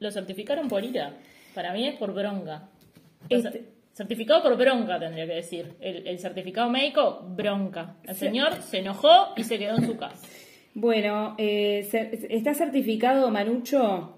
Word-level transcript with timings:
lo 0.00 0.10
certificaron 0.10 0.68
por 0.68 0.84
ira. 0.84 1.12
Para 1.54 1.72
mí 1.72 1.86
es 1.86 1.96
por 1.96 2.12
bronca. 2.14 2.68
Este- 3.28 3.64
Certificado 3.92 4.44
por 4.44 4.56
bronca, 4.56 5.00
tendría 5.00 5.26
que 5.26 5.34
decir. 5.34 5.74
El, 5.80 6.06
el 6.06 6.20
certificado 6.20 6.70
médico, 6.70 7.20
bronca. 7.30 7.96
El 8.04 8.14
señor 8.14 8.62
se 8.62 8.78
enojó 8.78 9.32
y 9.36 9.42
se 9.42 9.58
quedó 9.58 9.76
en 9.76 9.86
su 9.86 9.96
casa. 9.96 10.24
Bueno, 10.72 11.34
eh, 11.36 11.80
está 12.30 12.54
certificado, 12.54 13.28
Manucho. 13.32 14.17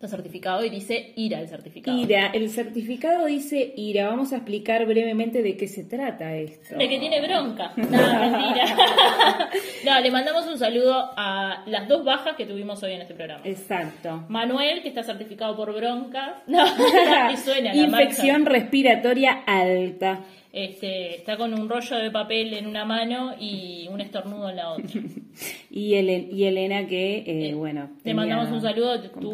Está 0.00 0.16
certificado 0.16 0.64
y 0.64 0.70
dice 0.70 1.12
ira 1.14 1.40
el 1.40 1.48
certificado. 1.48 1.98
IRA. 1.98 2.28
El 2.28 2.48
certificado 2.48 3.26
dice 3.26 3.74
IRA. 3.76 4.08
Vamos 4.08 4.32
a 4.32 4.36
explicar 4.36 4.86
brevemente 4.86 5.42
de 5.42 5.58
qué 5.58 5.68
se 5.68 5.84
trata 5.84 6.34
esto. 6.36 6.74
De 6.74 6.88
que 6.88 6.98
tiene 6.98 7.20
bronca. 7.20 7.72
No, 7.76 7.84
mentira. 7.84 8.64
no, 9.84 10.00
le 10.00 10.10
mandamos 10.10 10.46
un 10.46 10.58
saludo 10.58 11.10
a 11.18 11.64
las 11.66 11.86
dos 11.86 12.02
bajas 12.02 12.34
que 12.34 12.46
tuvimos 12.46 12.82
hoy 12.82 12.92
en 12.92 13.02
este 13.02 13.12
programa. 13.12 13.42
Exacto. 13.44 14.24
Manuel, 14.30 14.80
que 14.80 14.88
está 14.88 15.02
certificado 15.02 15.54
por 15.54 15.74
bronca. 15.74 16.44
No, 16.46 16.64
y 17.34 17.36
suena 17.36 17.74
la 17.74 17.82
Infección 17.82 18.44
marcha. 18.44 18.58
respiratoria 18.58 19.32
alta. 19.46 20.20
Este, 20.52 21.16
está 21.16 21.36
con 21.36 21.54
un 21.54 21.68
rollo 21.68 21.96
de 21.96 22.10
papel 22.10 22.52
en 22.54 22.66
una 22.66 22.84
mano 22.84 23.34
y 23.38 23.86
un 23.88 24.00
estornudo 24.00 24.50
en 24.50 24.56
la 24.56 24.70
otra. 24.72 24.88
Y, 25.70 25.94
Ele- 25.94 26.28
y 26.32 26.44
Elena 26.44 26.86
que, 26.88 27.22
eh, 27.24 27.54
bueno. 27.54 27.90
Te 28.02 28.12
mandamos 28.12 28.50
un 28.50 28.60
saludo, 28.60 29.00
tuvo 29.10 29.30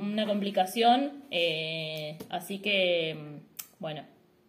una 0.00 0.26
complicación, 0.26 1.24
eh, 1.30 2.16
así 2.30 2.58
que, 2.60 3.14
mm, 3.14 3.36
bueno, 3.78 4.02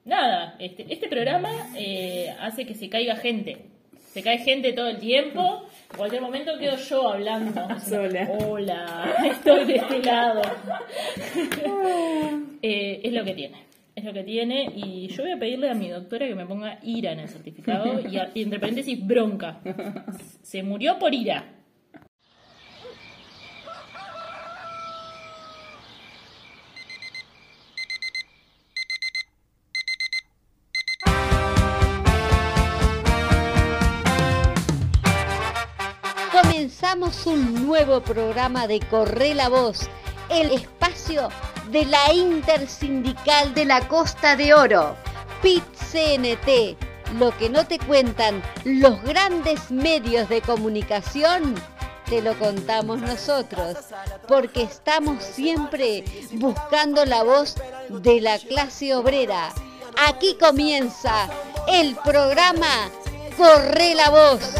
nada, 0.05 0.55
este, 0.59 0.85
este 0.91 1.09
programa 1.09 1.49
eh, 1.77 2.33
hace 2.39 2.65
que 2.65 2.73
se 2.75 2.87
caiga 2.89 3.17
gente. 3.17 3.57
Se 4.13 4.23
cae 4.23 4.39
gente 4.39 4.71
todo 4.73 4.87
el 4.87 4.97
tiempo. 4.97 5.67
En 5.91 5.97
cualquier 5.97 6.21
momento 6.21 6.57
quedo 6.57 6.77
yo 6.77 7.09
hablando. 7.09 7.67
Sola. 7.85 8.29
Hola, 8.39 9.13
estoy 9.25 9.65
de 9.65 9.75
este 9.75 9.99
lado. 10.03 10.41
Eh, 12.61 13.01
es 13.03 13.13
lo 13.13 13.23
que 13.23 13.33
tiene. 13.33 13.57
Es 14.01 14.05
lo 14.05 14.13
que 14.13 14.23
tiene. 14.23 14.67
Y 14.75 15.09
yo 15.09 15.21
voy 15.21 15.31
a 15.31 15.37
pedirle 15.37 15.69
a 15.69 15.75
mi 15.75 15.87
doctora 15.87 16.27
que 16.27 16.33
me 16.33 16.47
ponga 16.47 16.79
ira 16.81 17.11
en 17.11 17.19
el 17.19 17.29
certificado. 17.29 17.99
Y, 17.99 18.17
y 18.33 18.41
entre 18.41 18.59
paréntesis, 18.59 19.05
bronca. 19.05 19.61
Se 20.41 20.63
murió 20.63 20.97
por 20.97 21.13
ira. 21.13 21.45
Comenzamos 36.31 37.27
un 37.27 37.67
nuevo 37.67 38.01
programa 38.01 38.65
de 38.65 38.79
Corre 38.79 39.35
la 39.35 39.49
Voz, 39.49 39.87
el 40.31 40.51
espacio 40.51 41.29
de 41.69 41.85
la 41.85 42.13
Intersindical 42.13 43.53
de 43.53 43.65
la 43.65 43.87
Costa 43.87 44.35
de 44.35 44.53
Oro, 44.53 44.95
PIT-CNT, 45.41 46.77
lo 47.19 47.37
que 47.37 47.49
no 47.49 47.67
te 47.67 47.77
cuentan 47.79 48.41
los 48.63 49.01
grandes 49.03 49.71
medios 49.71 50.29
de 50.29 50.41
comunicación, 50.41 51.55
te 52.05 52.21
lo 52.21 52.37
contamos 52.39 53.01
nosotros, 53.01 53.77
porque 54.27 54.63
estamos 54.63 55.21
siempre 55.23 56.05
buscando 56.33 57.05
la 57.05 57.23
voz 57.23 57.55
de 57.89 58.21
la 58.21 58.39
clase 58.39 58.95
obrera. 58.95 59.53
Aquí 60.07 60.37
comienza 60.39 61.29
el 61.67 61.95
programa 61.97 62.89
Corre 63.37 63.95
la 63.95 64.09
Voz. 64.09 64.55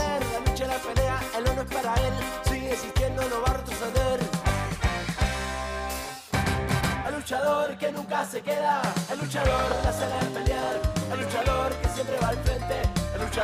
Luchador 7.32 7.78
que 7.78 7.92
nunca 7.94 8.26
se 8.26 8.42
queda. 8.42 8.82
El 9.10 9.20
luchador 9.20 9.70
de 9.84 10.40
pelear. 10.40 10.82
El 11.14 11.22
luchador 11.22 11.74
que 11.82 11.88
siempre 11.88 12.16
va 12.22 12.28
al 12.28 12.38
frente. 12.40 12.76
El 13.16 13.22
luchador. 13.22 13.44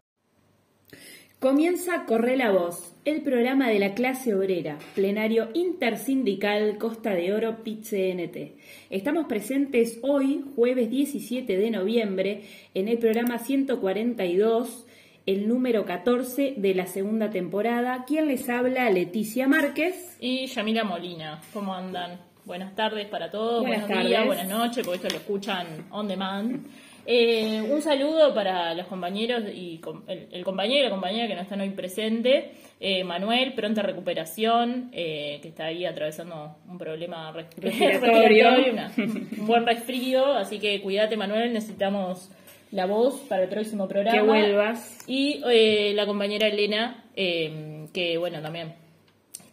Comienza 1.40 2.04
Corre 2.06 2.36
la 2.36 2.52
Voz, 2.52 2.94
el 3.06 3.22
programa 3.22 3.70
de 3.70 3.80
la 3.80 3.94
clase 3.94 4.36
obrera, 4.36 4.78
plenario 4.94 5.50
intersindical 5.54 6.78
Costa 6.78 7.12
de 7.12 7.32
Oro 7.34 7.64
PIT-CNT. 7.64 8.58
Estamos 8.90 9.28
presentes 9.28 10.00
hoy, 10.02 10.44
jueves 10.58 10.90
17 10.90 11.56
de 11.56 11.72
noviembre, 11.72 12.44
en 12.74 12.90
el 12.90 12.98
programa 12.98 13.40
142, 13.40 14.86
el 15.26 15.48
número 15.48 15.86
14 15.86 16.56
de 16.58 16.76
la 16.76 16.88
segunda 16.88 17.30
temporada. 17.30 18.04
¿Quién 18.06 18.28
les 18.28 18.50
habla? 18.50 18.90
Leticia 18.90 19.48
Márquez. 19.48 20.18
Y 20.20 20.48
Yamila 20.48 20.84
Molina, 20.84 21.40
¿cómo 21.54 21.74
andan? 21.74 22.27
Buenas 22.48 22.74
tardes 22.76 23.08
para 23.08 23.30
todos, 23.30 23.62
Buenas 23.62 23.88
buenos 23.90 24.08
días, 24.08 24.26
buenas 24.26 24.48
noches, 24.48 24.86
porque 24.86 24.96
esto 25.06 25.10
lo 25.10 25.18
escuchan 25.18 25.68
on 25.92 26.08
demand. 26.08 26.66
Eh, 27.06 27.62
un 27.62 27.82
saludo 27.82 28.34
para 28.34 28.74
los 28.74 28.88
compañeros 28.88 29.44
y 29.54 29.80
com- 29.80 30.04
el, 30.08 30.28
el 30.32 30.44
compañero 30.46 30.80
y 30.80 30.84
la 30.84 30.90
compañera 30.90 31.28
que 31.28 31.36
no 31.36 31.42
están 31.42 31.60
hoy 31.60 31.72
presente. 31.72 32.54
Eh, 32.80 33.04
Manuel, 33.04 33.52
pronta 33.54 33.82
recuperación, 33.82 34.90
eh, 34.94 35.40
que 35.42 35.50
está 35.50 35.66
ahí 35.66 35.86
atravesando 35.86 36.56
un 36.70 36.78
problema 36.78 37.32
res- 37.34 37.48
Respiratorio. 37.58 38.72
una- 38.72 38.92
un 38.98 39.46
buen 39.46 39.66
resfrío, 39.66 40.32
así 40.34 40.58
que 40.60 40.82
cuídate 40.82 41.18
Manuel, 41.18 41.52
necesitamos 41.52 42.32
la 42.72 42.86
voz 42.86 43.16
para 43.28 43.44
el 43.44 43.50
próximo 43.50 43.90
programa. 43.90 44.18
Que 44.18 44.26
vuelvas. 44.26 45.00
Y 45.06 45.42
eh, 45.52 45.92
la 45.96 46.06
compañera 46.06 46.48
Elena, 46.48 47.04
eh, 47.14 47.88
que 47.94 48.18
bueno, 48.18 48.42
también 48.42 48.74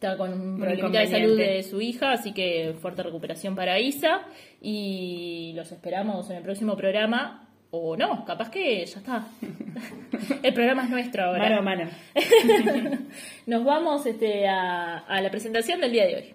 está 0.04 0.16
con 0.18 0.32
un 0.32 0.58
problemita 0.58 1.00
de 1.00 1.06
salud 1.06 1.36
de 1.36 1.62
su 1.62 1.80
hija, 1.80 2.12
así 2.12 2.32
que 2.32 2.74
fuerte 2.80 3.02
recuperación 3.02 3.56
para 3.56 3.78
Isa. 3.80 4.22
Y 4.60 5.52
los 5.56 5.72
esperamos 5.72 6.28
en 6.30 6.36
el 6.36 6.42
próximo 6.42 6.76
programa. 6.76 7.48
O 7.70 7.96
no, 7.96 8.24
capaz 8.24 8.50
que 8.50 8.86
ya 8.86 8.98
está. 8.98 9.26
El 10.44 10.54
programa 10.54 10.84
es 10.84 10.90
nuestro 10.90 11.24
ahora. 11.24 11.42
Mano 11.42 11.58
a 11.58 11.62
mano. 11.62 11.90
Nos 13.46 13.64
vamos 13.64 14.06
este, 14.06 14.46
a, 14.46 14.98
a 14.98 15.20
la 15.20 15.28
presentación 15.28 15.80
del 15.80 15.90
día 15.90 16.06
de 16.06 16.16
hoy. 16.16 16.34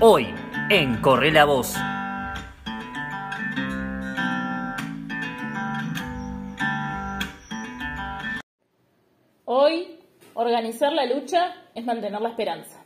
Hoy, 0.00 0.26
en 0.70 0.96
Corre 0.96 1.30
la 1.30 1.44
Voz. 1.44 1.76
Hoy, 9.54 9.98
organizar 10.32 10.94
la 10.94 11.04
lucha 11.04 11.52
es 11.74 11.84
mantener 11.84 12.22
la 12.22 12.30
esperanza. 12.30 12.82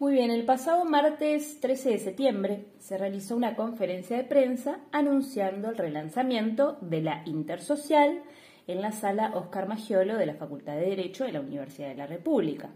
Muy 0.00 0.14
bien, 0.14 0.32
el 0.32 0.44
pasado 0.44 0.84
martes 0.84 1.60
13 1.60 1.90
de 1.90 1.98
septiembre 2.00 2.64
se 2.80 2.98
realizó 2.98 3.36
una 3.36 3.54
conferencia 3.54 4.16
de 4.16 4.24
prensa 4.24 4.80
anunciando 4.90 5.68
el 5.68 5.76
relanzamiento 5.76 6.76
de 6.80 7.02
la 7.02 7.22
Intersocial 7.24 8.20
en 8.66 8.82
la 8.82 8.90
sala 8.90 9.30
Oscar 9.36 9.68
Maggiolo 9.68 10.16
de 10.16 10.26
la 10.26 10.34
Facultad 10.34 10.74
de 10.74 10.86
Derecho 10.86 11.22
de 11.22 11.34
la 11.34 11.40
Universidad 11.40 11.90
de 11.90 11.94
la 11.94 12.08
República. 12.08 12.70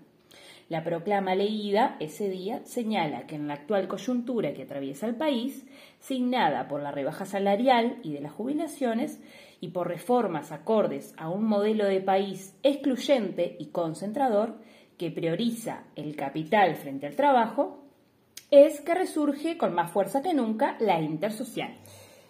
La 0.69 0.83
proclama 0.83 1.37
leída 1.37 1.97
ese 2.01 2.29
día 2.29 2.61
señala 2.65 3.27
que 3.29 3.37
en 3.37 3.47
la 3.47 3.55
actual 3.55 3.87
coyuntura 3.87 4.53
que 4.53 4.65
atraviesa 4.65 5.07
el 5.07 5.15
país, 5.15 5.65
signada 6.01 6.67
por 6.67 6.83
la 6.83 6.91
rebaja 6.91 7.25
salarial 7.25 7.99
y 8.03 8.13
de 8.13 8.21
las 8.21 8.33
jubilaciones 8.33 9.21
y 9.61 9.69
por 9.69 9.87
reformas 9.87 10.51
acordes 10.51 11.15
a 11.19 11.29
un 11.29 11.45
modelo 11.45 11.87
de 11.87 12.01
país 12.01 12.59
excluyente 12.65 13.57
y 13.61 13.67
concentrador 13.67 14.57
que 14.99 15.13
prioriza 15.13 15.85
el 15.95 16.17
capital 16.17 16.75
frente 16.75 17.07
al 17.07 17.15
trabajo, 17.15 17.85
es 18.51 18.81
que 18.81 18.95
resurge 18.95 19.57
con 19.57 19.73
más 19.73 19.93
fuerza 19.93 20.21
que 20.21 20.35
nunca 20.35 20.77
la 20.81 21.01
intersocial. 21.01 21.75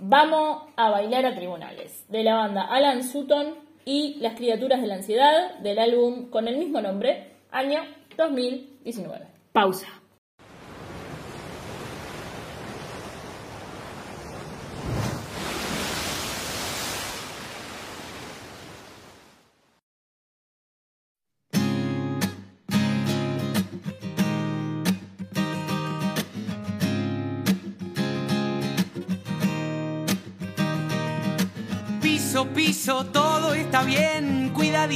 Vamos 0.00 0.68
a 0.76 0.90
bailar 0.90 1.26
a 1.26 1.34
tribunales, 1.34 2.04
de 2.08 2.22
la 2.22 2.36
banda 2.36 2.62
Alan 2.62 3.02
Sutton 3.02 3.56
y 3.84 4.16
Las 4.20 4.34
criaturas 4.34 4.80
de 4.80 4.86
la 4.86 4.94
ansiedad, 4.94 5.58
del 5.58 5.78
álbum 5.80 6.30
con 6.30 6.46
el 6.46 6.56
mismo 6.56 6.80
nombre, 6.80 7.32
año 7.50 7.80
2019. 8.16 9.26
Pausa. 9.52 9.97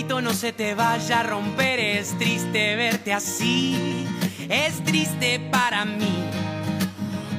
No 0.09 0.35
se 0.35 0.53
te 0.53 0.75
vaya 0.75 1.21
a 1.21 1.23
romper. 1.23 1.79
Es 1.79 2.17
triste 2.19 2.77
verte 2.77 3.13
así. 3.13 4.07
Es 4.49 4.83
triste 4.85 5.39
para 5.51 5.85
mí. 5.85 6.25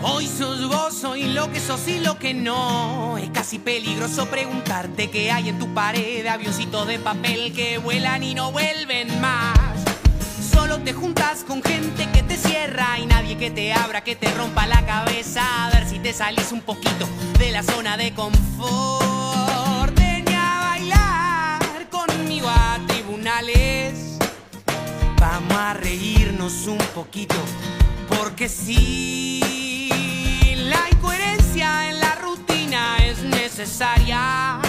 Hoy 0.01 0.27
sos 0.27 0.67
vos, 0.67 1.03
hoy 1.03 1.25
lo 1.25 1.51
que 1.51 1.59
sos 1.59 1.87
y 1.87 1.99
lo 1.99 2.17
que 2.17 2.33
no. 2.33 3.17
Es 3.17 3.29
casi 3.29 3.59
peligroso 3.59 4.27
preguntarte 4.27 5.09
qué 5.09 5.31
hay 5.31 5.49
en 5.49 5.59
tu 5.59 5.73
pared. 5.73 6.25
Avioncitos 6.25 6.87
de 6.87 6.99
papel 6.99 7.53
que 7.53 7.77
vuelan 7.77 8.23
y 8.23 8.33
no 8.33 8.51
vuelven 8.51 9.19
más. 9.19 9.59
Solo 10.51 10.79
te 10.79 10.93
juntas 10.93 11.43
con 11.45 11.61
gente 11.61 12.09
que 12.11 12.23
te 12.23 12.37
cierra 12.37 12.97
y 12.99 13.05
nadie 13.05 13.37
que 13.37 13.51
te 13.51 13.73
abra, 13.73 14.03
que 14.03 14.15
te 14.15 14.33
rompa 14.33 14.67
la 14.67 14.85
cabeza. 14.85 15.65
A 15.65 15.69
ver 15.71 15.87
si 15.87 15.99
te 15.99 16.13
salís 16.13 16.51
un 16.51 16.61
poquito 16.61 17.07
de 17.39 17.51
la 17.51 17.61
zona 17.61 17.97
de 17.97 18.13
confort. 18.13 19.12
A 22.49 22.79
tribunales. 22.87 24.17
Vamos 25.19 25.57
a 25.57 25.73
reírnos 25.73 26.67
un 26.67 26.77
poquito, 26.93 27.35
porque 28.09 28.49
si 28.49 29.89
la 30.55 30.89
incoherencia 30.91 31.89
en 31.89 31.99
la 31.99 32.15
rutina 32.15 32.97
es 33.05 33.23
necesaria, 33.23 34.59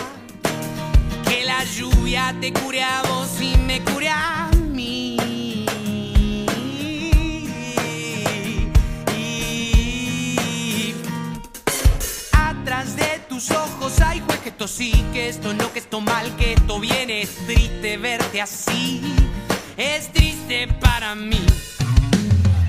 que 1.28 1.44
la 1.44 1.64
lluvia 1.64 2.34
te 2.40 2.52
cure 2.52 2.82
a 2.82 3.02
vos 3.02 3.40
y 3.40 3.56
me 3.56 3.82
cure 3.82 4.08
a 4.08 4.53
De 12.74 13.20
tus 13.28 13.52
ojos 13.52 14.00
hay 14.00 14.20
juez 14.26 14.40
que 14.40 14.48
esto 14.48 14.66
sí, 14.66 14.92
que 15.12 15.28
esto 15.28 15.54
no, 15.54 15.72
que 15.72 15.78
esto 15.78 16.00
mal, 16.00 16.34
que 16.36 16.54
esto 16.54 16.80
viene. 16.80 17.22
Es 17.22 17.36
triste 17.46 17.96
verte 17.96 18.42
así, 18.42 19.00
es 19.76 20.12
triste 20.12 20.66
para 20.80 21.14
mí. 21.14 21.46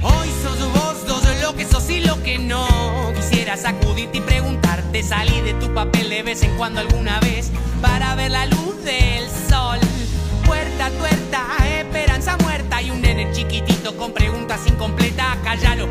Hoy 0.03 0.29
sos 0.43 0.59
vos 0.73 1.07
dos 1.07 1.23
lo 1.41 1.55
que 1.55 1.65
sos 1.65 1.89
y 1.89 2.01
lo 2.01 2.21
que 2.21 2.37
no. 2.37 2.67
Quisiera 3.15 3.57
sacudirte 3.57 4.19
y 4.19 4.21
preguntarte, 4.21 5.01
salí 5.01 5.41
de 5.41 5.55
tu 5.55 5.73
papel 5.73 6.07
de 6.07 6.21
vez 6.21 6.43
en 6.43 6.55
cuando 6.55 6.81
alguna 6.81 7.19
vez 7.21 7.51
para 7.81 8.13
ver 8.13 8.29
la 8.29 8.45
luz 8.45 8.83
del 8.83 9.27
sol. 9.49 9.79
Puerta 10.45 10.91
tuerta, 10.91 11.47
esperanza 11.79 12.37
muerta 12.43 12.79
y 12.79 12.91
un 12.91 13.01
nene 13.01 13.31
chiquitito 13.33 13.97
con 13.97 14.13
preguntas 14.13 14.61
incompletas. 14.67 15.37
Cállalo, 15.43 15.89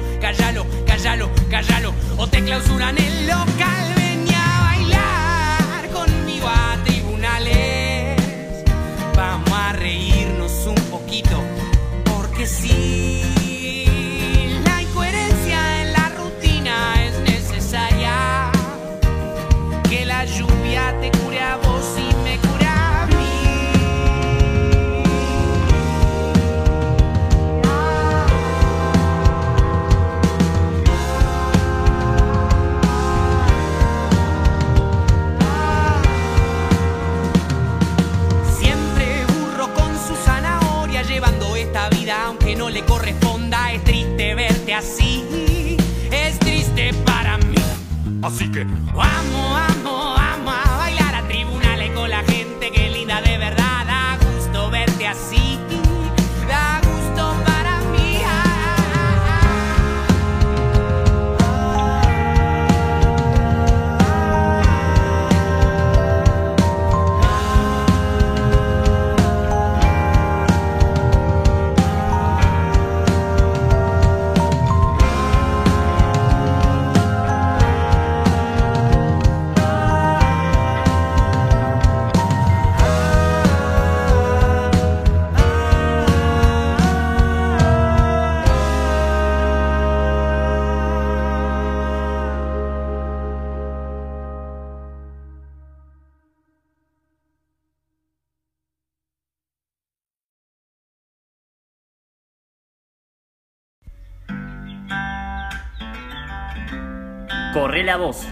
La 107.85 107.99
voz. 107.99 108.27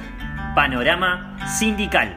Panorama 0.55 1.37
sindical. 1.47 2.17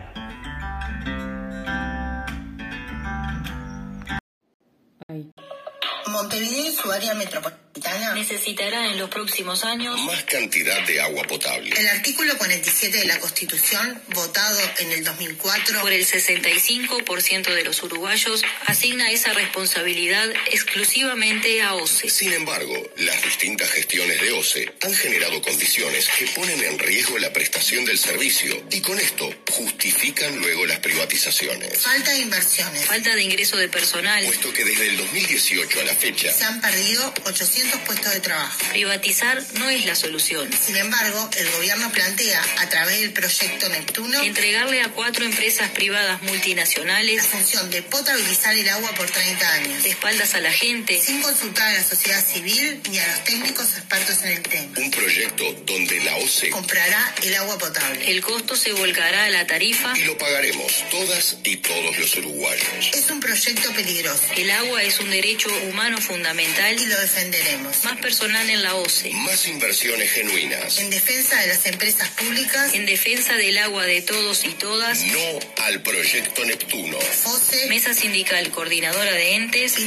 Montevideo 6.08 6.68
y 6.68 6.76
su 6.76 6.92
área 6.92 7.14
metropolitana 7.16 7.66
necesitará 8.14 8.92
en 8.92 8.98
los 8.98 9.10
próximos 9.10 9.64
años 9.66 10.00
más 10.02 10.24
cantidad 10.24 10.86
de 10.86 11.02
agua 11.02 11.24
potable. 11.24 11.76
El 11.78 11.88
artículo 11.88 12.38
47 12.38 13.00
de 13.00 13.06
la 13.06 13.20
Constitución, 13.20 14.02
votado 14.14 14.60
en 14.80 14.92
el 14.92 15.04
2004 15.04 15.82
por 15.82 15.92
el 15.92 16.06
65% 16.06 17.54
de 17.54 17.64
los 17.64 17.84
uruguayos, 17.84 18.44
asigna 18.66 19.12
esa 19.12 19.34
responsabilidad 19.34 20.30
exclusivamente 20.52 21.62
a 21.64 21.74
OCE. 21.74 22.10
Sin 22.10 22.34
embargo, 22.34 22.76
las 22.98 23.22
distintas 23.24 23.70
gestiones 23.72 24.22
de 24.22 24.32
OCE 24.32 24.74
han 24.82 24.94
generado 24.94 25.42
condiciones 25.42 26.08
que 26.18 26.28
ponen 26.28 26.64
en 26.64 26.80
riesgo 26.80 27.18
la 27.18 27.34
prestación 27.34 27.84
del 27.84 27.98
servicio 27.98 28.56
y 28.72 28.80
con 28.82 29.00
esto 29.00 29.30
justifican 29.52 30.38
luego 30.38 30.66
las 30.66 30.80
privatizaciones. 30.80 31.82
Falta 31.82 32.12
de 32.12 32.20
inversiones. 32.20 32.86
Falta 32.86 33.16
de 33.16 33.24
ingreso 33.24 33.58
de 33.58 33.68
personal. 33.68 34.24
Puesto 34.26 34.54
que 34.54 34.64
desde 34.64 34.88
el 34.90 34.98
2018 34.98 35.82
a 35.82 35.84
la 35.84 35.95
fecha 35.96 36.32
se 36.32 36.44
han 36.44 36.62
perdido 36.62 37.14
800 37.26 37.82
puestos 37.82 38.14
de 38.14 38.20
trabajo. 38.20 38.58
Privatizar 38.70 39.42
no 39.56 39.70
es 39.70 39.86
la 39.86 39.96
solución. 39.96 40.50
Sin 40.54 40.76
embargo, 40.76 41.30
el 41.38 41.50
gobierno 41.52 41.92
plantea, 41.92 42.44
a 42.60 42.70
través 42.70 43.00
del 43.02 43.14
proyecto 43.14 43.70
Neptuno, 43.70 44.22
entregarle 44.22 44.82
a 44.82 44.90
cuatro 44.90 45.26
empresas 45.26 45.72
privadas 45.72 46.22
multinacionales 46.24 47.16
la 47.16 47.24
función 47.24 47.70
de 47.72 47.82
potabilizar 47.82 48.56
el 48.56 48.68
agua 48.70 48.92
por 48.96 49.10
30 49.10 49.54
años. 49.54 49.84
De 49.84 49.90
espaldas 49.90 50.34
a 50.36 50.42
la 50.42 50.52
gente. 50.52 51.02
Sin 51.02 51.22
consultar 51.22 51.70
a 51.70 51.74
la 51.74 51.84
sociedad 51.84 52.24
civil 52.26 52.82
ni 52.90 53.00
a 53.00 53.08
los 53.08 53.24
técnicos 53.24 53.66
expertos 53.78 54.24
en 54.24 54.32
el 54.34 54.42
tema. 54.42 54.74
Un 54.78 54.92
proyecto 54.92 55.44
donde 55.66 56.04
la 56.04 56.18
OCE 56.18 56.50
comprará 56.50 57.16
el 57.24 57.36
agua 57.36 57.58
potable. 57.58 58.12
El 58.12 58.22
costo 58.22 58.56
se 58.56 58.74
volcará 58.74 59.26
a 59.26 59.30
la 59.30 59.48
tarifa 59.48 59.98
y 59.98 60.04
lo 60.04 60.18
pagaremos 60.18 60.84
todas 60.90 61.38
y 61.44 61.58
todos 61.58 61.98
los 61.98 62.16
uruguayos. 62.18 62.92
Es 62.94 63.10
un 63.10 63.20
proyecto 63.20 63.72
peligroso. 63.74 64.24
El 64.36 64.52
agua 64.52 64.84
es 64.84 65.00
un 65.00 65.10
derecho 65.10 65.50
humano 65.70 65.85
fundamental 65.94 66.76
y 66.80 66.86
lo 66.88 67.00
defenderemos. 67.00 67.86
Más 67.86 67.98
personal 67.98 68.50
en 68.50 68.64
la 68.64 68.76
OCE. 68.76 69.12
Más 69.14 69.48
inversiones 69.48 70.12
genuinas. 70.12 70.80
En 70.80 70.90
defensa 70.90 71.40
de 71.40 71.48
las 71.48 71.66
empresas 71.68 72.10
públicas. 72.10 72.74
En 72.74 72.86
defensa 72.86 73.36
del 73.36 73.58
agua 73.60 73.86
de 73.86 74.02
todos 74.02 74.46
y 74.46 74.50
todas. 74.54 75.06
No 75.06 75.64
al 75.64 75.82
proyecto 75.82 76.44
Neptuno. 76.44 76.98
OCE. 76.98 77.68
Mesa 77.70 77.94
Sindical 77.94 78.50
Coordinadora 78.50 79.12
de 79.12 79.36
Entes. 79.36 79.78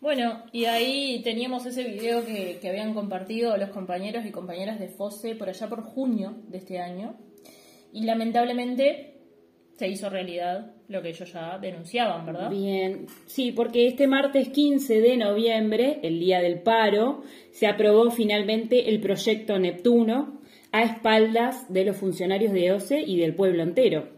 Bueno, 0.00 0.44
y 0.52 0.64
ahí 0.64 1.20
teníamos 1.22 1.66
ese 1.66 1.84
video 1.84 2.24
que, 2.24 2.58
que, 2.60 2.68
habían 2.68 2.94
compartido 2.94 3.56
los 3.56 3.70
compañeros 3.70 4.24
y 4.26 4.30
compañeras 4.30 4.80
de 4.80 4.88
FOSE 4.88 5.34
por 5.36 5.48
allá 5.48 5.68
por 5.68 5.82
junio 5.82 6.36
de 6.48 6.58
este 6.58 6.80
año. 6.80 7.16
Y 7.92 8.04
lamentablemente 8.04 9.11
se 9.82 9.88
hizo 9.88 10.08
realidad 10.08 10.70
lo 10.86 11.02
que 11.02 11.08
ellos 11.08 11.32
ya 11.32 11.58
denunciaban, 11.58 12.24
¿verdad? 12.24 12.48
Bien, 12.48 13.06
sí, 13.26 13.50
porque 13.50 13.88
este 13.88 14.06
martes 14.06 14.50
15 14.50 15.00
de 15.00 15.16
noviembre, 15.16 15.98
el 16.04 16.20
día 16.20 16.40
del 16.40 16.60
paro, 16.60 17.24
se 17.50 17.66
aprobó 17.66 18.12
finalmente 18.12 18.90
el 18.90 19.00
proyecto 19.00 19.58
Neptuno 19.58 20.40
a 20.70 20.84
espaldas 20.84 21.72
de 21.72 21.84
los 21.84 21.96
funcionarios 21.96 22.52
de 22.52 22.70
OCE 22.70 23.00
y 23.00 23.18
del 23.18 23.34
pueblo 23.34 23.64
entero. 23.64 24.08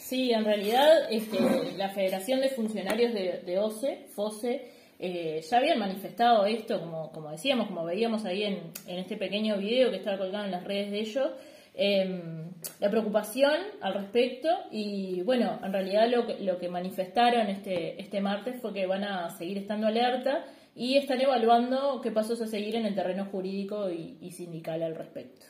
Sí, 0.00 0.32
en 0.32 0.44
realidad 0.44 1.08
este, 1.08 1.38
la 1.76 1.90
Federación 1.90 2.40
de 2.40 2.48
Funcionarios 2.48 3.14
de, 3.14 3.42
de 3.46 3.58
OCE, 3.60 4.06
FOSE, 4.16 4.72
eh, 4.98 5.40
ya 5.48 5.58
habían 5.58 5.78
manifestado 5.78 6.46
esto, 6.46 6.80
como, 6.80 7.12
como 7.12 7.30
decíamos, 7.30 7.68
como 7.68 7.84
veíamos 7.84 8.24
ahí 8.24 8.42
en, 8.42 8.58
en 8.88 8.98
este 8.98 9.16
pequeño 9.16 9.56
video 9.56 9.92
que 9.92 9.98
estaba 9.98 10.18
colgado 10.18 10.46
en 10.46 10.50
las 10.50 10.64
redes 10.64 10.90
de 10.90 10.98
ellos, 10.98 11.30
eh, 11.74 12.22
la 12.80 12.90
preocupación 12.90 13.54
al 13.80 13.94
respecto 13.94 14.48
y 14.70 15.22
bueno, 15.22 15.58
en 15.62 15.72
realidad 15.72 16.08
lo 16.08 16.26
que, 16.26 16.40
lo 16.40 16.58
que 16.58 16.68
manifestaron 16.68 17.46
este, 17.48 18.00
este 18.00 18.20
martes 18.20 18.60
fue 18.60 18.72
que 18.72 18.86
van 18.86 19.04
a 19.04 19.30
seguir 19.30 19.58
estando 19.58 19.86
alerta 19.86 20.44
y 20.74 20.96
están 20.96 21.20
evaluando 21.20 22.00
qué 22.00 22.10
pasos 22.10 22.40
a 22.40 22.46
seguir 22.46 22.76
en 22.76 22.86
el 22.86 22.94
terreno 22.94 23.26
jurídico 23.26 23.90
y, 23.90 24.18
y 24.20 24.30
sindical 24.32 24.82
al 24.82 24.94
respecto. 24.94 25.46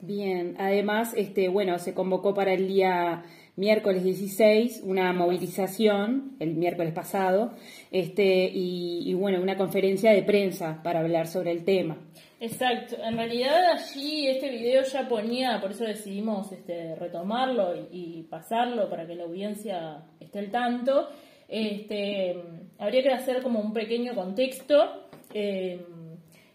Bien, 0.00 0.56
además, 0.58 1.14
este, 1.16 1.48
bueno, 1.48 1.78
se 1.78 1.94
convocó 1.94 2.34
para 2.34 2.52
el 2.52 2.68
día 2.68 3.22
miércoles 3.56 4.04
16 4.04 4.82
una 4.84 5.12
movilización, 5.12 6.36
el 6.40 6.54
miércoles 6.56 6.92
pasado, 6.92 7.52
este, 7.90 8.50
y, 8.52 9.02
y, 9.08 9.14
bueno, 9.14 9.40
una 9.40 9.56
conferencia 9.56 10.12
de 10.12 10.22
prensa 10.22 10.82
para 10.82 11.00
hablar 11.00 11.26
sobre 11.26 11.52
el 11.52 11.64
tema. 11.64 11.96
Exacto, 12.44 12.96
en 13.02 13.16
realidad 13.16 13.72
allí 13.72 14.28
este 14.28 14.50
video 14.50 14.82
ya 14.82 15.08
ponía, 15.08 15.58
por 15.62 15.70
eso 15.70 15.84
decidimos 15.84 16.52
este, 16.52 16.94
retomarlo 16.94 17.74
y, 17.74 18.18
y 18.18 18.22
pasarlo 18.24 18.90
para 18.90 19.06
que 19.06 19.14
la 19.14 19.24
audiencia 19.24 20.02
esté 20.20 20.40
al 20.40 20.50
tanto. 20.50 21.08
Este, 21.48 22.36
habría 22.78 23.02
que 23.02 23.12
hacer 23.12 23.42
como 23.42 23.60
un 23.60 23.72
pequeño 23.72 24.14
contexto. 24.14 25.06
Eh, 25.32 25.86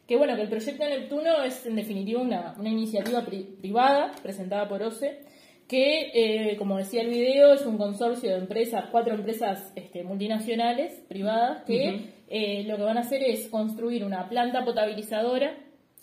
que 0.07 0.15
bueno, 0.15 0.35
que 0.35 0.43
el 0.43 0.49
proyecto 0.49 0.87
Neptuno 0.87 1.43
es 1.43 1.65
en 1.65 1.75
definitiva 1.75 2.21
una, 2.21 2.55
una 2.59 2.69
iniciativa 2.69 3.25
pri 3.25 3.43
privada 3.59 4.11
presentada 4.21 4.67
por 4.67 4.83
OCE, 4.83 5.21
que 5.67 6.11
eh, 6.13 6.57
como 6.57 6.77
decía 6.77 7.01
el 7.01 7.09
video 7.09 7.53
es 7.53 7.65
un 7.65 7.77
consorcio 7.77 8.29
de 8.29 8.37
empresas, 8.37 8.85
cuatro 8.91 9.15
empresas 9.15 9.71
este, 9.75 10.03
multinacionales 10.03 10.93
privadas 11.07 11.63
que 11.65 11.89
uh 11.89 11.93
-huh. 11.93 12.09
eh, 12.27 12.63
lo 12.67 12.77
que 12.77 12.83
van 12.83 12.97
a 12.97 13.01
hacer 13.01 13.23
es 13.23 13.47
construir 13.49 14.03
una 14.03 14.29
planta 14.29 14.63
potabilizadora 14.63 15.55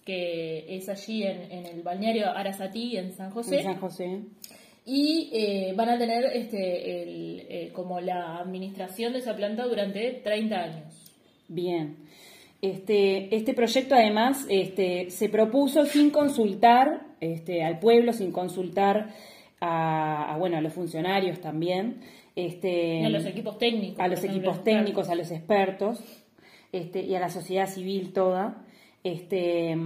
que 0.07 0.65
es 0.77 0.89
allí 0.89 1.25
en, 1.25 1.51
en 1.51 1.67
el 1.67 1.83
balneario 1.83 2.31
Arasatí 2.31 2.97
en 2.97 3.13
San 3.13 3.31
José. 3.33 3.59
En 3.59 3.65
San 3.65 3.81
José. 3.81 4.21
Y 4.87 5.31
eh, 5.33 5.75
van 5.77 5.89
a 5.89 5.99
tener 5.99 6.25
este, 6.33 7.03
el, 7.03 7.47
eh, 7.49 7.71
como 7.75 8.01
la 8.01 8.39
administración 8.39 9.13
de 9.13 9.19
esa 9.19 9.35
planta 9.35 9.65
durante 9.65 10.13
30 10.23 10.57
años. 10.57 11.13
Bien. 11.49 11.97
Este, 12.63 13.35
este 13.35 13.53
proyecto 13.53 13.97
además 13.97 14.47
este, 14.49 15.11
se 15.11 15.29
propuso 15.29 15.85
sin 15.87 16.11
consultar 16.11 17.09
este, 17.21 17.65
al 17.65 17.81
pueblo, 17.81 18.13
sin 18.13 18.31
consultar 18.31 19.11
a, 19.61 20.33
a, 20.33 20.39
bueno, 20.39 20.57
a 20.57 20.61
los 20.61 20.73
funcionarios 20.73 21.41
también. 21.41 22.01
Este, 22.37 23.05
a 23.05 23.09
los 23.09 23.27
equipos 23.27 23.59
técnicos. 23.59 23.99
A 23.99 24.07
los 24.07 24.23
equipos 24.23 24.63
técnicos, 24.63 25.09
a 25.09 25.17
los 25.17 25.33
expertos 25.33 26.01
este, 26.71 27.03
y 27.03 27.17
a 27.17 27.21
la 27.21 27.29
sociedad 27.29 27.67
civil 27.67 28.13
toda. 28.13 28.63
Este, 29.07 29.77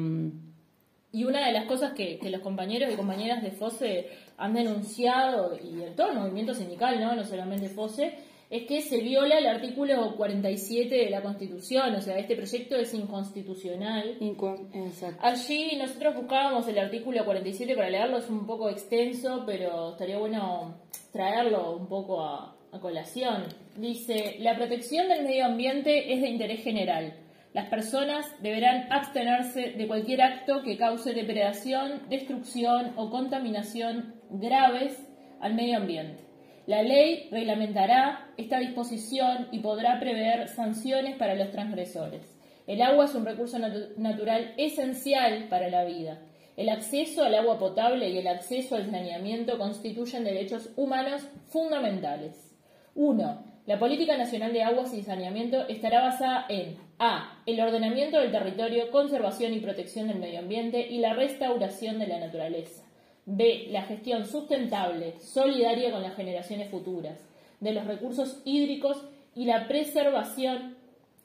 y 1.12 1.24
una 1.24 1.46
de 1.46 1.52
las 1.52 1.66
cosas 1.66 1.92
que, 1.92 2.18
que, 2.18 2.30
los 2.30 2.40
compañeros 2.40 2.90
y 2.90 2.96
compañeras 2.96 3.42
de 3.42 3.50
FOSE 3.50 4.08
han 4.38 4.54
denunciado, 4.54 5.58
y 5.62 5.82
en 5.82 5.94
todo 5.94 6.12
el 6.12 6.20
movimiento 6.20 6.54
sindical, 6.54 6.98
no, 6.98 7.14
no 7.14 7.24
solamente 7.24 7.68
FOSE, 7.68 8.14
es 8.48 8.66
que 8.66 8.80
se 8.80 9.02
viola 9.02 9.36
el 9.36 9.46
artículo 9.46 10.16
47 10.16 10.94
de 10.94 11.10
la 11.10 11.20
Constitución, 11.20 11.94
o 11.96 12.00
sea, 12.00 12.18
este 12.18 12.34
proyecto 12.34 12.76
es 12.76 12.94
inconstitucional. 12.94 14.16
Incon 14.20 14.70
exacto. 14.72 15.20
Allí 15.20 15.76
nosotros 15.76 16.14
buscábamos 16.14 16.66
el 16.68 16.78
artículo 16.78 17.22
47 17.22 17.74
para 17.76 17.90
leerlo, 17.90 18.16
es 18.16 18.30
un 18.30 18.46
poco 18.46 18.70
extenso, 18.70 19.42
pero 19.44 19.90
estaría 19.90 20.16
bueno 20.16 20.78
traerlo 21.12 21.76
un 21.76 21.88
poco 21.88 22.24
a, 22.24 22.56
a 22.72 22.80
colación. 22.80 23.44
Dice, 23.76 24.36
la 24.38 24.56
protección 24.56 25.08
del 25.08 25.24
medio 25.24 25.44
ambiente 25.44 26.14
es 26.14 26.22
de 26.22 26.28
interés 26.30 26.64
general. 26.64 27.14
Las 27.52 27.68
personas 27.68 28.26
deberán 28.40 28.86
abstenerse 28.92 29.72
de 29.72 29.88
cualquier 29.88 30.22
acto 30.22 30.62
que 30.62 30.76
cause 30.76 31.14
depredación, 31.14 32.08
destrucción 32.08 32.92
o 32.96 33.10
contaminación 33.10 34.14
graves 34.30 34.96
al 35.40 35.54
medio 35.54 35.78
ambiente. 35.78 36.22
La 36.66 36.82
ley 36.82 37.28
reglamentará 37.32 38.28
esta 38.36 38.60
disposición 38.60 39.48
y 39.50 39.58
podrá 39.58 39.98
prever 39.98 40.46
sanciones 40.46 41.16
para 41.16 41.34
los 41.34 41.50
transgresores. 41.50 42.22
El 42.68 42.82
agua 42.82 43.06
es 43.06 43.14
un 43.16 43.24
recurso 43.24 43.58
nat 43.58 43.96
natural 43.96 44.54
esencial 44.56 45.48
para 45.48 45.68
la 45.68 45.84
vida. 45.84 46.20
El 46.56 46.68
acceso 46.68 47.24
al 47.24 47.34
agua 47.34 47.58
potable 47.58 48.10
y 48.10 48.18
el 48.18 48.28
acceso 48.28 48.76
al 48.76 48.88
saneamiento 48.88 49.58
constituyen 49.58 50.22
derechos 50.22 50.70
humanos 50.76 51.26
fundamentales. 51.48 52.54
1. 52.94 53.44
La 53.66 53.78
Política 53.78 54.16
Nacional 54.16 54.52
de 54.52 54.62
Aguas 54.62 54.94
y 54.94 55.02
Saneamiento 55.02 55.66
estará 55.68 56.02
basada 56.02 56.46
en 56.48 56.76
A. 57.02 57.42
El 57.46 57.58
ordenamiento 57.62 58.20
del 58.20 58.30
territorio, 58.30 58.90
conservación 58.90 59.54
y 59.54 59.60
protección 59.60 60.08
del 60.08 60.18
medio 60.18 60.40
ambiente 60.40 60.86
y 60.86 60.98
la 60.98 61.14
restauración 61.14 61.98
de 61.98 62.06
la 62.06 62.18
naturaleza. 62.20 62.84
B. 63.24 63.68
La 63.70 63.84
gestión 63.84 64.26
sustentable, 64.26 65.14
solidaria 65.18 65.92
con 65.92 66.02
las 66.02 66.14
generaciones 66.14 66.70
futuras, 66.70 67.18
de 67.58 67.72
los 67.72 67.86
recursos 67.86 68.42
hídricos 68.44 69.02
y 69.34 69.46
la 69.46 69.66
preservación 69.66 70.76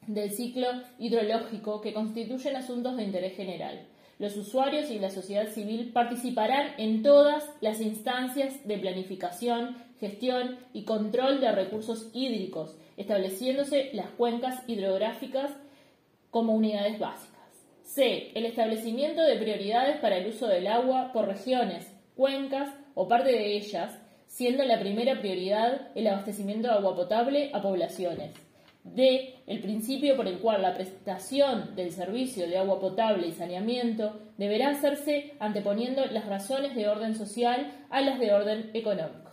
del 0.08 0.32
ciclo 0.32 0.67
hidrológico 0.98 1.82
que 1.82 1.91
constituyen 1.94 2.55
asuntos 2.55 2.96
de 2.96 3.03
interés 3.03 3.36
general. 3.36 3.86
Los 4.17 4.38
usuarios 4.38 4.89
y 4.91 5.00
la 5.00 5.12
sociedad 5.12 5.50
civil 5.50 5.91
participarán 5.91 6.67
en 6.77 7.03
todas 7.03 7.44
las 7.60 7.82
instancias 7.82 8.65
de 8.65 8.77
planificación, 8.77 9.75
gestión 10.00 10.58
y 10.72 10.86
control 10.86 11.41
de 11.41 11.51
recursos 11.51 12.12
hídricos, 12.13 12.77
estableciéndose 12.96 13.89
las 13.91 14.10
cuencas 14.12 14.63
hidrográficas 14.67 15.51
como 16.36 16.54
unidades 16.54 17.00
básicas. 17.00 17.48
C. 17.84 18.34
El 18.36 18.46
establecimiento 18.46 19.22
de 19.22 19.38
prioridades 19.38 20.00
para 20.00 20.18
el 20.18 20.27
uso 20.27 20.48
del 20.48 20.68
agua 20.68 21.12
por 21.13 21.27
regiones, 21.30 21.89
cuencas 22.13 22.75
o 22.94 23.08
parte 23.08 23.30
de 23.30 23.56
ellas, 23.56 23.98
siendo 24.27 24.65
la 24.65 24.77
primera 24.77 25.22
prioridad 25.22 25.92
el 25.96 26.08
abastecimiento 26.08 26.68
de 26.68 26.74
agua 26.74 26.94
potable 26.94 27.51
a 27.54 27.62
poblaciones. 27.62 28.32
D. 28.84 29.36
El 29.48 29.62
principio 29.62 30.18
por 30.18 30.27
el 30.27 30.39
cual 30.39 30.62
la 30.62 30.74
prestación 30.74 31.74
del 31.77 31.94
servicio 31.94 32.50
de 32.50 32.58
agua 32.58 32.82
potable 32.82 33.27
y 33.27 33.32
saneamiento 33.32 34.20
deberá 34.38 34.72
hacerse 34.72 35.36
anteponiendo 35.39 36.06
las 36.08 36.25
razones 36.25 36.75
de 36.75 36.89
orden 36.89 37.15
social 37.15 37.72
a 37.89 38.01
las 38.01 38.20
de 38.20 38.34
orden 38.34 38.72
económico. 38.74 39.32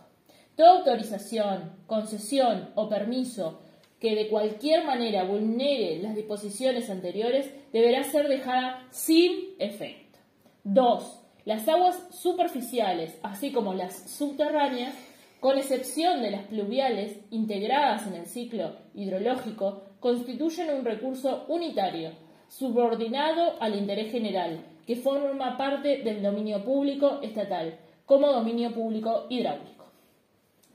Toda 0.55 0.77
autorización, 0.77 1.73
concesión 1.85 2.69
o 2.75 2.87
permiso 2.87 3.62
que 4.03 4.15
de 4.15 4.27
cualquier 4.27 4.83
manera 4.83 5.23
vulnere 5.23 5.97
las 6.03 6.13
disposiciones 6.13 6.89
anteriores 6.89 7.49
deberá 7.71 8.03
ser 8.03 8.27
dejada 8.27 8.85
sin 8.91 9.55
efecto. 9.59 10.19
2. 10.65 11.21
Las 11.45 11.65
aguas 11.69 12.03
superficiales, 12.11 13.17
así 13.23 13.53
como 13.53 13.73
las 13.73 14.11
subterráneas, 14.11 14.93
con 15.39 15.57
excepción 15.57 16.21
de 16.21 16.31
las 16.31 16.43
pluviales 16.47 17.17
integradas 17.31 18.05
en 18.05 18.15
el 18.15 18.25
ciclo 18.25 18.75
hidrológico, 18.93 19.83
constituyen 20.01 20.75
un 20.75 20.83
recurso 20.83 21.45
unitario, 21.47 22.11
subordinado 22.49 23.53
al 23.61 23.73
interés 23.73 24.11
general, 24.11 24.65
que 24.85 24.97
forma 24.97 25.57
parte 25.57 25.99
del 25.99 26.21
dominio 26.21 26.65
público 26.65 27.21
estatal, 27.21 27.79
como 28.05 28.33
dominio 28.33 28.73
público 28.73 29.27
hidráulico. 29.29 29.82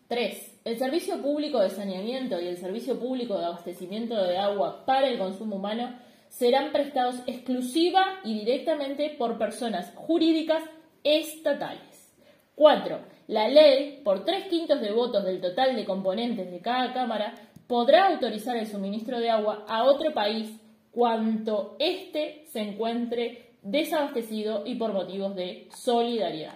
3. 0.09 0.61
El 0.65 0.79
servicio 0.79 1.21
público 1.21 1.61
de 1.61 1.69
saneamiento 1.69 2.41
y 2.41 2.47
el 2.47 2.57
servicio 2.57 2.99
público 2.99 3.39
de 3.39 3.45
abastecimiento 3.45 4.17
de 4.17 4.39
agua 4.39 4.87
para 4.87 5.07
el 5.07 5.19
consumo 5.19 5.57
humano 5.57 5.95
serán 6.31 6.73
prestados 6.73 7.17
exclusiva 7.27 8.21
y 8.25 8.39
directamente 8.39 9.15
por 9.19 9.37
personas 9.37 9.93
jurídicas 9.95 10.63
estatales. 11.05 12.15
4. 12.55 12.99
La 13.29 13.49
ley, 13.49 14.01
por 14.03 14.25
tres 14.25 14.47
quintos 14.47 14.81
de 14.81 14.93
votos 14.93 15.25
del 15.25 15.43
total 15.43 15.77
de 15.77 15.85
componentes 15.85 16.51
de 16.51 16.61
cada 16.61 16.95
Cámara, 16.95 17.35
podrá 17.67 18.09
autorizar 18.09 18.57
el 18.57 18.67
suministro 18.67 19.21
de 19.21 19.29
agua 19.29 19.67
a 19.69 19.85
otro 19.85 20.15
país 20.15 20.59
cuanto 20.91 21.77
éste 21.79 22.45
se 22.47 22.61
encuentre 22.61 23.51
desabastecido 23.61 24.65
y 24.65 24.77
por 24.77 24.95
motivos 24.95 25.35
de 25.37 25.69
solidaridad. 25.77 26.55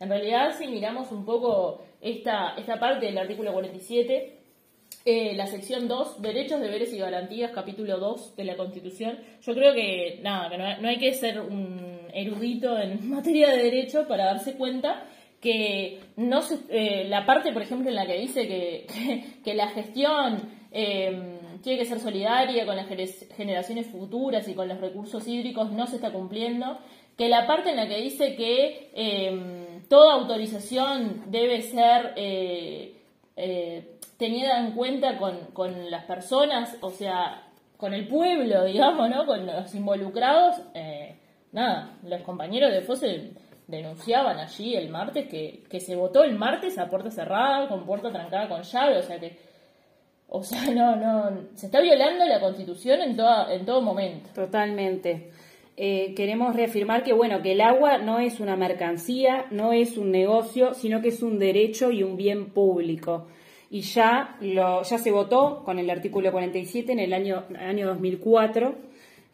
En 0.00 0.08
realidad, 0.08 0.56
si 0.58 0.66
miramos 0.66 1.12
un 1.12 1.24
poco 1.24 1.82
esta, 2.00 2.54
esta 2.56 2.78
parte 2.78 3.06
del 3.06 3.18
artículo 3.18 3.52
47, 3.52 4.36
eh, 5.04 5.34
la 5.34 5.46
sección 5.46 5.88
2, 5.88 6.20
Derechos, 6.20 6.60
Deberes 6.60 6.92
y 6.92 6.98
Garantías, 6.98 7.52
capítulo 7.52 7.98
2 7.98 8.36
de 8.36 8.44
la 8.44 8.56
Constitución. 8.56 9.18
Yo 9.42 9.54
creo 9.54 9.72
que, 9.72 10.20
nada, 10.22 10.50
que 10.50 10.58
no, 10.58 10.88
hay 10.88 10.98
que 10.98 11.14
ser 11.14 11.40
un 11.40 12.00
erudito 12.12 12.78
en 12.78 13.08
materia 13.10 13.50
de 13.50 13.62
derecho 13.62 14.06
para 14.06 14.26
darse 14.26 14.54
cuenta 14.54 15.06
que 15.40 16.00
no 16.16 16.40
eh, 16.68 17.06
la 17.08 17.24
parte, 17.24 17.52
por 17.52 17.62
ejemplo, 17.62 17.88
en 17.88 17.94
la 17.94 18.06
que 18.06 18.18
dice 18.18 18.46
que, 18.46 19.24
que, 19.44 19.54
la 19.54 19.68
gestión 19.68 20.50
em, 20.70 21.38
tiene 21.62 21.78
que 21.78 21.86
ser 21.86 21.98
solidaria 21.98 22.66
con 22.66 22.76
las 22.76 22.86
generaciones 23.36 23.86
futuras 23.86 24.46
y 24.48 24.54
con 24.54 24.68
los 24.68 24.80
recursos 24.80 25.26
hídricos 25.26 25.72
no 25.72 25.86
se 25.86 25.96
está 25.96 26.12
cumpliendo, 26.12 26.78
que 27.16 27.30
la 27.30 27.46
parte 27.46 27.70
en 27.70 27.76
la 27.76 27.88
que 27.88 28.02
dice 28.02 28.36
que 28.36 28.90
em, 28.94 29.69
toda 29.90 30.14
autorización 30.14 31.24
debe 31.26 31.62
ser 31.62 32.12
eh, 32.14 32.94
tenida 34.16 34.60
en 34.60 34.70
cuenta 34.72 35.18
con, 35.18 35.90
las 35.90 36.04
personas, 36.04 36.76
o 36.80 36.90
sea, 36.90 37.42
con 37.76 37.92
el 37.92 38.06
pueblo, 38.06 38.64
digamos, 38.66 39.10
¿no? 39.10 39.26
Con 39.26 39.44
los 39.44 39.74
involucrados, 39.74 40.62
eh, 40.74 41.18
nada, 41.50 41.98
los 42.04 42.22
compañeros 42.22 42.70
de 42.70 42.82
FOSE 42.82 43.32
denunciaban 43.66 44.38
allí 44.38 44.76
el 44.76 44.90
martes 44.90 45.26
que, 45.28 45.64
que 45.68 45.80
se 45.80 45.96
votó 45.96 46.22
el 46.22 46.38
martes 46.38 46.78
a 46.78 46.88
puerta 46.88 47.10
cerrada, 47.10 47.66
con 47.66 47.84
puerta 47.84 48.12
trancada 48.12 48.48
con 48.48 48.62
llave, 48.62 48.98
o 48.98 49.02
sea 49.02 49.18
que, 49.18 49.38
o 50.28 50.44
sea, 50.44 50.66
no, 50.72 50.94
no, 50.94 51.48
se 51.56 51.66
está 51.66 51.80
violando 51.80 52.24
la 52.26 52.38
constitución 52.38 53.00
en, 53.00 53.16
toda, 53.16 53.52
en 53.52 53.64
todo 53.64 53.80
momento. 53.80 54.30
Totalmente. 54.36 55.32
Eh, 55.76 56.14
queremos 56.14 56.54
reafirmar 56.54 57.04
que, 57.04 57.12
bueno, 57.12 57.42
que 57.42 57.52
el 57.52 57.60
agua 57.60 57.98
no 57.98 58.18
es 58.18 58.40
una 58.40 58.56
mercancía, 58.56 59.46
no 59.50 59.72
es 59.72 59.96
un 59.96 60.10
negocio, 60.10 60.74
sino 60.74 61.00
que 61.00 61.08
es 61.08 61.22
un 61.22 61.38
derecho 61.38 61.90
y 61.90 62.02
un 62.02 62.16
bien 62.16 62.50
público 62.50 63.26
y 63.70 63.82
ya, 63.82 64.36
lo, 64.40 64.82
ya 64.82 64.98
se 64.98 65.12
votó 65.12 65.62
con 65.64 65.78
el 65.78 65.88
artículo 65.88 66.32
47 66.32 66.90
en 66.90 66.98
el 66.98 67.12
año, 67.12 67.44
año 67.56 67.86
2004, 67.86 68.74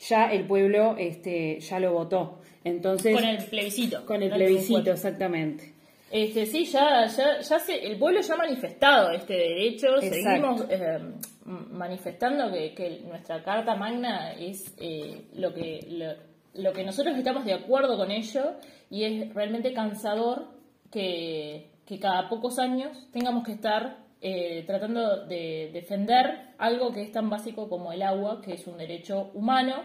ya 0.09 0.31
el 0.31 0.45
pueblo 0.45 0.95
este, 0.99 1.59
ya 1.61 1.81
lo 1.81 1.95
votó. 1.95 2.39
Entonces, 2.63 3.15
con 3.15 3.25
el 3.25 3.43
plebiscito. 3.45 4.05
Con 4.05 4.23
el 4.23 4.31
plebiscito, 4.31 4.93
exactamente. 4.93 5.73
Este, 6.11 6.47
sí, 6.47 6.65
ya, 6.67 7.07
ya, 7.07 7.41
ya 7.41 7.59
se, 7.59 7.85
el 7.85 7.99
pueblo 7.99 8.21
ya 8.21 8.35
ha 8.35 8.37
manifestado 8.37 9.11
este 9.11 9.35
derecho, 9.35 10.01
seguimos 10.01 10.65
eh, 10.71 11.01
manifestando 11.45 12.53
que, 12.53 12.75
que, 12.75 13.01
nuestra 13.01 13.43
Carta 13.43 13.75
Magna 13.75 14.33
es 14.33 14.73
eh, 14.79 15.27
lo, 15.35 15.53
que, 15.53 15.81
lo, 15.91 16.63
lo 16.63 16.73
que 16.73 16.85
nosotros 16.85 17.17
estamos 17.17 17.45
de 17.45 17.55
acuerdo 17.55 17.97
con 17.97 18.13
ello 18.13 18.55
y 18.89 19.03
es 19.03 19.35
realmente 19.35 19.73
cansador 19.73 20.47
que, 20.93 21.71
que 21.85 21.99
cada 21.99 22.29
pocos 22.29 22.59
años 22.59 23.09
tengamos 23.13 23.45
que 23.45 23.53
estar 23.53 23.99
eh, 24.21 24.65
tratando 24.67 25.27
de 25.27 25.71
defender 25.73 26.55
algo 26.59 26.93
que 26.93 27.03
es 27.03 27.13
tan 27.13 27.29
básico 27.29 27.69
como 27.69 27.93
el 27.93 28.03
agua, 28.03 28.41
que 28.41 28.55
es 28.55 28.67
un 28.67 28.79
derecho 28.79 29.31
humano 29.35 29.83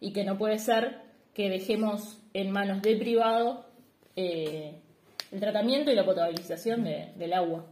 y 0.00 0.12
que 0.12 0.24
no 0.24 0.38
puede 0.38 0.58
ser 0.58 1.00
que 1.34 1.48
dejemos 1.48 2.22
en 2.32 2.50
manos 2.50 2.82
de 2.82 2.96
privado 2.96 3.66
eh, 4.16 4.81
el 5.32 5.40
tratamiento 5.40 5.90
y 5.90 5.94
la 5.94 6.04
potabilización 6.04 6.84
del 6.84 7.32
agua. 7.32 7.66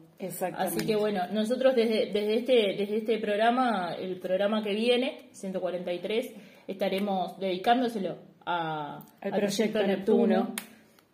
Así 0.56 0.84
que 0.84 0.96
bueno, 0.96 1.26
nosotros 1.32 1.74
desde, 1.74 2.06
desde, 2.12 2.34
este, 2.34 2.52
desde 2.76 2.96
este 2.98 3.18
programa, 3.18 3.94
el 3.98 4.18
programa 4.18 4.62
que 4.62 4.74
viene, 4.74 5.28
143, 5.32 6.34
estaremos 6.66 7.38
dedicándoselo 7.38 8.18
a, 8.44 9.02
al 9.20 9.30
proyecto, 9.32 9.82
Neptuno 9.82 10.54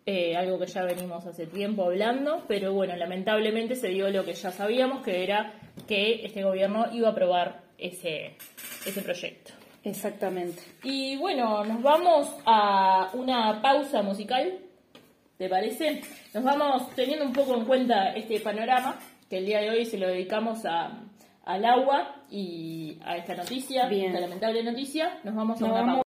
eh, 0.08 0.36
algo 0.36 0.56
que 0.60 0.66
ya 0.66 0.84
venimos 0.84 1.26
hace 1.26 1.48
tiempo 1.48 1.82
hablando, 1.82 2.44
pero 2.46 2.72
bueno, 2.72 2.94
lamentablemente 2.94 3.74
se 3.74 3.88
dio 3.88 4.08
lo 4.08 4.24
que 4.24 4.34
ya 4.34 4.52
sabíamos, 4.52 5.02
que 5.02 5.24
era 5.24 5.52
que 5.88 6.24
este 6.24 6.44
gobierno 6.44 6.86
iba 6.92 7.08
a 7.08 7.10
aprobar 7.10 7.62
ese, 7.76 8.36
ese 8.86 9.02
proyecto. 9.02 9.52
Exactamente. 9.82 10.62
Y 10.84 11.16
bueno, 11.16 11.64
nos 11.64 11.82
vamos 11.82 12.32
a 12.44 13.10
una 13.14 13.60
pausa 13.60 14.02
musical, 14.02 14.60
¿te 15.38 15.48
parece? 15.48 16.02
Nos 16.34 16.44
vamos 16.44 16.90
teniendo 16.94 17.24
un 17.24 17.32
poco 17.32 17.54
en 17.56 17.64
cuenta 17.64 18.12
este 18.14 18.40
panorama, 18.40 18.98
que 19.28 19.38
el 19.38 19.46
día 19.46 19.60
de 19.60 19.70
hoy 19.70 19.84
se 19.84 19.98
lo 19.98 20.08
dedicamos 20.08 20.64
a, 20.66 21.02
al 21.44 21.64
agua 21.64 22.22
y 22.30 22.98
a 23.04 23.16
esta 23.16 23.34
noticia, 23.34 23.88
esta 23.88 24.20
lamentable 24.20 24.62
noticia, 24.62 25.20
nos 25.24 25.34
vamos 25.34 25.60
a 25.62 25.66
una. 25.66 26.05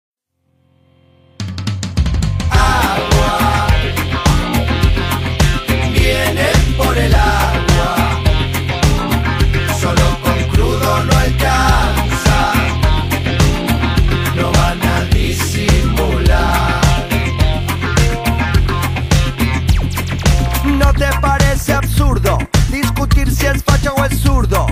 Es 23.48 23.64
facha 23.64 23.92
o 23.94 24.06
es 24.06 24.20
zurdo? 24.20 24.68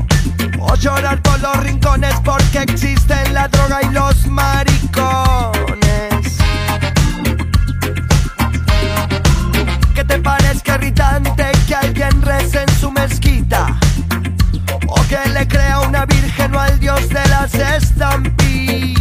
O 0.59 0.75
llorar 0.75 1.21
por 1.21 1.39
los 1.39 1.57
rincones 1.57 2.15
porque 2.23 2.59
existen 2.59 3.33
la 3.33 3.47
droga 3.47 3.79
y 3.83 3.93
los 3.93 4.27
maricones. 4.27 5.75
¿Qué 9.93 10.03
te 10.03 10.19
parece 10.19 10.45
irritante 10.75 11.51
que 11.67 11.75
alguien 11.75 12.21
reza 12.21 12.63
en 12.63 12.79
su 12.79 12.91
mezquita 12.91 13.77
o 14.87 14.95
que 15.07 15.29
le 15.29 15.47
crea 15.47 15.79
una 15.79 16.05
virgen 16.05 16.53
o 16.53 16.59
al 16.59 16.79
dios 16.79 17.09
de 17.09 17.27
las 17.29 17.53
estampitas. 17.53 18.99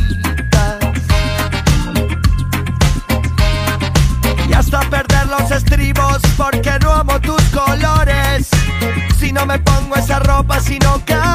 Y 4.48 4.52
hasta 4.52 4.80
perder 4.88 5.26
los 5.26 5.50
estribos 5.50 6.18
porque 6.36 6.78
no 6.80 6.92
amo 6.92 7.20
tus 7.20 7.42
colores. 7.44 8.48
No 9.34 9.44
me 9.46 9.58
pongo 9.58 9.96
esa 9.96 10.20
ropa, 10.20 10.60
si 10.60 10.78
no 10.78 11.02
canto 11.04 11.33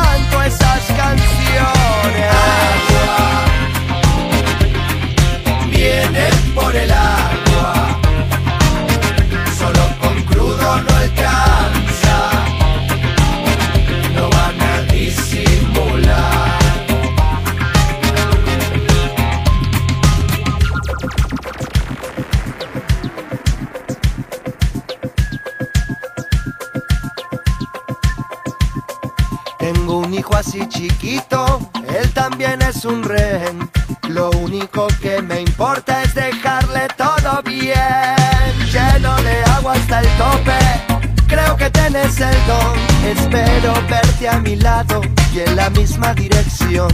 dirección. 46.15 46.89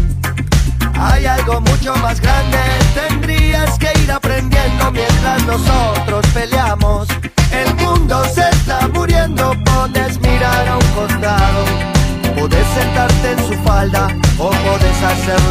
Hay 1.00 1.26
algo 1.26 1.62
mucho 1.62 1.96
más 1.98 2.20
grande, 2.20 2.58
tendrías 2.94 3.78
que 3.78 3.92
ir 4.04 4.12
aprendiendo 4.12 4.92
mientras 4.92 5.46
nosotros 5.46 6.26
peleamos. 6.34 7.08
El 7.52 7.74
mundo 7.76 8.24
se 8.34 8.50
está 8.50 8.88
muriendo, 8.90 9.54
pones 9.64 10.20
mirar 10.20 10.68
a 10.68 10.78
un 10.78 10.88
costado. 10.96 11.66
Podés 12.36 12.68
sentarte 12.78 13.32
en 13.32 13.48
su 13.48 13.54
falda 13.64 14.08
o 14.38 14.50
podés 14.50 15.04
hacerle 15.04 15.45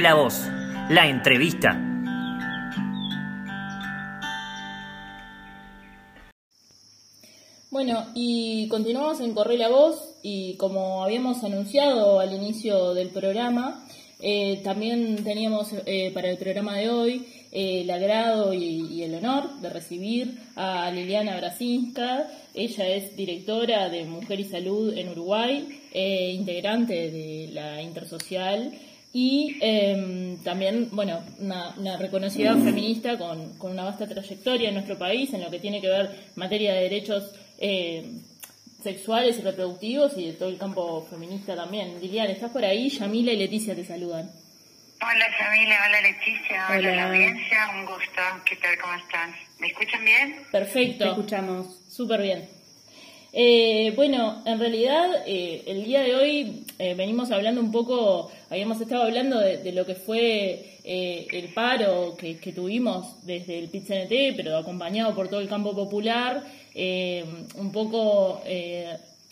La 0.00 0.14
voz. 0.14 0.48
La 0.88 1.06
entrevista. 1.06 1.78
Bueno, 7.70 8.06
y 8.14 8.66
continuamos 8.68 9.20
en 9.20 9.34
Corre 9.34 9.58
la 9.58 9.68
Voz 9.68 10.14
y 10.22 10.56
como 10.56 11.04
habíamos 11.04 11.44
anunciado 11.44 12.18
al 12.18 12.32
inicio 12.32 12.94
del 12.94 13.10
programa, 13.10 13.86
eh, 14.20 14.62
también 14.64 15.22
teníamos 15.22 15.74
eh, 15.84 16.10
para 16.14 16.30
el 16.30 16.38
programa 16.38 16.76
de 16.76 16.88
hoy 16.88 17.26
eh, 17.52 17.82
el 17.82 17.90
agrado 17.90 18.54
y, 18.54 18.86
y 18.86 19.02
el 19.02 19.14
honor 19.16 19.60
de 19.60 19.68
recibir 19.68 20.38
a 20.56 20.90
Liliana 20.90 21.36
Brasinska. 21.36 22.26
Ella 22.54 22.88
es 22.88 23.16
directora 23.16 23.90
de 23.90 24.04
Mujer 24.04 24.40
y 24.40 24.44
Salud 24.44 24.96
en 24.96 25.10
Uruguay, 25.10 25.80
eh, 25.92 26.32
integrante 26.32 27.10
de 27.10 27.50
la 27.52 27.82
Intersocial 27.82 28.72
y 29.12 29.58
eh, 29.60 30.36
también, 30.44 30.88
bueno, 30.92 31.20
una, 31.38 31.74
una 31.76 31.96
reconocida 31.96 32.54
feminista 32.54 33.18
con, 33.18 33.58
con 33.58 33.72
una 33.72 33.84
vasta 33.84 34.06
trayectoria 34.06 34.68
en 34.68 34.74
nuestro 34.74 34.98
país 34.98 35.32
en 35.34 35.42
lo 35.42 35.50
que 35.50 35.58
tiene 35.58 35.80
que 35.80 35.88
ver 35.88 36.10
materia 36.36 36.74
de 36.74 36.82
derechos 36.82 37.32
eh, 37.58 38.04
sexuales 38.82 39.38
y 39.38 39.42
reproductivos 39.42 40.16
y 40.16 40.26
de 40.26 40.32
todo 40.34 40.48
el 40.48 40.58
campo 40.58 41.06
feminista 41.10 41.56
también. 41.56 42.00
Liliana, 42.00 42.30
¿estás 42.30 42.50
por 42.50 42.64
ahí? 42.64 42.88
Yamila 42.88 43.32
y 43.32 43.36
Leticia 43.36 43.74
te 43.74 43.84
saludan. 43.84 44.30
Hola 45.02 45.26
Camila, 45.38 45.76
hola 45.88 46.00
Leticia, 46.02 46.66
hola, 46.68 46.78
Hola. 46.78 46.94
la 46.96 47.08
audiencia, 47.08 47.58
un 47.74 47.86
gusto. 47.86 48.20
¿Qué 48.44 48.56
tal? 48.56 48.78
¿Cómo 48.78 48.94
están? 48.94 49.34
¿Me 49.58 49.68
escuchan 49.68 50.04
bien? 50.04 50.36
Perfecto. 50.52 51.04
Te 51.04 51.10
escuchamos. 51.10 51.80
Súper 51.88 52.20
bien. 52.22 52.59
Eh, 53.32 53.92
bueno, 53.94 54.42
en 54.44 54.58
realidad 54.58 55.22
eh, 55.24 55.62
el 55.66 55.84
día 55.84 56.00
de 56.02 56.16
hoy 56.16 56.64
eh, 56.78 56.94
venimos 56.94 57.30
hablando 57.30 57.60
un 57.60 57.70
poco, 57.70 58.30
habíamos 58.48 58.80
estado 58.80 59.04
hablando 59.04 59.38
de, 59.38 59.70
lo 59.72 59.86
que 59.86 59.94
fue 59.94 60.78
eh, 60.82 61.26
el 61.30 61.52
paro 61.52 62.16
que, 62.16 62.34
tuvimos 62.52 63.24
desde 63.24 63.58
el 63.58 63.68
PIT-CNT, 63.68 64.34
pero 64.34 64.56
acompañado 64.56 65.14
por 65.14 65.28
todo 65.28 65.40
el 65.40 65.48
campo 65.48 65.74
popular, 65.74 66.42
eh, 66.74 67.24
un 67.56 67.70
poco, 67.70 68.42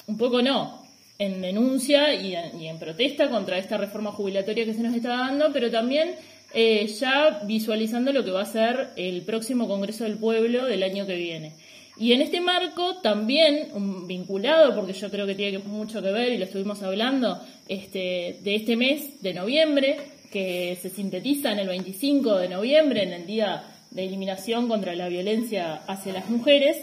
un 0.07 0.19
poco 0.19 0.43
no, 0.43 0.83
en 1.19 1.41
denuncia 1.41 2.15
y 2.15 2.37
en, 2.37 2.61
y 2.61 2.69
en 2.69 2.79
protesta 2.79 3.29
contra 3.31 3.59
esta 3.59 3.79
reforma 3.79 4.13
jubilatoria 4.13 4.65
que 4.65 4.75
se 4.75 4.83
nos 4.83 4.95
está 4.95 5.17
dando, 5.17 5.53
pero 5.53 5.71
también 5.71 6.15
ya 6.55 7.41
visualizando 7.45 8.13
lo 8.13 8.25
que 8.25 8.31
va 8.31 8.43
a 8.43 8.47
ser 8.47 8.91
el 8.97 9.23
próximo 9.23 9.67
Congreso 9.67 10.05
del 10.05 10.19
Pueblo 10.19 10.67
del 10.67 10.83
año 10.83 11.07
que 11.07 11.17
viene. 11.17 11.53
Y 11.99 12.13
en 12.13 12.23
este 12.23 12.41
marco 12.41 12.97
también 13.03 13.69
vinculado, 14.07 14.75
porque 14.77 14.93
yo 14.93 15.11
creo 15.11 15.27
que 15.27 15.35
tiene 15.35 15.59
mucho 15.59 16.01
que 16.01 16.13
ver 16.13 16.33
y 16.33 16.39
lo 16.39 16.45
estuvimos 16.45 16.83
hablando, 16.83 17.41
este, 17.67 18.39
de 18.43 18.55
este 18.55 18.77
mes 18.77 19.21
de 19.21 19.35
noviembre, 19.35 19.97
que 20.31 20.79
se 20.81 20.91
sintetiza 20.91 21.53
en 21.53 21.59
el 21.59 21.69
25 21.69 22.37
de 22.37 22.49
noviembre, 22.49 23.03
en 23.03 23.13
el 23.13 23.27
Día 23.27 23.65
de 23.91 24.05
Eliminación 24.05 24.69
contra 24.69 24.95
la 24.95 25.09
Violencia 25.09 25.81
hacia 25.89 26.13
las 26.13 26.31
Mujeres, 26.31 26.77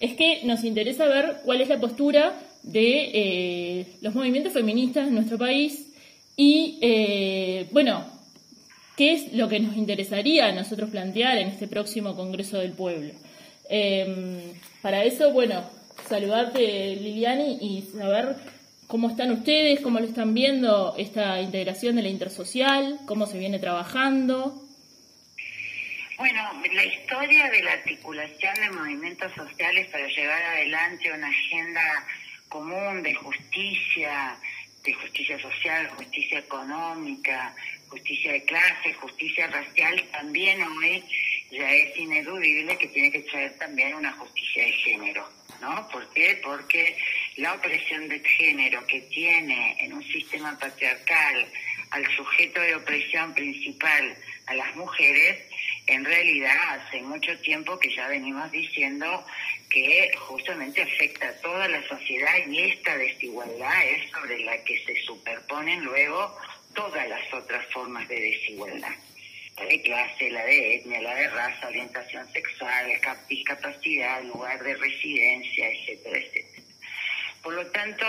es 0.00 0.14
que 0.14 0.40
nos 0.44 0.64
interesa 0.64 1.06
ver 1.06 1.40
cuál 1.44 1.60
es 1.60 1.68
la 1.68 1.78
postura 1.78 2.34
de 2.62 3.10
eh, 3.12 3.86
los 4.00 4.14
movimientos 4.14 4.52
feministas 4.52 5.08
en 5.08 5.14
nuestro 5.14 5.36
país 5.36 5.86
y, 6.36 6.78
eh, 6.80 7.66
bueno, 7.72 8.04
qué 8.96 9.12
es 9.12 9.32
lo 9.32 9.48
que 9.48 9.60
nos 9.60 9.76
interesaría 9.76 10.46
a 10.46 10.52
nosotros 10.52 10.90
plantear 10.90 11.38
en 11.38 11.48
este 11.48 11.68
próximo 11.68 12.16
Congreso 12.16 12.58
del 12.58 12.72
Pueblo. 12.72 13.12
Eh, 13.74 14.52
para 14.82 15.02
eso, 15.02 15.32
bueno, 15.32 15.64
saludarte 16.06 16.60
Liliani 16.60 17.56
y 17.58 17.80
saber 17.96 18.36
cómo 18.86 19.08
están 19.08 19.30
ustedes, 19.30 19.80
cómo 19.80 19.98
lo 19.98 20.04
están 20.04 20.34
viendo 20.34 20.94
esta 20.98 21.40
integración 21.40 21.96
de 21.96 22.02
la 22.02 22.10
intersocial, 22.10 22.98
cómo 23.06 23.26
se 23.26 23.38
viene 23.38 23.58
trabajando. 23.58 24.62
Bueno, 26.18 26.42
la 26.74 26.84
historia 26.84 27.48
de 27.50 27.62
la 27.62 27.72
articulación 27.72 28.54
de 28.56 28.70
movimientos 28.72 29.32
sociales 29.32 29.88
para 29.90 30.06
llevar 30.06 30.42
adelante 30.42 31.10
una 31.10 31.28
agenda 31.28 32.06
común 32.50 33.02
de 33.02 33.14
justicia, 33.14 34.36
de 34.84 34.92
justicia 34.92 35.40
social, 35.40 35.88
justicia 35.96 36.40
económica, 36.40 37.54
justicia 37.88 38.32
de 38.32 38.44
clase, 38.44 38.92
justicia 39.00 39.46
racial, 39.46 40.04
también 40.12 40.62
hoy 40.62 41.02
ya 41.52 41.70
es 41.70 41.96
ineludible 41.98 42.78
que 42.78 42.88
tiene 42.88 43.12
que 43.12 43.20
traer 43.20 43.56
también 43.58 43.94
una 43.94 44.12
justicia 44.12 44.64
de 44.64 44.72
género, 44.72 45.28
¿no? 45.60 45.86
¿Por 45.88 46.08
qué? 46.14 46.40
Porque 46.42 46.96
la 47.36 47.52
opresión 47.52 48.08
de 48.08 48.20
género 48.20 48.84
que 48.86 49.02
tiene 49.02 49.76
en 49.78 49.92
un 49.92 50.02
sistema 50.02 50.58
patriarcal 50.58 51.46
al 51.90 52.16
sujeto 52.16 52.58
de 52.58 52.74
opresión 52.74 53.34
principal, 53.34 54.16
a 54.46 54.54
las 54.54 54.74
mujeres, 54.76 55.46
en 55.86 56.04
realidad 56.04 56.56
hace 56.70 57.02
mucho 57.02 57.38
tiempo 57.40 57.78
que 57.78 57.94
ya 57.94 58.08
venimos 58.08 58.50
diciendo 58.50 59.26
que 59.68 60.10
justamente 60.16 60.82
afecta 60.82 61.28
a 61.28 61.40
toda 61.42 61.68
la 61.68 61.86
sociedad 61.86 62.34
y 62.48 62.60
esta 62.60 62.96
desigualdad 62.96 63.86
es 63.88 64.10
sobre 64.10 64.38
la 64.40 64.56
que 64.64 64.82
se 64.84 64.96
superponen 65.02 65.84
luego 65.84 66.34
todas 66.74 67.06
las 67.08 67.34
otras 67.34 67.66
formas 67.72 68.08
de 68.08 68.20
desigualdad. 68.20 68.94
La 69.58 69.66
de 69.66 69.82
clase, 69.82 70.30
la 70.30 70.44
de 70.44 70.74
etnia, 70.76 71.00
la 71.02 71.14
de 71.14 71.28
raza, 71.28 71.68
orientación 71.68 72.30
sexual, 72.32 72.90
cap- 73.00 73.26
discapacidad, 73.28 74.22
lugar 74.24 74.62
de 74.62 74.74
residencia, 74.76 75.68
etcétera, 75.68 76.18
etcétera. 76.18 76.62
Por 77.42 77.54
lo 77.54 77.66
tanto, 77.66 78.06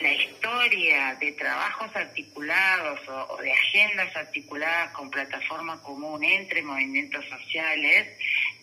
la 0.00 0.12
historia 0.12 1.16
de 1.20 1.32
trabajos 1.32 1.94
articulados 1.94 3.00
o, 3.08 3.36
de 3.40 3.52
agendas 3.52 4.14
articuladas 4.16 4.90
con 4.92 5.08
plataforma 5.08 5.80
común 5.82 6.24
entre 6.24 6.62
movimientos 6.62 7.24
sociales 7.28 8.08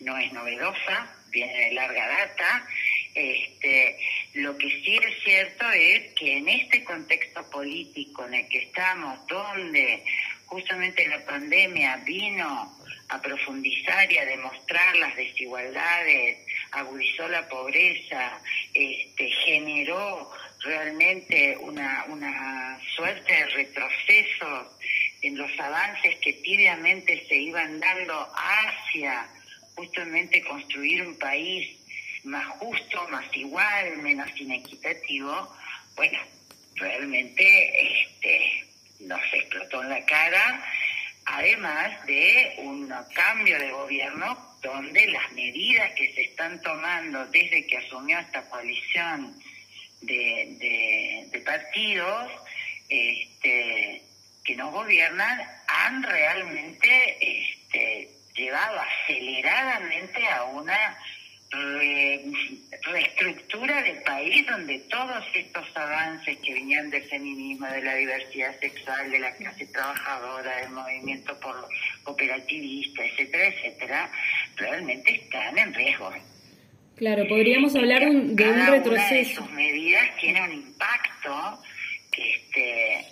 no 0.00 0.16
es 0.18 0.30
novedosa, 0.32 1.16
viene 1.30 1.66
de 1.66 1.72
larga 1.72 2.06
data. 2.06 2.66
Este, 3.14 3.98
lo 4.34 4.56
que 4.58 4.68
sí 4.82 4.96
es 5.02 5.22
cierto 5.24 5.68
es 5.70 6.12
que 6.14 6.36
en 6.36 6.48
este 6.48 6.84
contexto 6.84 7.48
político 7.50 8.26
en 8.26 8.34
el 8.34 8.48
que 8.48 8.58
estamos, 8.58 9.26
donde 9.26 10.04
justamente 10.52 11.08
la 11.08 11.24
pandemia 11.24 11.96
vino 12.04 12.76
a 13.08 13.22
profundizar 13.22 14.10
y 14.12 14.18
a 14.18 14.26
demostrar 14.26 14.94
las 14.96 15.16
desigualdades, 15.16 16.38
agudizó 16.72 17.26
la 17.28 17.48
pobreza, 17.48 18.38
este, 18.74 19.30
generó 19.46 20.30
realmente 20.60 21.56
una, 21.58 22.04
una 22.08 22.78
suerte 22.94 23.32
de 23.32 23.46
retroceso 23.46 24.76
en 25.22 25.38
los 25.38 25.50
avances 25.58 26.16
que 26.16 26.34
tibiamente 26.34 27.26
se 27.28 27.36
iban 27.36 27.80
dando 27.80 28.28
hacia 28.34 29.26
justamente 29.74 30.42
construir 30.44 31.06
un 31.06 31.18
país 31.18 31.78
más 32.24 32.46
justo, 32.58 33.08
más 33.08 33.24
igual, 33.34 33.96
menos 34.02 34.28
inequitativo, 34.38 35.56
bueno, 35.96 36.18
realmente 36.76 38.04
este, 38.04 38.71
nos 39.02 39.20
explotó 39.32 39.82
en 39.82 39.90
la 39.90 40.04
cara, 40.04 40.64
además 41.24 42.06
de 42.06 42.54
un 42.58 42.92
cambio 43.14 43.58
de 43.58 43.70
gobierno 43.70 44.52
donde 44.62 45.06
las 45.08 45.32
medidas 45.32 45.90
que 45.92 46.12
se 46.14 46.22
están 46.22 46.60
tomando 46.62 47.26
desde 47.26 47.66
que 47.66 47.78
asumió 47.78 48.18
esta 48.18 48.42
coalición 48.48 49.36
de, 50.00 51.28
de, 51.30 51.40
partidos 51.40 52.30
este, 52.88 54.02
que 54.44 54.56
nos 54.56 54.72
gobiernan 54.72 55.40
han 55.66 56.02
realmente 56.02 57.18
este, 57.20 58.08
llevado 58.34 58.80
aceleradamente 58.80 60.28
a 60.28 60.44
una 60.44 60.98
reestructura 62.82 63.82
del 63.82 64.02
país 64.02 64.46
donde 64.46 64.78
todos 64.90 65.24
estos 65.34 65.64
avances 65.76 66.38
que 66.38 66.54
venían 66.54 66.90
del 66.90 67.02
feminismo, 67.04 67.66
de 67.66 67.82
la 67.82 67.94
diversidad 67.94 68.58
sexual, 68.58 69.10
de 69.10 69.18
la 69.18 69.34
clase 69.36 69.66
trabajadora, 69.66 70.56
del 70.58 70.70
movimiento 70.70 71.38
por 71.40 71.68
cooperativista, 72.02 73.04
etcétera, 73.04 73.46
etcétera, 73.48 74.10
realmente 74.56 75.14
están 75.14 75.58
en 75.58 75.74
riesgo. 75.74 76.12
Claro, 76.96 77.26
podríamos 77.28 77.74
hablar 77.74 78.00
de 78.00 78.06
un 78.08 78.66
retroceso. 78.66 79.14
de 79.14 79.24
sus 79.24 79.50
medidas 79.50 80.16
tiene 80.20 80.42
un 80.42 80.52
impacto 80.52 81.62
que 82.10 82.34
este 82.34 83.06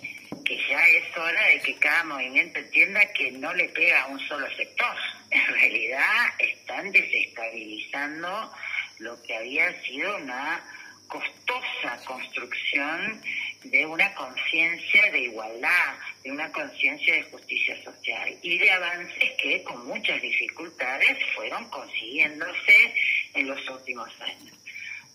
que 0.45 0.57
ya 0.69 0.79
es 0.87 1.17
hora 1.17 1.45
de 1.47 1.59
que 1.59 1.75
cada 1.75 2.03
movimiento 2.05 2.59
entienda 2.59 3.01
que 3.13 3.31
no 3.31 3.53
le 3.53 3.69
pega 3.69 4.03
a 4.03 4.07
un 4.07 4.19
solo 4.27 4.47
sector. 4.55 4.95
En 5.31 5.47
realidad 5.47 6.27
están 6.39 6.91
desestabilizando 6.91 8.51
lo 8.99 9.21
que 9.23 9.35
había 9.35 9.81
sido 9.83 10.17
una 10.17 10.63
costosa 11.07 12.05
construcción 12.05 13.21
de 13.63 13.85
una 13.85 14.13
conciencia 14.13 15.11
de 15.11 15.21
igualdad, 15.21 15.95
de 16.23 16.31
una 16.31 16.51
conciencia 16.51 17.15
de 17.15 17.23
justicia 17.23 17.83
social 17.83 18.37
y 18.41 18.57
de 18.57 18.71
avances 18.71 19.31
que 19.41 19.63
con 19.63 19.85
muchas 19.87 20.21
dificultades 20.21 21.17
fueron 21.35 21.69
consiguiéndose 21.69 22.93
en 23.33 23.47
los 23.47 23.69
últimos 23.69 24.09
años. 24.21 24.57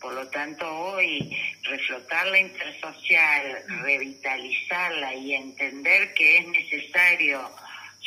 Por 0.01 0.13
lo 0.13 0.29
tanto, 0.29 0.67
hoy 0.71 1.37
reflotar 1.63 2.27
la 2.29 2.39
intersocial, 2.39 3.65
revitalizarla 3.83 5.15
y 5.15 5.35
entender 5.35 6.13
que 6.15 6.39
es 6.39 6.47
necesario 6.49 7.51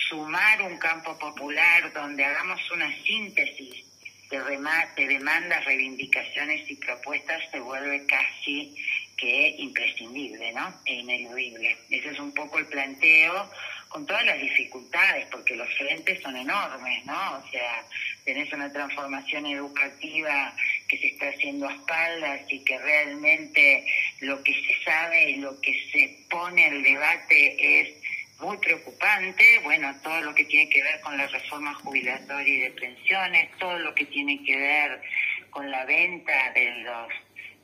sumar 0.09 0.61
un 0.63 0.77
campo 0.77 1.17
popular 1.17 1.93
donde 1.93 2.25
hagamos 2.25 2.59
una 2.71 2.91
síntesis 3.03 3.85
de, 4.29 5.07
demandas, 5.07 5.65
reivindicaciones 5.65 6.69
y 6.69 6.75
propuestas 6.75 7.41
se 7.51 7.59
vuelve 7.59 8.05
casi 8.05 8.75
que 9.17 9.55
imprescindible, 9.57 10.51
¿no? 10.53 10.73
E 10.85 10.95
ineludible. 10.95 11.77
Ese 11.89 12.09
es 12.09 12.19
un 12.19 12.33
poco 12.33 12.57
el 12.57 12.65
planteo 12.67 13.49
con 13.89 14.05
todas 14.05 14.23
las 14.23 14.39
dificultades, 14.39 15.25
porque 15.31 15.55
los 15.55 15.67
frentes 15.75 16.21
son 16.21 16.37
enormes, 16.37 17.05
¿no? 17.05 17.37
O 17.37 17.49
sea, 17.49 17.83
tenés 18.23 18.51
una 18.53 18.71
transformación 18.71 19.47
educativa 19.47 20.53
que 20.87 20.97
se 20.99 21.07
está 21.07 21.29
haciendo 21.29 21.67
a 21.67 21.73
espaldas 21.73 22.41
y 22.49 22.63
que 22.63 22.77
realmente 22.77 23.85
lo 24.19 24.41
que 24.43 24.53
se 24.53 24.83
sabe 24.83 25.31
y 25.31 25.35
lo 25.37 25.59
que 25.59 25.73
se 25.91 26.25
pone 26.29 26.67
al 26.67 26.83
debate 26.83 27.81
es 27.81 27.98
muy 28.39 28.57
preocupante, 28.57 29.59
bueno, 29.63 29.93
todo 30.01 30.21
lo 30.21 30.33
que 30.33 30.45
tiene 30.45 30.69
que 30.69 30.81
ver 30.81 31.01
con 31.01 31.17
la 31.17 31.27
reforma 31.27 31.73
jubilatoria 31.75 32.53
y 32.53 32.59
de 32.61 32.71
pensiones, 32.71 33.49
todo 33.57 33.77
lo 33.79 33.93
que 33.93 34.05
tiene 34.05 34.43
que 34.43 34.57
ver 34.57 35.01
con 35.49 35.69
la 35.69 35.85
venta 35.85 36.51
de 36.53 36.71
los 36.83 37.09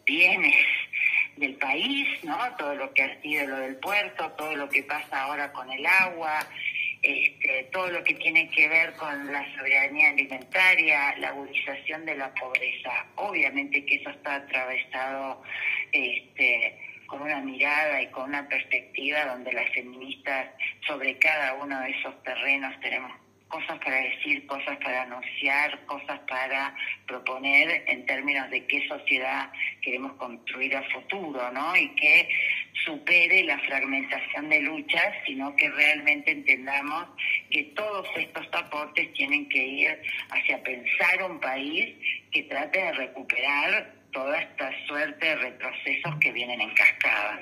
bienes 0.06 0.66
del 1.38 1.56
país, 1.56 2.08
¿no? 2.24 2.38
Todo 2.58 2.76
lo 2.76 2.94
que 2.94 3.04
ha 3.04 3.22
sido 3.22 3.48
lo 3.48 3.58
del 3.58 3.78
puerto, 3.78 4.32
todo 4.32 4.56
lo 4.56 4.70
que 4.70 4.84
pasa 4.84 5.24
ahora 5.24 5.52
con 5.52 5.70
el 5.72 5.86
agua, 5.86 6.48
este, 7.02 7.70
todo 7.72 7.88
lo 7.90 8.04
que 8.04 8.16
tiene 8.16 8.50
que 8.50 8.68
ver 8.68 8.94
con 8.94 9.32
la 9.32 9.46
soberanía 9.56 10.10
alimentaria, 10.10 11.16
la 11.18 11.30
agudización 11.30 12.06
de 12.06 12.16
la 12.16 12.34
pobreza. 12.34 13.06
Obviamente 13.16 13.86
que 13.86 13.96
eso 13.96 14.10
está 14.10 14.36
atravesado 14.36 15.42
este, 15.92 16.78
con 17.16 17.28
una 17.28 17.40
mirada 17.40 18.02
y 18.02 18.08
con 18.08 18.26
una 18.26 18.46
perspectiva 18.50 19.26
donde 19.26 19.54
las 19.54 19.70
feministas 19.72 20.48
sobre 20.86 21.18
cada 21.18 21.54
uno 21.54 21.80
de 21.80 21.92
esos 21.92 22.22
terrenos 22.24 22.78
tenemos 22.82 23.10
cosas 23.48 23.80
para 23.80 23.96
decir, 24.02 24.46
cosas 24.48 24.78
para 24.84 25.04
anunciar, 25.04 25.80
cosas 25.86 26.20
para 26.28 26.76
proponer 27.08 27.86
en 27.88 28.06
términos 28.06 28.50
de 28.50 28.66
qué 28.66 28.86
sociedad 28.90 29.50
queremos 29.82 30.12
construir 30.14 30.76
a 30.76 30.84
futuro, 30.90 31.50
¿no? 31.54 31.78
Y 31.78 31.88
que 31.96 32.28
supere 32.84 33.44
la 33.44 33.60
fragmentación 33.60 34.50
de 34.50 34.60
luchas, 34.60 35.14
sino 35.26 35.56
que 35.56 35.70
realmente 35.70 36.32
entendamos 36.32 37.06
que 37.50 37.64
todos 37.76 38.10
estos 38.18 38.46
aportes 38.52 39.14
tienen 39.14 39.48
que 39.48 39.66
ir 39.66 40.02
hacia 40.32 40.62
pensar 40.64 41.32
un 41.32 41.40
país 41.40 41.96
que 42.34 42.44
trate 42.44 42.80
de 42.80 42.92
recuperar 42.92 43.94
toda 44.16 44.40
esta 44.42 44.72
suerte 44.88 45.26
de 45.26 45.36
retrocesos 45.36 46.16
que 46.20 46.32
vienen 46.32 46.62
en 46.62 46.74
cascada. 46.74 47.42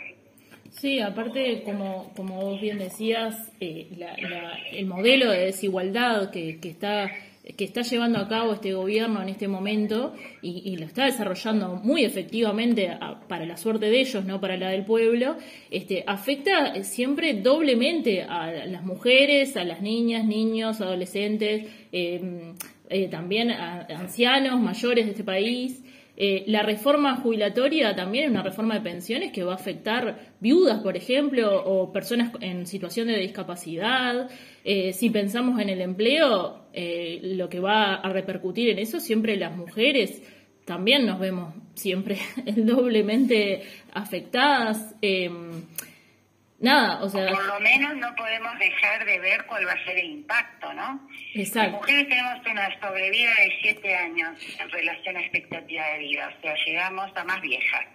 Sí, 0.71 0.99
aparte, 0.99 1.61
como, 1.63 2.11
como 2.15 2.41
vos 2.41 2.59
bien 2.59 2.79
decías, 2.79 3.35
eh, 3.59 3.87
el 4.71 4.87
modelo 4.87 5.31
de 5.31 5.45
desigualdad 5.45 6.31
que, 6.31 6.59
que, 6.59 6.69
está 6.69 7.11
que 7.57 7.65
está 7.65 7.81
llevando 7.81 8.19
a 8.19 8.27
cabo 8.27 8.53
este 8.53 8.73
gobierno 8.73 9.21
en 9.21 9.27
este 9.27 9.47
momento 9.49 10.15
y, 10.41 10.77
lo 10.77 10.85
está 10.85 11.05
desarrollando 11.05 11.75
muy 11.75 12.05
efectivamente 12.05 12.89
para 13.27 13.45
la 13.45 13.57
suerte 13.57 13.87
de 13.87 13.99
ellos, 13.99 14.23
no 14.23 14.39
para 14.39 14.55
la 14.55 14.69
del 14.69 14.85
pueblo, 14.85 15.35
este, 15.69 16.05
afecta 16.07 16.83
siempre 16.83 17.33
doblemente 17.33 18.23
a 18.23 18.65
las 18.65 18.83
mujeres, 18.83 19.57
a 19.57 19.65
las 19.65 19.81
niñas, 19.81 20.25
niños, 20.25 20.79
adolescentes, 20.79 21.67
eh, 21.91 22.53
eh, 22.89 23.07
también 23.09 23.51
a 23.51 23.87
ancianos, 23.89 24.59
mayores 24.59 25.05
de 25.05 25.11
este 25.11 25.23
país. 25.23 25.83
Eh, 26.15 26.43
la 26.47 26.61
reforma 26.61 27.15
jubilatoria 27.15 27.95
también 27.95 28.25
es 28.25 28.31
una 28.31 28.43
reforma 28.43 28.75
de 28.75 28.81
pensiones 28.81 29.31
que 29.31 29.43
va 29.43 29.53
a 29.53 29.55
afectar 29.55 30.35
viudas, 30.39 30.81
por 30.83 30.95
ejemplo, 30.95 31.63
o 31.65 31.91
personas 31.91 32.31
en 32.39 32.67
situación 32.67 33.07
de 33.07 33.17
discapacidad. 33.17 34.29
Eh, 34.63 34.93
si 34.93 35.09
pensamos 35.09 35.59
en 35.59 35.69
el 35.69 35.81
empleo, 35.81 36.67
eh, 36.73 37.19
lo 37.23 37.49
que 37.49 37.59
va 37.59 37.95
a 37.95 38.09
repercutir 38.13 38.69
en 38.69 38.79
eso, 38.79 38.99
siempre 38.99 39.37
las 39.37 39.55
mujeres 39.55 40.21
también 40.65 41.05
nos 41.05 41.19
vemos 41.19 41.53
siempre 41.73 42.19
doblemente 42.55 43.63
afectadas. 43.91 44.95
Nada, 46.59 47.03
o 47.03 47.09
sea... 47.09 47.27
por 47.29 47.45
lo 47.45 47.59
menos 47.59 47.95
no 47.97 48.15
podemos 48.15 48.57
dejar 48.57 49.05
de 49.05 49.19
ver 49.19 49.45
cuál 49.45 49.67
va 49.67 49.73
a 49.73 49.83
ser 49.83 49.97
el 49.97 50.05
impacto, 50.05 50.71
¿no? 50.73 51.07
Exacto. 51.33 51.71
Las 51.71 51.71
mujeres 51.71 52.07
tenemos 52.07 52.39
una 52.45 52.79
sobrevida 52.79 53.31
de 53.31 53.57
siete 53.61 53.95
años 53.95 54.37
en 54.59 54.69
relación 54.69 55.17
a 55.17 55.21
expectativa 55.21 55.85
de 55.87 55.97
vida, 55.99 56.33
o 56.37 56.41
sea, 56.41 56.55
llegamos 56.65 57.11
a 57.15 57.23
más 57.25 57.41
viejas. 57.41 57.85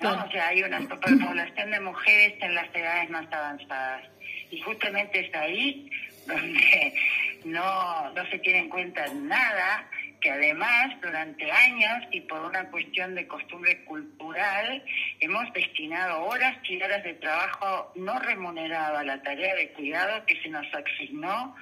¿no? 0.00 0.24
O 0.24 0.30
sea, 0.30 0.48
hay 0.48 0.62
una 0.62 0.80
superpoblación 0.80 1.70
de 1.70 1.80
mujeres 1.80 2.34
en 2.40 2.54
las 2.54 2.74
edades 2.74 3.10
más 3.10 3.26
avanzadas. 3.32 4.02
Y 4.50 4.60
justamente 4.60 5.26
es 5.26 5.34
ahí 5.34 5.90
donde 6.26 6.94
no, 7.44 8.10
no 8.12 8.26
se 8.30 8.38
tiene 8.38 8.60
en 8.60 8.68
cuenta 8.68 9.06
nada 9.14 9.88
que 10.20 10.30
además 10.30 11.00
durante 11.00 11.50
años 11.50 12.04
y 12.10 12.20
por 12.22 12.40
una 12.42 12.70
cuestión 12.70 13.14
de 13.14 13.26
costumbre 13.26 13.84
cultural 13.84 14.84
hemos 15.20 15.52
destinado 15.52 16.24
horas 16.24 16.56
y 16.68 16.82
horas 16.82 17.02
de 17.02 17.14
trabajo 17.14 17.92
no 17.96 18.18
remunerado 18.18 18.98
a 18.98 19.04
la 19.04 19.22
tarea 19.22 19.54
de 19.54 19.72
cuidado 19.72 20.24
que 20.26 20.40
se 20.42 20.48
nos 20.48 20.66
asignó 20.74 21.54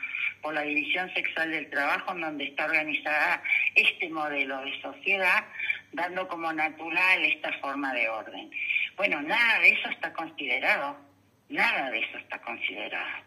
por 0.42 0.54
la 0.54 0.62
división 0.62 1.12
sexual 1.14 1.50
del 1.50 1.70
trabajo 1.70 2.12
en 2.12 2.20
donde 2.20 2.44
está 2.44 2.66
organizada 2.66 3.42
este 3.74 4.08
modelo 4.08 4.60
de 4.60 4.80
sociedad, 4.80 5.44
dando 5.92 6.28
como 6.28 6.52
natural 6.52 7.24
esta 7.24 7.52
forma 7.60 7.92
de 7.92 8.08
orden. 8.08 8.50
Bueno, 8.96 9.20
nada 9.22 9.60
de 9.60 9.70
eso 9.70 9.88
está 9.88 10.12
considerado, 10.12 10.96
nada 11.48 11.90
de 11.90 12.00
eso 12.00 12.18
está 12.18 12.40
considerado. 12.40 13.24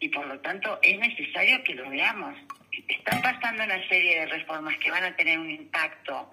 Y 0.00 0.08
por 0.08 0.26
lo 0.26 0.38
tanto 0.40 0.78
es 0.82 0.98
necesario 0.98 1.62
que 1.64 1.74
lo 1.74 1.88
veamos. 1.88 2.36
Están 2.88 3.22
pasando 3.22 3.64
una 3.64 3.88
serie 3.88 4.20
de 4.20 4.26
reformas 4.26 4.76
que 4.78 4.90
van 4.90 5.04
a 5.04 5.16
tener 5.16 5.38
un 5.38 5.50
impacto 5.50 6.30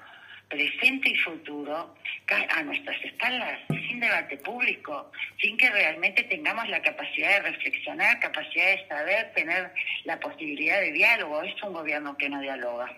presente 0.51 1.10
y 1.10 1.15
futuro 1.15 1.95
a 2.27 2.63
nuestras 2.63 3.01
espaldas, 3.04 3.60
sin 3.69 3.99
debate 4.01 4.38
público, 4.38 5.12
sin 5.39 5.56
que 5.56 5.69
realmente 5.69 6.23
tengamos 6.23 6.67
la 6.67 6.82
capacidad 6.82 7.30
de 7.30 7.51
reflexionar, 7.51 8.19
capacidad 8.19 8.65
de 8.65 8.88
saber, 8.88 9.32
tener 9.34 9.71
la 10.04 10.19
posibilidad 10.19 10.82
de 10.82 10.91
diálogo. 10.91 11.41
Es 11.43 11.63
un 11.63 11.73
gobierno 11.73 12.17
que 12.17 12.30
no 12.30 12.41
dialoga, 12.41 12.93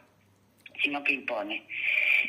sino 0.82 1.04
que 1.04 1.14
impone. 1.14 1.64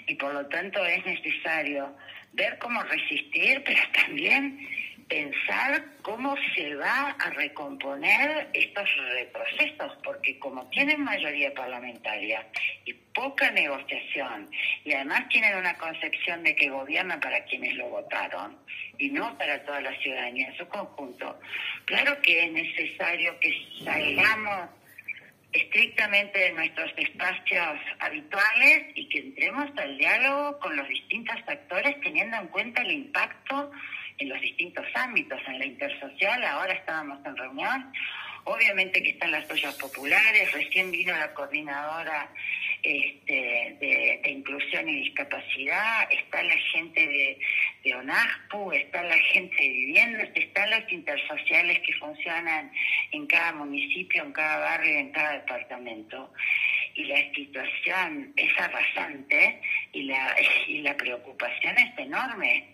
Y 0.06 0.14
por 0.14 0.34
lo 0.34 0.46
tanto 0.46 0.84
es 0.84 1.04
necesario 1.06 1.96
ver 2.34 2.58
cómo 2.58 2.82
resistir, 2.82 3.62
pero 3.64 3.80
también 3.92 4.68
pensar 5.14 5.84
cómo 6.02 6.34
se 6.56 6.74
va 6.74 7.10
a 7.10 7.30
recomponer 7.30 8.48
estos 8.52 8.88
retrocesos, 9.12 9.96
porque 10.02 10.36
como 10.40 10.68
tienen 10.70 11.04
mayoría 11.04 11.54
parlamentaria 11.54 12.44
y 12.84 12.92
poca 13.14 13.48
negociación, 13.52 14.50
y 14.84 14.92
además 14.92 15.28
tienen 15.28 15.56
una 15.56 15.78
concepción 15.78 16.42
de 16.42 16.56
que 16.56 16.68
gobiernan 16.68 17.20
para 17.20 17.44
quienes 17.44 17.76
lo 17.76 17.88
votaron 17.90 18.58
y 18.98 19.08
no 19.10 19.38
para 19.38 19.64
toda 19.64 19.80
la 19.82 19.96
ciudadanía 20.00 20.48
en 20.48 20.56
su 20.56 20.66
conjunto, 20.66 21.38
claro 21.84 22.20
que 22.20 22.46
es 22.46 22.52
necesario 22.52 23.38
que 23.38 23.52
salgamos 23.84 24.70
estrictamente 25.52 26.40
de 26.40 26.52
nuestros 26.54 26.90
espacios 26.96 27.78
habituales 28.00 28.86
y 28.96 29.08
que 29.08 29.20
entremos 29.20 29.70
al 29.76 29.96
diálogo 29.96 30.58
con 30.58 30.76
los 30.76 30.88
distintos 30.88 31.36
actores 31.46 32.00
teniendo 32.00 32.36
en 32.36 32.48
cuenta 32.48 32.82
el 32.82 32.90
impacto 32.90 33.70
en 34.18 34.28
los 34.28 34.40
distintos 34.40 34.86
ámbitos, 34.94 35.40
en 35.46 35.58
la 35.58 35.66
intersocial, 35.66 36.44
ahora 36.44 36.72
estábamos 36.72 37.24
en 37.24 37.36
reunión, 37.36 37.92
obviamente 38.44 39.02
que 39.02 39.10
están 39.10 39.32
las 39.32 39.50
ollas 39.50 39.74
populares, 39.76 40.52
recién 40.52 40.90
vino 40.90 41.16
la 41.16 41.32
coordinadora 41.32 42.30
este, 42.82 43.76
de, 43.80 44.30
inclusión 44.30 44.88
y 44.88 45.04
discapacidad, 45.04 46.06
está 46.10 46.42
la 46.42 46.56
gente 46.72 47.38
de, 47.82 47.94
ONASPU, 47.94 48.72
está 48.72 49.02
la 49.02 49.16
gente 49.16 49.56
de 49.56 49.68
viviendas, 49.68 50.28
están 50.34 50.68
las 50.70 50.90
intersociales 50.92 51.80
que 51.80 51.94
funcionan 51.94 52.70
en 53.12 53.26
cada 53.26 53.52
municipio, 53.52 54.22
en 54.22 54.32
cada 54.32 54.58
barrio, 54.58 54.98
en 54.98 55.12
cada 55.12 55.32
departamento. 55.32 56.32
Y 56.94 57.04
la 57.04 57.20
situación 57.34 58.32
es 58.36 58.58
arrasante 58.58 59.60
y 59.92 60.02
la, 60.02 60.36
y 60.66 60.82
la 60.82 60.96
preocupación 60.96 61.78
es 61.78 61.98
enorme 61.98 62.73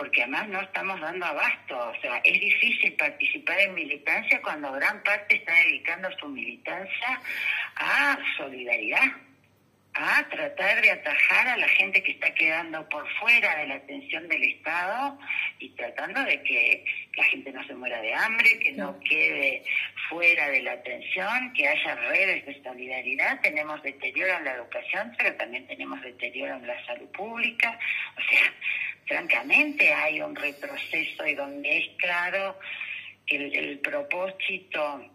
porque 0.00 0.22
además 0.22 0.48
no 0.48 0.62
estamos 0.62 0.98
dando 0.98 1.26
abasto. 1.26 1.78
O 1.78 2.00
sea, 2.00 2.16
es 2.24 2.40
difícil 2.40 2.94
participar 2.94 3.60
en 3.60 3.74
militancia 3.74 4.40
cuando 4.42 4.72
gran 4.72 5.02
parte 5.02 5.36
está 5.36 5.52
dedicando 5.52 6.08
su 6.18 6.26
militancia 6.26 7.20
a 7.76 8.18
solidaridad, 8.38 9.04
a 9.94 10.28
tratar 10.28 10.80
de 10.80 10.90
atajar 10.90 11.48
a 11.48 11.56
la 11.56 11.68
gente 11.68 12.02
que 12.02 12.12
está 12.12 12.32
quedando 12.34 12.88
por 12.88 13.08
fuera 13.18 13.56
de 13.56 13.66
la 13.66 13.74
atención 13.74 14.28
del 14.28 14.42
Estado 14.44 15.18
y 15.58 15.70
tratando 15.70 16.22
de 16.24 16.42
que 16.42 16.84
la 17.16 17.24
gente 17.24 17.52
no 17.52 17.66
se 17.66 17.74
muera 17.74 18.00
de 18.00 18.14
hambre, 18.14 18.58
que 18.60 18.72
no 18.72 18.98
quede 19.00 19.64
fuera 20.08 20.48
de 20.48 20.62
la 20.62 20.72
atención, 20.72 21.52
que 21.54 21.66
haya 21.66 21.94
redes 22.08 22.46
de 22.46 22.62
solidaridad. 22.62 23.40
Tenemos 23.40 23.82
deterioro 23.82 24.38
en 24.38 24.44
la 24.44 24.54
educación, 24.54 25.14
pero 25.18 25.34
también 25.34 25.66
tenemos 25.66 26.00
deterioro 26.02 26.56
en 26.56 26.66
la 26.66 26.86
salud 26.86 27.08
pública. 27.10 27.78
O 28.16 28.20
sea, 28.30 28.52
francamente 29.06 29.92
hay 29.92 30.20
un 30.20 30.36
retroceso 30.36 31.26
y 31.26 31.34
donde 31.34 31.78
es 31.78 31.88
claro 31.98 32.58
que 33.26 33.36
el, 33.36 33.78
propósito 33.78 35.10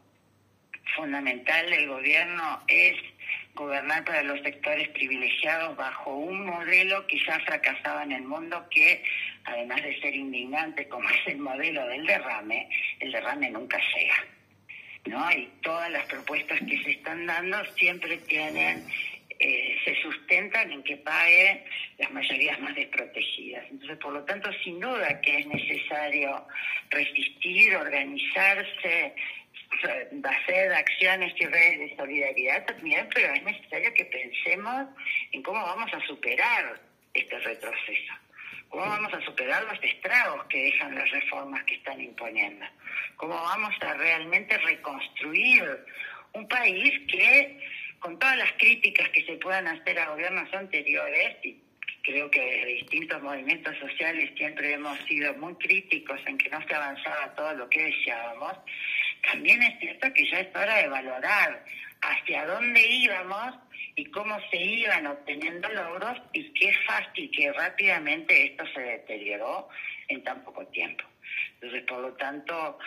fundamental 0.96 1.70
del 1.70 1.88
gobierno 1.88 2.64
es 2.68 2.96
gobernar 3.56 4.04
para 4.04 4.22
los 4.24 4.42
sectores 4.42 4.90
privilegiados 4.90 5.76
bajo 5.76 6.16
un 6.16 6.46
modelo 6.46 7.08
que 7.08 7.18
ya 7.26 7.40
fracasaba 7.40 8.04
en 8.04 8.12
el 8.12 8.24
mundo 8.24 8.68
que, 8.70 9.04
además 9.46 9.82
de 9.82 10.00
ser 10.02 10.14
indignante 10.16 10.88
como 10.88 11.10
es 11.10 11.28
el 11.28 11.38
modelo 11.38 11.88
del 11.88 12.06
derrame, 12.06 12.70
el 13.00 13.12
derrame 13.12 13.50
nunca 13.50 13.80
llega. 13.96 14.26
¿no? 15.06 15.32
Y 15.32 15.50
todas 15.62 15.90
las 15.92 16.06
propuestas 16.06 16.60
que 16.68 16.84
se 16.84 16.92
están 16.92 17.26
dando 17.26 17.64
siempre 17.76 18.18
tienen 18.18 18.86
eh, 19.38 19.76
se 19.84 19.96
sustentan 20.02 20.72
en 20.72 20.82
que 20.82 20.96
paguen 20.96 21.62
las 21.98 22.10
mayorías 22.12 22.58
más 22.62 22.74
desprotegidas. 22.74 23.66
Entonces, 23.70 23.98
por 23.98 24.14
lo 24.14 24.24
tanto, 24.24 24.50
sin 24.64 24.80
duda 24.80 25.20
que 25.20 25.40
es 25.40 25.48
necesario 25.48 26.48
resistir, 26.90 27.76
organizarse, 27.76 29.14
hacer 29.84 30.74
acciones 30.74 31.34
y 31.38 31.46
redes 31.46 31.80
de 31.80 31.96
solidaridad 31.96 32.66
también, 32.66 33.08
pero 33.14 33.34
es 33.34 33.44
necesario 33.44 33.94
que 33.94 34.06
pensemos 34.06 34.88
en 35.32 35.42
cómo 35.44 35.62
vamos 35.62 35.94
a 35.94 36.00
superar 36.08 36.80
este 37.14 37.40
retroceso, 37.40 38.14
cómo 38.70 38.86
vamos 38.86 39.14
a 39.14 39.22
superar 39.22 39.64
los 39.64 39.82
estragos 39.84 40.46
que 40.46 40.64
dejan 40.64 40.96
las 40.96 41.10
reformas 41.12 41.64
que 41.64 41.76
están 41.76 42.02
imponiendo, 42.02 42.66
cómo 43.16 43.36
vamos 43.36 43.74
a 43.82 43.94
realmente 43.94 44.58
reconstruir 44.58 45.64
un 46.34 46.48
país 46.48 46.94
que 47.08 47.60
con 48.00 48.20
todas 48.20 48.38
las 48.38 48.52
críticas 48.54 49.10
que 49.10 49.26
se 49.26 49.34
puedan 49.38 49.68
hacer 49.68 49.98
a 49.98 50.10
gobiernos 50.10 50.54
anteriores, 50.54 51.38
y 51.44 51.58
creo 52.04 52.30
que 52.30 52.40
desde 52.40 52.66
distintos 52.66 53.22
movimientos 53.24 53.76
sociales 53.80 54.30
siempre 54.38 54.74
hemos 54.74 55.00
sido 55.06 55.34
muy 55.36 55.56
críticos 55.56 56.20
en 56.28 56.38
que 56.38 56.50
no 56.50 56.62
se 56.68 56.76
avanzaba 56.76 57.34
todo 57.36 57.54
lo 57.54 57.70
que 57.70 57.84
deseábamos, 57.84 58.54
también 59.32 59.62
es 59.64 59.80
cierto 59.80 60.12
que 60.14 60.30
ya 60.30 60.40
es 60.40 60.56
hora 60.56 60.78
de 60.78 60.88
valorar 60.88 61.64
hacia 62.02 62.46
dónde 62.46 62.86
íbamos 62.88 63.56
y 63.96 64.06
cómo 64.06 64.38
se 64.52 64.58
iban 64.58 65.08
obteniendo 65.08 65.70
logros 65.70 66.22
y 66.34 66.52
qué 66.54 66.74
fácil, 66.86 67.32
que 67.32 67.52
rápidamente 67.54 68.46
esto 68.46 68.66
se 68.74 68.82
deterioró 68.82 69.70
en 70.08 70.24
tan 70.24 70.44
poco 70.44 70.66
tiempo. 70.68 71.04
Entonces, 71.54 71.84
por 71.84 72.00
lo 72.00 72.14
tanto, 72.14 72.78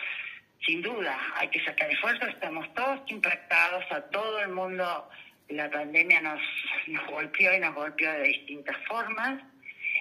sin 0.65 0.83
duda, 0.83 1.19
hay 1.37 1.49
que 1.49 1.65
sacar 1.65 1.91
esfuerzos, 1.91 2.29
estamos 2.29 2.73
todos 2.75 3.01
impactados, 3.11 3.85
a 3.91 4.03
todo 4.11 4.41
el 4.41 4.51
mundo 4.51 5.09
la 5.49 5.71
pandemia 5.71 6.21
nos, 6.21 6.41
nos 6.89 7.07
golpeó 7.07 7.55
y 7.55 7.61
nos 7.61 7.75
golpeó 7.75 8.13
de 8.13 8.25
distintas 8.25 8.77
formas. 8.87 9.43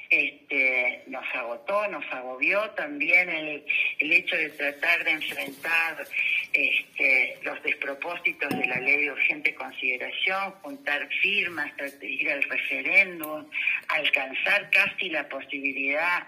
Este, 0.09 1.03
nos 1.07 1.25
agotó, 1.35 1.87
nos 1.89 2.05
agobió 2.11 2.69
también 2.71 3.29
el, 3.29 3.65
el 3.99 4.11
hecho 4.13 4.37
de 4.37 4.49
tratar 4.51 5.03
de 5.03 5.11
enfrentar 5.11 6.07
este, 6.53 7.37
los 7.43 7.61
despropósitos 7.63 8.49
de 8.49 8.67
la 8.67 8.79
ley 8.79 9.03
de 9.03 9.11
urgente 9.11 9.53
consideración, 9.53 10.51
juntar 10.61 11.07
firmas, 11.21 11.71
ir 12.01 12.31
al 12.31 12.43
referéndum, 12.43 13.45
alcanzar 13.89 14.69
casi 14.69 15.09
la 15.09 15.27
posibilidad 15.27 16.27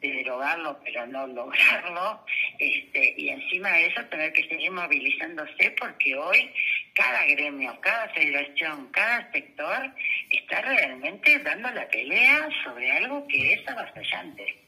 derogarlo, 0.00 0.78
pero 0.84 1.06
no 1.06 1.26
lograrlo, 1.26 2.24
este, 2.58 3.14
y 3.16 3.28
encima 3.28 3.70
de 3.70 3.86
eso 3.86 4.04
tener 4.06 4.32
que 4.32 4.48
seguir 4.48 4.70
movilizándose 4.70 5.74
porque 5.78 6.14
hoy 6.14 6.50
cada 6.94 7.24
gremio, 7.26 7.78
cada 7.80 8.08
federación, 8.10 8.88
cada 8.92 9.30
sector 9.32 9.90
está 10.30 10.60
realmente 10.62 11.38
dando 11.40 11.70
la 11.70 11.88
pelea 11.88 12.48
sobre 12.64 12.92
algo 12.92 13.26
que 13.28 13.54
es 13.54 13.68
avasallante. 13.68 14.66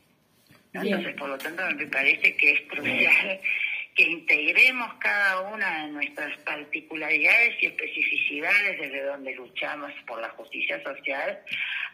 Entonces, 0.72 1.14
por 1.16 1.28
lo 1.30 1.38
tanto, 1.38 1.62
me 1.76 1.86
parece 1.86 2.36
que 2.36 2.52
es 2.52 2.60
crucial 2.68 3.40
que 3.98 4.04
integremos 4.04 4.94
cada 5.00 5.52
una 5.52 5.82
de 5.82 5.92
nuestras 5.92 6.30
particularidades 6.44 7.60
y 7.60 7.66
especificidades 7.66 8.78
desde 8.80 9.02
donde 9.02 9.34
luchamos 9.34 9.90
por 10.06 10.20
la 10.20 10.28
justicia 10.30 10.80
social 10.84 11.40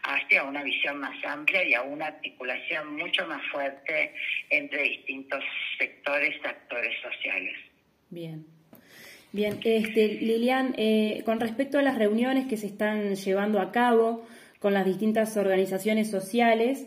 hacia 0.03 0.43
una 0.43 0.61
visión 0.61 0.99
más 0.99 1.15
amplia 1.25 1.67
y 1.67 1.73
a 1.73 1.81
una 1.81 2.05
articulación 2.05 2.95
mucho 2.95 3.25
más 3.25 3.41
fuerte 3.51 4.13
entre 4.51 4.83
distintos 4.83 5.43
sectores, 5.79 6.35
actores 6.45 6.93
sociales. 7.01 7.55
Bien. 8.11 8.45
Bien, 9.31 9.59
este, 9.63 10.07
Lilian, 10.07 10.75
eh, 10.77 11.23
con 11.25 11.39
respecto 11.39 11.79
a 11.79 11.81
las 11.81 11.97
reuniones 11.97 12.45
que 12.45 12.55
se 12.55 12.67
están 12.67 13.15
llevando 13.15 13.59
a 13.59 13.71
cabo 13.71 14.27
con 14.59 14.75
las 14.75 14.85
distintas 14.85 15.35
organizaciones 15.37 16.11
sociales 16.11 16.85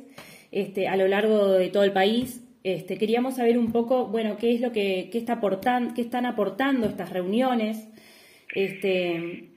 este, 0.53 0.87
a 0.87 0.97
lo 0.97 1.09
largo 1.09 1.55
de 1.55 1.71
todo 1.71 1.83
el 1.83 1.93
país, 1.93 2.41
este, 2.75 2.99
queríamos 2.99 3.37
saber 3.37 3.59
un 3.59 3.73
poco, 3.73 4.07
bueno, 4.07 4.37
qué 4.37 4.55
es 4.55 4.61
lo 4.61 4.73
que 4.73 5.09
qué 5.11 5.19
está 5.19 5.35
aportando, 5.35 5.95
qué 5.95 6.03
están 6.03 6.27
aportando 6.27 6.87
estas 6.87 7.11
reuniones, 7.11 7.89
este, 8.55 9.49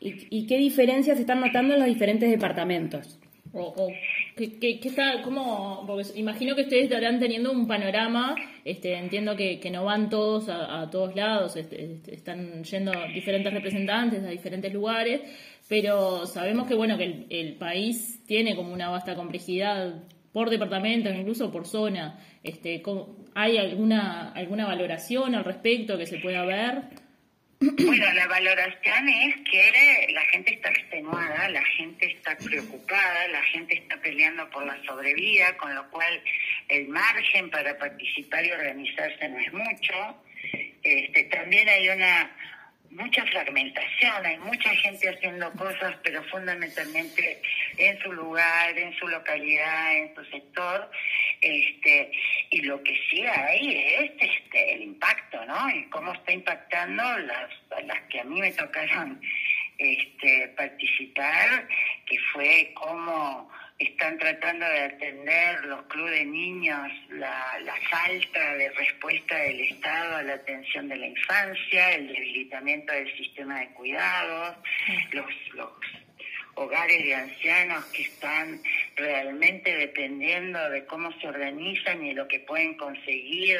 y, 0.00 0.46
qué 0.46 0.58
diferencias 0.58 1.18
están 1.18 1.40
notando 1.40 1.74
en 1.74 1.80
los 1.80 1.88
diferentes 1.88 2.30
departamentos. 2.30 3.18
O, 3.52 3.88
¿qué, 4.36 4.80
está, 4.82 5.22
cómo, 5.22 5.86
imagino 6.16 6.56
que 6.56 6.62
ustedes 6.62 6.84
estarán 6.84 7.20
teniendo 7.20 7.52
un 7.52 7.68
panorama, 7.68 8.34
este, 8.64 8.94
entiendo 8.94 9.36
que, 9.36 9.60
no 9.70 9.84
van 9.84 10.10
todos 10.10 10.48
a, 10.48 10.90
todos 10.90 11.14
lados, 11.14 11.56
este, 11.56 11.84
este, 11.84 12.14
están 12.14 12.64
yendo 12.64 12.92
diferentes 13.14 13.52
representantes 13.54 14.24
a 14.24 14.28
diferentes 14.28 14.72
lugares, 14.72 15.20
pero 15.68 16.26
sabemos 16.26 16.66
que 16.66 16.74
bueno 16.74 16.98
que 16.98 17.04
el, 17.04 17.26
el 17.30 17.54
país 17.54 18.22
tiene 18.26 18.56
como 18.56 18.72
una 18.72 18.90
vasta 18.90 19.14
complejidad 19.14 20.02
por 20.34 20.50
departamento, 20.50 21.08
incluso 21.10 21.52
por 21.52 21.64
zona. 21.64 22.18
Este, 22.42 22.82
¿Hay 23.36 23.56
alguna, 23.56 24.32
alguna 24.32 24.66
valoración 24.66 25.36
al 25.36 25.44
respecto 25.44 25.96
que 25.96 26.06
se 26.06 26.18
pueda 26.18 26.44
ver? 26.44 26.82
Bueno, 27.60 28.12
la 28.12 28.26
valoración 28.26 29.08
es 29.08 29.36
que 29.48 30.12
la 30.12 30.22
gente 30.22 30.54
está 30.54 30.70
extenuada, 30.70 31.48
la 31.50 31.64
gente 31.64 32.06
está 32.06 32.36
preocupada, 32.36 33.28
la 33.28 33.42
gente 33.44 33.76
está 33.76 33.96
peleando 34.00 34.50
por 34.50 34.66
la 34.66 34.76
sobrevida, 34.84 35.56
con 35.56 35.72
lo 35.72 35.88
cual 35.90 36.20
el 36.68 36.88
margen 36.88 37.48
para 37.48 37.78
participar 37.78 38.44
y 38.44 38.50
organizarse 38.50 39.28
no 39.28 39.38
es 39.38 39.52
mucho. 39.52 40.24
Este, 40.82 41.24
también 41.24 41.68
hay 41.68 41.88
una 41.90 42.36
mucha 42.94 43.24
fragmentación, 43.26 44.24
hay 44.24 44.38
mucha 44.38 44.70
gente 44.76 45.08
haciendo 45.08 45.50
cosas, 45.52 45.96
pero 46.02 46.22
fundamentalmente 46.24 47.40
en 47.76 47.98
su 48.00 48.12
lugar, 48.12 48.78
en 48.78 48.94
su 48.96 49.08
localidad, 49.08 49.96
en 49.96 50.14
su 50.14 50.24
sector, 50.26 50.90
este, 51.40 52.12
y 52.50 52.62
lo 52.62 52.82
que 52.82 52.96
sí 53.10 53.24
hay 53.26 53.76
es 53.76 54.12
este, 54.18 54.74
el 54.74 54.82
impacto, 54.82 55.44
¿no? 55.44 55.70
Y 55.70 55.84
cómo 55.90 56.12
está 56.12 56.32
impactando 56.32 57.02
las, 57.18 57.50
las 57.84 58.00
que 58.08 58.20
a 58.20 58.24
mí 58.24 58.40
me 58.40 58.52
tocaron 58.52 59.20
este, 59.78 60.48
participar, 60.56 61.68
que 62.06 62.18
fue 62.32 62.72
cómo 62.74 63.50
están 63.78 64.18
tratando 64.18 64.66
de 64.66 64.80
atender 64.82 65.64
los 65.64 65.82
clubes 65.86 66.12
de 66.12 66.24
niños 66.24 66.88
la, 67.10 67.58
la, 67.64 67.74
falta 67.90 68.54
de 68.54 68.70
respuesta 68.70 69.36
del 69.36 69.60
Estado 69.60 70.16
a 70.16 70.22
la 70.22 70.34
atención 70.34 70.88
de 70.88 70.96
la 70.96 71.06
infancia, 71.08 71.94
el 71.94 72.06
debilitamiento 72.06 72.92
del 72.92 73.16
sistema 73.16 73.60
de 73.60 73.68
cuidados, 73.70 74.56
los, 75.12 75.26
los 75.54 75.72
hogares 76.56 77.02
de 77.04 77.14
ancianos 77.14 77.84
que 77.86 78.02
están 78.02 78.60
realmente 78.96 79.76
dependiendo 79.76 80.70
de 80.70 80.84
cómo 80.86 81.10
se 81.20 81.26
organizan 81.26 82.04
y 82.04 82.14
lo 82.14 82.28
que 82.28 82.40
pueden 82.40 82.76
conseguir 82.76 83.58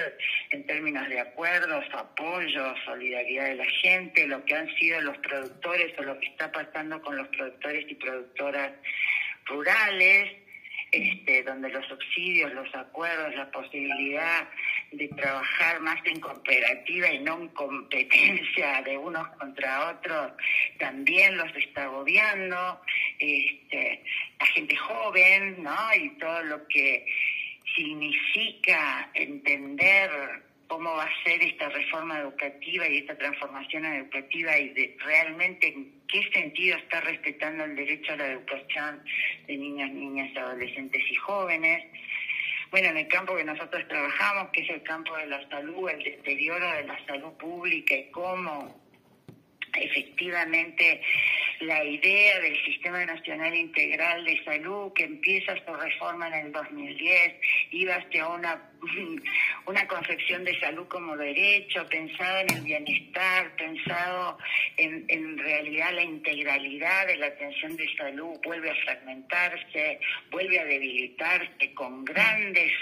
en 0.50 0.64
términos 0.64 1.08
de 1.08 1.20
acuerdos, 1.20 1.84
apoyo, 1.92 2.74
solidaridad 2.84 3.46
de 3.46 3.54
la 3.56 3.66
gente, 3.82 4.28
lo 4.28 4.44
que 4.44 4.54
han 4.54 4.72
sido 4.76 5.00
los 5.00 5.18
productores 5.18 5.98
o 5.98 6.02
lo 6.02 6.18
que 6.20 6.26
está 6.26 6.52
pasando 6.52 7.02
con 7.02 7.16
los 7.16 7.26
productores 7.28 7.84
y 7.90 7.94
productoras 7.96 8.72
rurales, 9.46 10.44
este, 10.94 11.42
donde 11.42 11.70
los 11.70 11.84
subsidios, 11.86 12.52
los 12.52 12.72
acuerdos, 12.74 13.34
la 13.34 13.50
posibilidad 13.50 14.48
de 14.92 15.08
trabajar 15.08 15.80
más 15.80 15.98
en 16.04 16.20
cooperativa 16.20 17.12
y 17.12 17.18
no 17.18 17.40
en 17.40 17.48
competencia 17.48 18.80
de 18.82 18.96
unos 18.96 19.26
contra 19.38 19.90
otros, 19.90 20.32
también 20.78 21.36
los 21.36 21.54
está 21.56 21.84
agobiando, 21.84 22.80
este, 23.18 24.04
la 24.38 24.46
gente 24.46 24.76
joven, 24.76 25.62
¿no? 25.64 25.94
Y 25.96 26.10
todo 26.10 26.42
lo 26.44 26.68
que 26.68 27.04
significa 27.74 29.10
entender 29.14 30.10
cómo 30.68 30.94
va 30.96 31.04
a 31.04 31.24
ser 31.24 31.42
esta 31.42 31.68
reforma 31.68 32.18
educativa 32.18 32.88
y 32.88 32.98
esta 32.98 33.16
transformación 33.16 33.84
educativa 33.84 34.58
y 34.58 34.68
de 34.70 34.96
realmente 35.04 35.68
en 35.68 36.02
qué 36.08 36.22
sentido 36.32 36.76
está 36.76 37.00
respetando 37.00 37.64
el 37.64 37.76
derecho 37.76 38.12
a 38.12 38.16
la 38.16 38.26
educación 38.28 39.02
de 39.46 39.56
niños, 39.56 39.90
niñas, 39.90 40.36
adolescentes 40.36 41.02
y 41.10 41.14
jóvenes. 41.16 41.84
Bueno, 42.70 42.88
en 42.88 42.96
el 42.96 43.08
campo 43.08 43.36
que 43.36 43.44
nosotros 43.44 43.86
trabajamos, 43.88 44.50
que 44.50 44.62
es 44.62 44.70
el 44.70 44.82
campo 44.82 45.16
de 45.16 45.26
la 45.26 45.48
salud, 45.48 45.88
el 45.88 46.02
deterioro 46.02 46.70
de 46.72 46.84
la 46.84 47.06
salud 47.06 47.32
pública 47.34 47.94
y 47.94 48.10
cómo 48.10 48.83
efectivamente 49.80 51.00
la 51.60 51.84
idea 51.84 52.40
del 52.40 52.56
Sistema 52.64 53.04
Nacional 53.04 53.54
Integral 53.54 54.24
de 54.24 54.42
Salud 54.44 54.92
que 54.92 55.04
empieza 55.04 55.54
su 55.64 55.74
reforma 55.74 56.28
en 56.28 56.46
el 56.46 56.52
2010 56.52 57.34
iba 57.70 57.94
hacia 57.94 58.28
una, 58.28 58.70
una 59.66 59.86
concepción 59.86 60.44
de 60.44 60.58
salud 60.60 60.86
como 60.88 61.16
derecho, 61.16 61.86
pensado 61.88 62.40
en 62.40 62.56
el 62.56 62.60
bienestar, 62.62 63.54
pensado 63.56 64.38
en, 64.76 65.04
en 65.08 65.38
realidad 65.38 65.92
la 65.92 66.02
integralidad 66.02 67.06
de 67.06 67.16
la 67.16 67.26
atención 67.26 67.76
de 67.76 67.88
salud, 67.96 68.38
vuelve 68.44 68.70
a 68.70 68.74
fragmentarse, 68.84 70.00
vuelve 70.30 70.58
a 70.58 70.64
debilitarse 70.64 71.72
con 71.74 72.04
grandes 72.04 72.72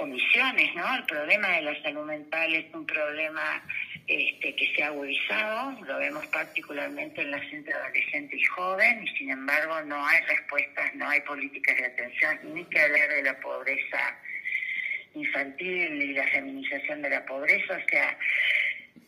omisiones, 0.00 0.74
¿no? 0.74 0.96
El 0.96 1.04
problema 1.04 1.48
de 1.48 1.62
la 1.62 1.82
salud 1.82 2.04
mental 2.04 2.54
es 2.54 2.66
un 2.74 2.86
problema 2.86 3.62
este, 4.06 4.56
que 4.56 4.74
se 4.74 4.82
ha 4.82 4.88
agudizado, 4.88 5.72
lo 5.84 5.98
vemos 5.98 6.26
particularmente 6.26 7.20
en 7.20 7.30
la 7.30 7.40
gente 7.40 7.72
adolescente 7.72 8.36
y 8.36 8.42
joven, 8.42 9.04
y 9.04 9.08
sin 9.16 9.30
embargo 9.30 9.80
no 9.82 10.04
hay 10.04 10.20
respuestas, 10.22 10.94
no 10.94 11.08
hay 11.08 11.20
políticas 11.20 11.76
de 11.76 11.86
atención, 11.86 12.38
ni 12.54 12.64
que 12.64 12.80
hablar 12.80 13.08
de 13.08 13.22
la 13.22 13.38
pobreza 13.40 14.18
infantil 15.14 16.02
y 16.02 16.12
la 16.14 16.26
feminización 16.28 17.02
de 17.02 17.10
la 17.10 17.24
pobreza, 17.24 17.80
o 17.84 17.88
sea, 17.88 18.18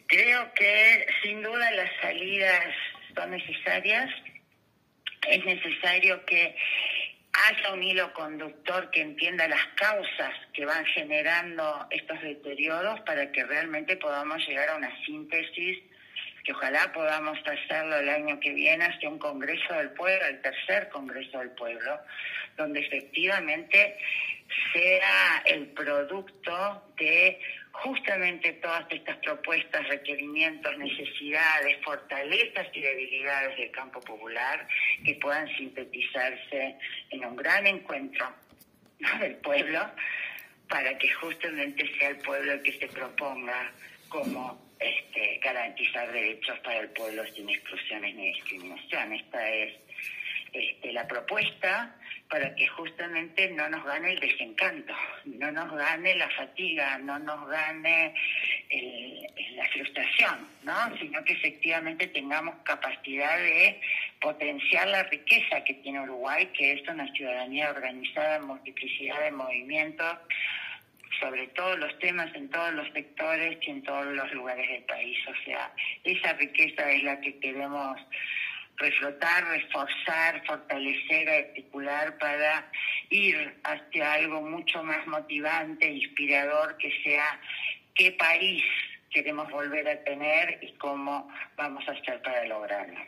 creo 0.07 0.53
que 0.55 1.07
sin 1.23 1.43
duda 1.43 1.71
las 1.73 1.91
salidas 2.01 2.65
son 3.15 3.31
necesarias, 3.31 4.11
es 5.29 5.45
necesario 5.45 6.25
que 6.27 6.55
haya 7.33 7.73
un 7.73 7.83
hilo 7.83 8.13
conductor 8.13 8.91
que 8.91 9.01
entienda 9.01 9.49
las 9.49 9.67
causas 9.77 10.35
que 10.53 10.65
van 10.67 10.85
generando 10.87 11.87
estos 11.91 12.21
deterioros 12.21 13.01
para 13.01 13.33
que 13.33 13.45
realmente 13.45 13.97
podamos 13.97 14.47
llegar 14.47 14.69
a 14.69 14.77
una 14.77 15.05
síntesis 15.05 15.79
que 16.45 16.53
ojalá 16.53 16.93
podamos 16.93 17.39
hacerlo 17.47 17.97
el 17.99 18.09
año 18.09 18.41
que 18.41 18.53
viene 18.53 18.85
hacia 18.85 19.09
un 19.09 19.19
Congreso 19.19 19.75
del 19.75 19.91
Pueblo, 19.91 20.27
el 20.27 20.43
tercer 20.43 20.89
Congreso 20.89 21.39
del 21.39 21.51
Pueblo, 21.51 22.01
donde 22.57 22.81
efectivamente 22.81 23.97
sea 24.73 25.43
el 25.47 25.69
producto 25.69 26.83
de 26.99 27.41
justamente 27.73 28.53
todas 28.55 28.85
estas 28.91 29.17
propuestas, 29.19 29.89
requerimientos, 29.89 30.77
necesidades, 30.79 31.83
fortalezas 31.85 32.67
y 32.73 32.81
debilidades 32.81 33.57
del 33.57 33.71
campo 33.71 34.01
popular 34.01 34.67
que 35.05 35.15
puedan 35.15 35.49
sintetizarse 35.57 36.77
en 37.11 37.25
un 37.25 37.37
gran 37.37 37.67
encuentro 37.67 38.33
del 39.21 39.37
pueblo 39.37 39.91
para 40.69 40.97
que 40.99 41.11
justamente 41.13 41.91
sea 41.99 42.11
el 42.11 42.19
pueblo 42.19 42.53
el 42.53 42.63
que 42.63 42.73
se 42.73 42.89
proponga 42.89 43.73
como 44.09 44.73
este, 44.79 45.39
garantizar 45.43 46.11
derechos 46.13 46.59
para 46.61 46.81
el 46.81 46.89
pueblo 46.91 47.25
sin 47.35 47.49
exclusiones 47.49 48.15
ni 48.15 48.33
discriminación. 48.33 49.13
Esta 49.13 49.51
es 49.51 49.75
este, 50.53 50.93
la 50.93 51.07
propuesta 51.07 51.97
para 52.33 52.55
que 52.55 52.67
justamente 52.67 53.51
no 53.51 53.69
nos 53.69 53.85
gane 53.85 54.13
el 54.13 54.19
desencanto, 54.21 54.95
no 55.27 55.53
nos 55.53 55.71
gane 55.71 56.17
la 56.17 56.31
fatiga, 56.31 56.97
no 56.97 57.19
nos 57.19 57.47
gane 57.47 58.15
la 59.55 59.69
frustración, 59.69 60.49
¿no? 60.63 60.97
sino 60.97 61.23
que 61.25 61.35
efectivamente 61.35 62.07
tengamos 62.07 62.55
capacidad 62.65 63.37
de 63.37 63.79
potenciar 64.19 64.89
la 64.89 65.03
riqueza 65.03 65.63
que 65.63 65.75
tiene 65.75 66.01
Uruguay, 66.01 66.47
que 66.57 66.73
es 66.73 66.89
una 66.89 67.07
ciudadanía 67.13 67.69
organizada 67.69 68.37
en 68.37 68.47
multiplicidad 68.47 69.25
de 69.25 69.33
movimientos 69.33 70.17
sobre 71.21 71.49
todos 71.49 71.79
los 71.79 71.99
temas, 71.99 72.35
en 72.35 72.49
todos 72.49 72.73
los 72.73 72.91
sectores 72.95 73.59
y 73.61 73.71
en 73.73 73.83
todos 73.83 74.07
los 74.07 74.33
lugares 74.33 74.67
del 74.71 74.85
país. 74.85 75.19
O 75.29 75.45
sea, 75.45 75.71
esa 76.03 76.33
riqueza 76.33 76.91
es 76.91 77.03
la 77.03 77.21
que 77.21 77.39
queremos 77.41 78.01
reflotar, 78.83 79.45
reforzar, 79.49 80.45
fortalecer, 80.47 81.29
articular 81.29 82.19
para 82.19 82.71
ir 83.11 83.55
hacia 83.65 84.13
algo 84.13 84.43
mucho 84.43 84.83
más 84.83 85.07
motivante, 85.07 85.91
inspirador, 85.91 86.77
que 86.77 86.91
sea 87.03 87.41
qué 87.95 88.13
país 88.13 88.63
queremos 89.11 89.51
volver 89.51 89.89
a 89.89 90.03
tener 90.05 90.59
y 90.63 90.73
cómo 90.73 91.29
vamos 91.57 91.87
a 91.89 91.93
hacer 91.93 92.21
para 92.23 92.45
lograrlo. 92.47 92.99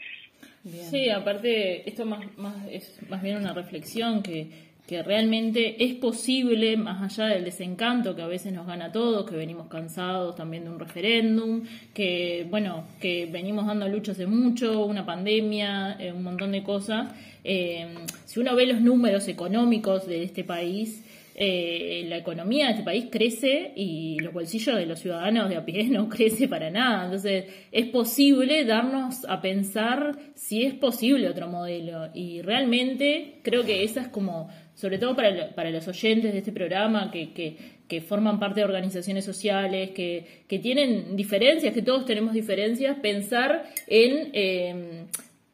Sí, 0.90 1.10
aparte, 1.10 1.88
esto 1.88 2.06
más, 2.06 2.24
más, 2.38 2.54
es 2.70 2.98
más 3.08 3.22
bien 3.22 3.36
una 3.36 3.52
reflexión 3.52 4.22
que 4.22 4.63
que 4.86 5.02
realmente 5.02 5.82
es 5.82 5.94
posible, 5.94 6.76
más 6.76 7.00
allá 7.02 7.34
del 7.34 7.44
desencanto 7.44 8.14
que 8.14 8.22
a 8.22 8.26
veces 8.26 8.52
nos 8.52 8.66
gana 8.66 8.86
a 8.86 8.92
todos, 8.92 9.28
que 9.28 9.34
venimos 9.34 9.68
cansados 9.68 10.36
también 10.36 10.64
de 10.64 10.70
un 10.70 10.78
referéndum, 10.78 11.62
que 11.94 12.46
bueno, 12.50 12.84
que 13.00 13.26
venimos 13.26 13.66
dando 13.66 13.88
luchas 13.88 14.18
de 14.18 14.26
mucho, 14.26 14.84
una 14.84 15.06
pandemia, 15.06 15.96
eh, 15.98 16.12
un 16.12 16.22
montón 16.22 16.52
de 16.52 16.62
cosas. 16.62 17.08
Eh, 17.42 17.94
si 18.26 18.40
uno 18.40 18.54
ve 18.54 18.66
los 18.66 18.80
números 18.82 19.26
económicos 19.28 20.06
de 20.06 20.22
este 20.22 20.44
país, 20.44 21.02
eh, 21.36 22.04
la 22.08 22.16
economía 22.16 22.66
de 22.66 22.72
este 22.72 22.84
país 22.84 23.06
crece 23.10 23.72
y 23.74 24.20
los 24.20 24.32
bolsillos 24.32 24.76
de 24.76 24.86
los 24.86 25.00
ciudadanos 25.00 25.48
de 25.48 25.56
a 25.56 25.64
pie 25.64 25.84
no 25.90 26.08
crece 26.08 26.46
para 26.46 26.70
nada. 26.70 27.06
Entonces, 27.06 27.46
es 27.72 27.86
posible 27.86 28.64
darnos 28.64 29.24
a 29.28 29.40
pensar 29.40 30.16
si 30.34 30.62
es 30.62 30.74
posible 30.74 31.28
otro 31.28 31.48
modelo. 31.48 32.10
Y 32.14 32.42
realmente 32.42 33.40
creo 33.42 33.64
que 33.64 33.82
esa 33.82 34.02
es 34.02 34.08
como 34.08 34.48
sobre 34.74 34.98
todo 34.98 35.14
para, 35.14 35.54
para 35.54 35.70
los 35.70 35.86
oyentes 35.88 36.32
de 36.32 36.38
este 36.38 36.52
programa 36.52 37.10
que, 37.10 37.32
que, 37.32 38.00
forman 38.00 38.40
parte 38.40 38.58
de 38.58 38.64
organizaciones 38.64 39.24
sociales, 39.24 39.90
que, 39.90 40.42
que, 40.48 40.58
tienen 40.58 41.14
diferencias, 41.14 41.72
que 41.72 41.82
todos 41.82 42.04
tenemos 42.04 42.34
diferencias, 42.34 42.98
pensar 42.98 43.64
en 43.86 44.30
em, 44.32 45.06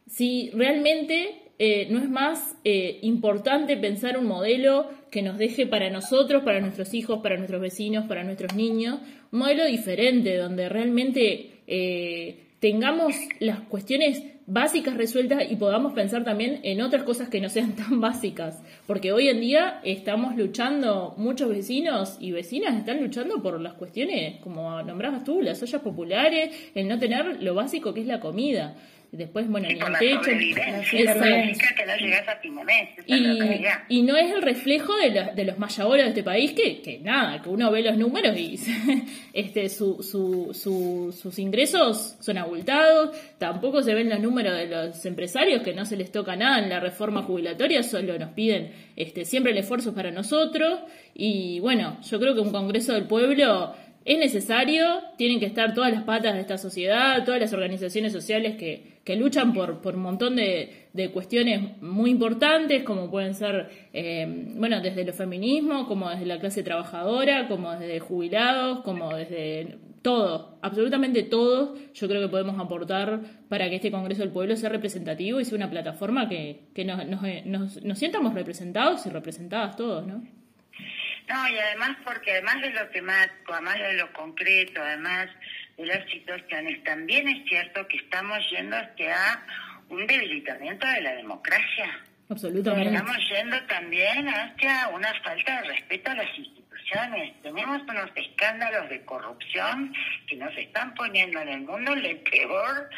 si 0.06 0.50
realmente 0.54 1.50
eh, 1.58 1.86
no 1.90 1.98
es 1.98 2.08
más 2.08 2.56
eh, 2.64 2.98
importante 3.02 3.76
pensar 3.76 4.16
un 4.16 4.24
modelo 4.24 4.88
que 5.10 5.20
nos 5.20 5.36
deje 5.36 5.66
para 5.66 5.90
nosotros, 5.90 6.42
para 6.42 6.60
nuestros 6.60 6.94
hijos, 6.94 7.20
para 7.20 7.36
nuestros 7.36 7.60
vecinos, 7.60 8.06
para 8.06 8.24
nuestros 8.24 8.54
niños, 8.54 9.00
un 9.30 9.40
modelo 9.40 9.66
diferente, 9.66 10.38
donde 10.38 10.70
realmente 10.70 11.50
eh, 11.66 12.38
tengamos 12.60 13.14
las 13.40 13.60
cuestiones 13.60 14.22
básicas 14.50 14.96
resueltas 14.96 15.44
y 15.48 15.54
podamos 15.56 15.92
pensar 15.92 16.24
también 16.24 16.58
en 16.64 16.80
otras 16.82 17.04
cosas 17.04 17.28
que 17.28 17.40
no 17.40 17.48
sean 17.48 17.72
tan 17.76 18.00
básicas. 18.00 18.60
Porque 18.86 19.12
hoy 19.12 19.28
en 19.28 19.40
día 19.40 19.80
estamos 19.84 20.36
luchando, 20.36 21.14
muchos 21.16 21.48
vecinos 21.48 22.16
y 22.20 22.32
vecinas 22.32 22.76
están 22.76 23.00
luchando 23.00 23.40
por 23.42 23.60
las 23.60 23.74
cuestiones, 23.74 24.40
como 24.40 24.82
nombrabas 24.82 25.24
tú, 25.24 25.40
las 25.40 25.62
ollas 25.62 25.82
populares, 25.82 26.54
el 26.74 26.88
no 26.88 26.98
tener 26.98 27.42
lo 27.42 27.54
básico 27.54 27.94
que 27.94 28.00
es 28.00 28.06
la 28.06 28.20
comida. 28.20 28.74
Después, 29.12 29.48
bueno, 29.48 29.66
ni 29.66 29.74
el 29.74 29.98
techo. 29.98 30.30
y, 33.88 34.02
no 34.02 34.16
es 34.16 34.32
el 34.32 34.40
reflejo 34.40 34.94
de, 34.96 35.32
de 35.34 35.44
los 35.44 35.58
mayabores 35.58 36.04
de 36.04 36.08
este 36.10 36.22
país 36.22 36.52
que, 36.52 36.80
que, 36.80 37.00
nada, 37.00 37.42
que 37.42 37.48
uno 37.48 37.72
ve 37.72 37.82
los 37.82 37.96
números 37.96 38.36
y 38.38 38.56
este 39.32 39.68
su, 39.68 40.00
su, 40.04 41.12
sus 41.12 41.38
ingresos 41.40 42.18
son 42.20 42.38
abultados. 42.38 43.16
Tampoco 43.38 43.82
se 43.82 43.94
ven 43.94 44.08
los 44.08 44.20
números 44.20 44.56
de 44.56 44.68
los 44.68 45.04
empresarios 45.04 45.62
que 45.62 45.74
no 45.74 45.84
se 45.84 45.96
les 45.96 46.12
toca 46.12 46.36
nada 46.36 46.62
en 46.62 46.68
la 46.68 46.78
reforma 46.78 47.22
jubilatoria, 47.22 47.82
solo 47.82 48.16
nos 48.16 48.30
piden 48.30 48.72
este 48.94 49.24
siempre 49.24 49.50
el 49.50 49.58
esfuerzo 49.58 49.92
para 49.92 50.12
nosotros. 50.12 50.78
Y 51.14 51.58
bueno, 51.58 51.98
yo 52.08 52.20
creo 52.20 52.34
que 52.34 52.40
un 52.40 52.52
Congreso 52.52 52.92
del 52.92 53.08
Pueblo 53.08 53.74
es 54.04 54.18
necesario, 54.18 54.84
tienen 55.18 55.40
que 55.40 55.46
estar 55.46 55.74
todas 55.74 55.92
las 55.92 56.04
patas 56.04 56.34
de 56.34 56.40
esta 56.40 56.56
sociedad, 56.56 57.22
todas 57.24 57.40
las 57.40 57.52
organizaciones 57.52 58.12
sociales 58.12 58.56
que, 58.56 58.98
que 59.04 59.14
luchan 59.16 59.52
por, 59.52 59.82
por 59.82 59.94
un 59.94 60.02
montón 60.02 60.36
de, 60.36 60.88
de, 60.92 61.10
cuestiones 61.10 61.80
muy 61.82 62.10
importantes, 62.10 62.82
como 62.82 63.10
pueden 63.10 63.34
ser, 63.34 63.68
eh, 63.92 64.26
bueno, 64.56 64.80
desde 64.80 65.02
el 65.02 65.12
feminismo, 65.12 65.86
como 65.86 66.08
desde 66.08 66.24
la 66.24 66.38
clase 66.38 66.62
trabajadora, 66.62 67.46
como 67.46 67.72
desde 67.72 68.00
jubilados, 68.00 68.80
como 68.80 69.14
desde 69.14 69.78
todo, 70.00 70.58
absolutamente 70.62 71.22
todo, 71.24 71.74
yo 71.92 72.08
creo 72.08 72.22
que 72.22 72.28
podemos 72.28 72.58
aportar 72.58 73.20
para 73.50 73.68
que 73.68 73.76
este 73.76 73.90
Congreso 73.90 74.22
del 74.22 74.32
Pueblo 74.32 74.56
sea 74.56 74.70
representativo 74.70 75.40
y 75.40 75.44
sea 75.44 75.56
una 75.56 75.70
plataforma 75.70 76.26
que, 76.26 76.68
que 76.74 76.86
nos, 76.86 77.06
nos, 77.06 77.20
nos, 77.44 77.84
nos 77.84 77.98
sientamos 77.98 78.32
representados 78.32 79.04
y 79.04 79.10
representadas 79.10 79.76
todos, 79.76 80.06
¿no? 80.06 80.39
No, 81.30 81.48
y 81.48 81.58
además 81.58 81.96
porque 82.04 82.32
además 82.32 82.60
de 82.60 82.70
lo 82.70 82.88
temático, 82.88 83.52
además 83.52 83.78
de 83.78 83.94
lo 83.94 84.12
concreto, 84.12 84.82
además 84.82 85.28
de 85.76 85.86
las 85.86 86.10
situaciones, 86.10 86.82
también 86.82 87.28
es 87.28 87.48
cierto 87.48 87.86
que 87.86 87.98
estamos 87.98 88.38
yendo 88.50 88.76
hacia 88.76 89.16
un 89.88 90.06
debilitamiento 90.08 90.86
de 90.88 91.00
la 91.02 91.14
democracia. 91.14 92.04
Absolutamente. 92.28 92.96
Estamos 92.96 93.16
yendo 93.28 93.62
también 93.66 94.28
hacia 94.28 94.88
una 94.88 95.12
falta 95.22 95.62
de 95.62 95.68
respeto 95.68 96.10
a 96.10 96.14
las 96.14 96.38
instituciones. 96.38 97.42
Tenemos 97.42 97.82
unos 97.82 98.10
escándalos 98.16 98.88
de 98.88 99.04
corrupción 99.04 99.94
que 100.26 100.36
nos 100.36 100.56
están 100.56 100.94
poniendo 100.94 101.40
en 101.40 101.48
el 101.48 101.60
mundo 101.60 101.92
el 101.92 102.18
peor 102.18 102.90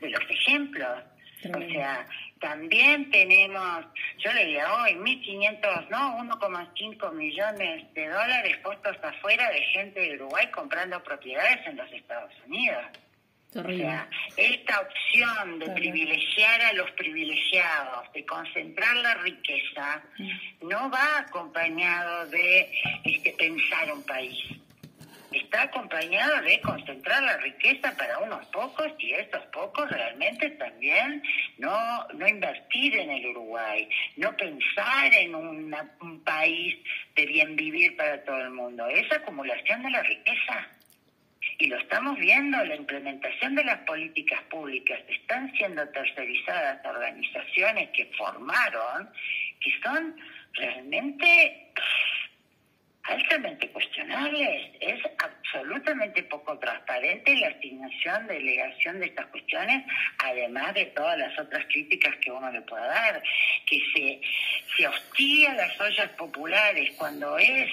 de 0.00 0.10
los 0.10 0.22
ejemplos. 0.30 1.02
O 1.54 1.70
sea, 1.72 2.06
también 2.40 3.10
tenemos, 3.10 3.84
yo 4.18 4.32
leía 4.32 4.72
hoy, 4.74 4.92
1.500, 4.94 5.88
no, 5.90 6.18
1,5 6.18 7.12
millones 7.12 7.94
de 7.94 8.08
dólares 8.08 8.56
puestos 8.62 8.96
afuera 9.02 9.50
de 9.50 9.60
gente 9.66 10.00
de 10.00 10.14
Uruguay 10.16 10.50
comprando 10.50 11.02
propiedades 11.02 11.66
en 11.66 11.76
los 11.76 11.92
Estados 11.92 12.32
Unidos. 12.46 12.84
O 13.54 13.62
sea, 13.62 14.08
esta 14.36 14.80
opción 14.80 15.58
de 15.58 15.70
privilegiar 15.70 16.62
a 16.62 16.72
los 16.72 16.88
privilegiados, 16.92 18.12
de 18.12 18.24
concentrar 18.24 18.96
la 18.96 19.14
riqueza, 19.14 20.02
no 20.62 20.88
va 20.88 21.18
acompañado 21.18 22.26
de 22.28 22.70
este, 23.04 23.32
pensar 23.32 23.92
un 23.92 24.04
país 24.04 24.38
está 25.32 25.62
acompañado 25.62 26.42
de 26.42 26.60
concentrar 26.60 27.22
la 27.22 27.36
riqueza 27.38 27.96
para 27.96 28.18
unos 28.18 28.44
pocos 28.46 28.92
y 28.98 29.12
estos 29.12 29.42
pocos 29.46 29.88
realmente 29.90 30.50
también 30.50 31.22
no, 31.58 32.06
no 32.14 32.26
invertir 32.26 32.96
en 32.96 33.10
el 33.10 33.26
Uruguay, 33.26 33.88
no 34.16 34.36
pensar 34.36 35.12
en 35.14 35.34
un 35.34 36.22
país 36.24 36.76
de 37.14 37.26
bien 37.26 37.56
vivir 37.56 37.96
para 37.96 38.22
todo 38.24 38.40
el 38.40 38.50
mundo. 38.50 38.86
Es 38.88 39.10
acumulación 39.12 39.82
de 39.82 39.90
la 39.90 40.02
riqueza. 40.02 40.68
Y 41.58 41.66
lo 41.66 41.78
estamos 41.78 42.18
viendo, 42.18 42.62
la 42.64 42.76
implementación 42.76 43.54
de 43.54 43.64
las 43.64 43.78
políticas 43.80 44.42
públicas 44.44 44.98
están 45.08 45.52
siendo 45.56 45.86
tercerizadas 45.88 46.84
organizaciones 46.84 47.90
que 47.90 48.06
formaron, 48.16 49.10
que 49.60 49.70
son 49.82 50.16
realmente 50.54 51.70
altamente 53.10 53.68
cuestionables. 53.70 54.70
Es 54.80 55.00
absolutamente 55.18 56.22
poco 56.24 56.58
transparente 56.58 57.36
la 57.36 57.48
asignación, 57.48 58.26
delegación 58.26 59.00
de 59.00 59.06
estas 59.06 59.26
cuestiones, 59.26 59.84
además 60.18 60.74
de 60.74 60.86
todas 60.86 61.18
las 61.18 61.38
otras 61.38 61.64
críticas 61.66 62.14
que 62.16 62.30
uno 62.30 62.50
le 62.50 62.62
pueda 62.62 62.86
dar. 62.86 63.22
Que 63.66 63.80
se, 63.94 64.20
se 64.76 64.86
hostiga 64.86 65.54
las 65.54 65.80
ollas 65.80 66.10
populares 66.10 66.92
cuando 66.96 67.38
es 67.38 67.68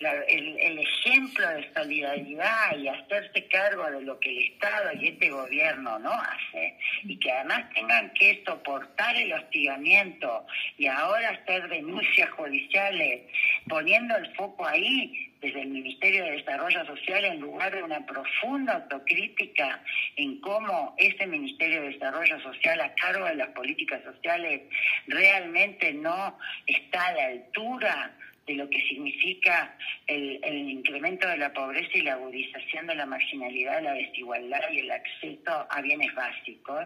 el, 0.00 0.58
el, 0.58 0.78
ejemplo 0.78 1.46
de 1.48 1.72
solidaridad 1.74 2.76
y 2.76 2.88
hacerse 2.88 3.46
cargo 3.48 3.90
de 3.90 4.02
lo 4.02 4.18
que 4.18 4.30
el 4.30 4.52
Estado 4.52 4.90
y 4.98 5.08
este 5.08 5.30
gobierno 5.30 5.98
no 5.98 6.12
hace, 6.12 6.78
y 7.04 7.18
que 7.18 7.30
además 7.30 7.68
tengan 7.74 8.10
que 8.14 8.42
soportar 8.46 9.16
el 9.16 9.32
hostigamiento 9.32 10.46
y 10.78 10.86
ahora 10.86 11.30
hacer 11.30 11.68
denuncias 11.68 12.30
judiciales, 12.30 13.22
poniendo 13.68 14.16
el 14.16 14.34
foco 14.36 14.66
ahí 14.66 15.30
desde 15.40 15.62
el 15.62 15.68
Ministerio 15.68 16.24
de 16.24 16.32
Desarrollo 16.32 16.84
Social 16.86 17.24
en 17.24 17.40
lugar 17.40 17.74
de 17.74 17.82
una 17.82 18.04
profunda 18.04 18.74
autocrítica 18.74 19.82
en 20.16 20.40
cómo 20.40 20.94
ese 20.98 21.26
Ministerio 21.26 21.82
de 21.82 21.90
Desarrollo 21.90 22.40
Social 22.40 22.80
a 22.80 22.94
cargo 22.94 23.24
de 23.26 23.36
las 23.36 23.48
políticas 23.48 24.02
sociales 24.04 24.62
realmente 25.06 25.92
no 25.94 26.38
está 26.66 27.06
a 27.06 27.12
la 27.12 27.26
altura 27.26 28.16
de 28.50 28.56
lo 28.56 28.68
que 28.68 28.80
significa 28.88 29.76
el, 30.08 30.40
incremento 30.70 31.28
de 31.28 31.36
la 31.36 31.52
pobreza 31.52 31.90
y 31.94 32.02
la 32.02 32.14
agudización 32.14 32.88
de 32.88 32.96
la 32.96 33.06
marginalidad, 33.06 33.80
la 33.80 33.94
desigualdad 33.94 34.60
y 34.72 34.80
el 34.80 34.90
acceso 34.90 35.66
a 35.70 35.80
bienes 35.80 36.12
básicos. 36.14 36.84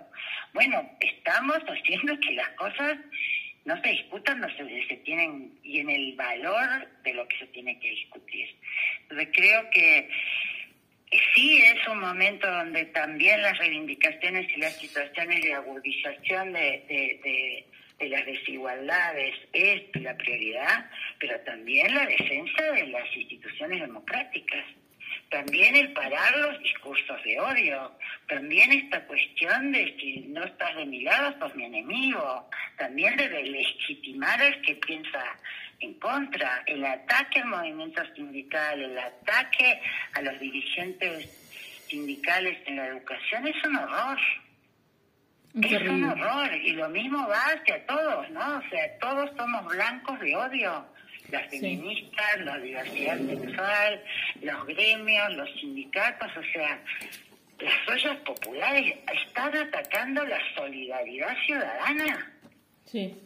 Bueno, 0.53 0.91
estamos 1.01 1.59
haciendo 1.61 2.21
que 2.21 2.33
las 2.33 2.51
cosas 2.51 2.99
no 3.65 3.81
se 3.81 3.89
discutan, 3.89 4.41
no 4.41 4.49
se, 4.51 4.87
se 4.87 4.97
tienen, 4.99 5.59
y 5.63 5.81
en 5.81 5.89
el 5.89 6.15
valor 6.17 6.87
de 7.03 7.15
lo 7.15 7.27
que 7.29 7.39
se 7.39 7.47
tiene 7.47 7.81
que 7.81 7.89
discutir. 7.89 8.47
Entonces 9.03 9.29
creo 9.33 9.71
que 9.71 10.11
sí 11.35 11.63
es 11.63 11.89
un 11.89 12.01
momento 12.01 12.47
donde 12.47 12.85
también 12.87 13.41
las 13.41 13.57
reivindicaciones 13.57 14.55
y 14.55 14.61
las 14.61 14.77
situaciones 14.77 15.43
de 15.43 15.55
agudización 15.55 16.53
de 16.53 16.85
de 16.89 17.74
las 18.01 18.27
desigualdades 18.27 19.35
es 19.53 19.83
la 20.03 20.17
prioridad, 20.17 20.91
pero 21.19 21.39
también 21.41 21.95
la 21.95 22.07
defensa 22.07 22.63
de 22.73 22.87
las 22.89 23.17
instituciones 23.17 23.81
democráticas. 23.81 24.65
También 25.31 25.75
el 25.75 25.93
parar 25.93 26.37
los 26.37 26.61
discursos 26.61 27.23
de 27.25 27.41
odio, 27.41 27.97
también 28.29 28.73
esta 28.73 29.05
cuestión 29.07 29.73
de 29.73 29.97
si 29.99 30.21
no 30.29 30.45
estás 30.45 30.77
de 30.77 30.87
mi 30.87 31.03
lado, 31.03 31.37
sos 31.39 31.55
mi 31.55 31.65
enemigo, 31.65 32.49
también 32.77 33.17
de 33.17 33.29
legitimar 33.29 34.41
al 34.41 34.61
que 34.63 34.75
piensa 34.77 35.37
en 35.81 35.95
contra, 35.95 36.63
el 36.67 36.85
ataque 36.85 37.41
al 37.41 37.49
movimiento 37.49 38.03
sindical, 38.15 38.81
el 38.81 38.99
ataque 38.99 39.81
a 40.13 40.23
los 40.23 40.39
dirigentes 40.39 41.27
sindicales 41.89 42.59
en 42.67 42.77
la 42.77 42.87
educación 42.87 43.47
es 43.47 43.65
un 43.65 43.77
horror 43.77 44.19
es 45.63 45.89
un 45.89 46.05
horror 46.05 46.53
y 46.55 46.73
lo 46.73 46.89
mismo 46.89 47.29
va 47.29 47.41
hacia 47.53 47.87
todos, 47.87 48.29
¿no? 48.31 48.59
O 48.59 48.63
sea, 48.69 48.99
todos 48.99 49.31
somos 49.37 49.65
blancos 49.67 50.19
de 50.21 50.37
odio. 50.37 50.87
Las 51.31 51.49
feministas, 51.49 52.41
la 52.41 52.59
diversidad 52.59 53.19
sexual, 53.19 54.03
los 54.43 54.67
gremios, 54.67 55.35
los 55.37 55.51
sindicatos, 55.59 56.31
o 56.37 56.43
sea, 56.53 56.83
las 57.61 57.89
ollas 57.89 58.17
populares 58.19 58.95
están 59.27 59.57
atacando 59.57 60.25
la 60.27 60.39
solidaridad 60.55 61.37
ciudadana. 61.47 62.33
Sí. 62.85 63.17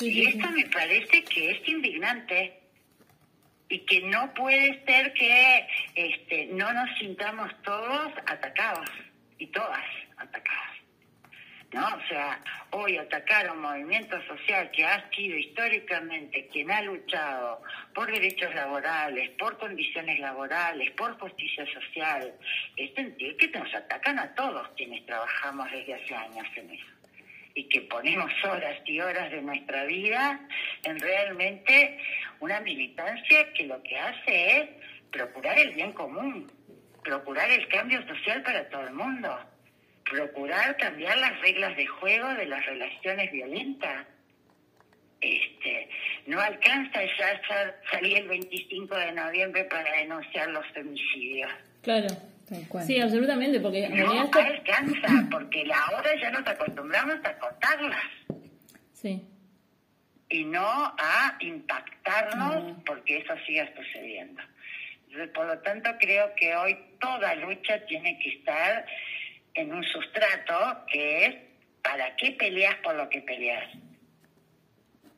y 0.00 0.26
esto 0.26 0.50
me 0.50 0.66
parece 0.66 1.22
que 1.24 1.50
es 1.50 1.68
indignante 1.68 2.60
y 3.68 3.78
que 3.80 4.02
no 4.02 4.32
puede 4.34 4.84
ser 4.84 5.12
que 5.12 5.66
este, 5.94 6.46
no 6.46 6.72
nos 6.72 6.98
sintamos 6.98 7.50
todos 7.62 8.12
atacados 8.26 8.88
y 9.38 9.46
todas 9.46 9.84
atacadas. 10.16 10.77
¿No? 11.72 11.86
O 11.86 12.08
sea, 12.08 12.40
hoy 12.70 12.96
atacar 12.96 13.46
a 13.46 13.52
un 13.52 13.60
movimiento 13.60 14.20
social 14.26 14.70
que 14.70 14.84
ha 14.84 15.10
sido 15.10 15.36
históricamente 15.36 16.48
quien 16.48 16.70
ha 16.70 16.82
luchado 16.82 17.62
por 17.94 18.10
derechos 18.10 18.54
laborales, 18.54 19.30
por 19.38 19.58
condiciones 19.58 20.18
laborales, 20.18 20.90
por 20.92 21.18
justicia 21.18 21.66
social, 21.72 22.34
es 22.76 22.94
sentir 22.94 23.36
que 23.36 23.48
nos 23.48 23.72
atacan 23.74 24.18
a 24.18 24.34
todos 24.34 24.68
quienes 24.76 25.04
trabajamos 25.06 25.70
desde 25.70 25.94
hace 25.94 26.14
años 26.14 26.46
en 26.56 26.70
eso. 26.70 26.86
y 27.54 27.64
que 27.68 27.80
ponemos 27.82 28.30
horas 28.44 28.78
y 28.84 29.00
horas 29.00 29.30
de 29.30 29.42
nuestra 29.42 29.84
vida 29.84 30.40
en 30.84 30.98
realmente 30.98 31.98
una 32.40 32.60
militancia 32.60 33.52
que 33.52 33.64
lo 33.64 33.82
que 33.82 33.98
hace 33.98 34.58
es 34.58 34.68
procurar 35.10 35.58
el 35.58 35.74
bien 35.74 35.92
común, 35.92 36.50
procurar 37.02 37.50
el 37.50 37.66
cambio 37.68 38.06
social 38.06 38.42
para 38.42 38.68
todo 38.68 38.82
el 38.82 38.92
mundo, 38.92 39.38
procurar 40.10 40.76
cambiar 40.76 41.16
las 41.18 41.40
reglas 41.40 41.76
de 41.76 41.86
juego 41.86 42.28
de 42.34 42.46
las 42.46 42.64
relaciones 42.66 43.30
violentas. 43.32 44.06
Este, 45.20 45.88
no 46.26 46.40
alcanza 46.40 47.00
ya 47.02 47.40
salir 47.90 48.18
el 48.18 48.28
25 48.28 48.96
de 48.96 49.12
noviembre 49.12 49.64
para 49.64 49.90
denunciar 49.92 50.48
los 50.50 50.64
femicidios. 50.72 51.50
Claro. 51.82 52.08
Sí, 52.86 52.98
absolutamente, 52.98 53.60
porque 53.60 53.88
no 53.90 54.22
alcanza, 54.32 55.08
porque 55.30 55.64
la 55.66 55.84
hora 55.94 56.10
ya 56.20 56.30
nos 56.30 56.46
acostumbramos 56.46 57.16
a 57.24 57.38
contarlas. 57.38 58.06
Sí. 58.94 59.22
Y 60.30 60.44
no 60.44 60.60
a 60.62 61.36
impactarnos 61.40 62.82
porque 62.86 63.18
eso 63.18 63.34
siga 63.46 63.68
sucediendo. 63.76 64.42
Por 65.34 65.46
lo 65.46 65.58
tanto, 65.60 65.90
creo 65.98 66.34
que 66.36 66.54
hoy 66.54 66.76
toda 67.00 67.34
lucha 67.36 67.84
tiene 67.86 68.18
que 68.18 68.30
estar 68.30 68.84
en 69.58 69.72
un 69.72 69.82
sustrato 69.84 70.84
que 70.86 71.26
es 71.26 71.36
¿para 71.82 72.14
qué 72.16 72.30
peleas 72.32 72.76
por 72.76 72.94
lo 72.94 73.08
que 73.08 73.20
peleas? 73.22 73.68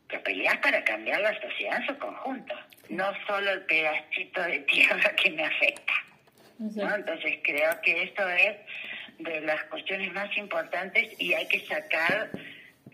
Que 0.08 0.18
peleas 0.20 0.56
para 0.58 0.82
cambiar 0.82 1.20
la 1.20 1.38
sociedad 1.40 1.80
en 1.80 1.86
su 1.86 1.98
conjunto, 1.98 2.54
no 2.88 3.12
solo 3.26 3.50
el 3.50 3.62
pedacito 3.66 4.42
de 4.42 4.60
tierra 4.60 5.10
que 5.16 5.30
me 5.30 5.44
afecta. 5.44 5.92
Entonces 6.58 7.38
creo 7.42 7.80
que 7.82 8.02
esto 8.02 8.28
es 8.28 8.56
de 9.18 9.40
las 9.42 9.62
cuestiones 9.64 10.12
más 10.12 10.34
importantes 10.36 11.20
y 11.20 11.34
hay 11.34 11.46
que 11.46 11.60
sacar 11.66 12.30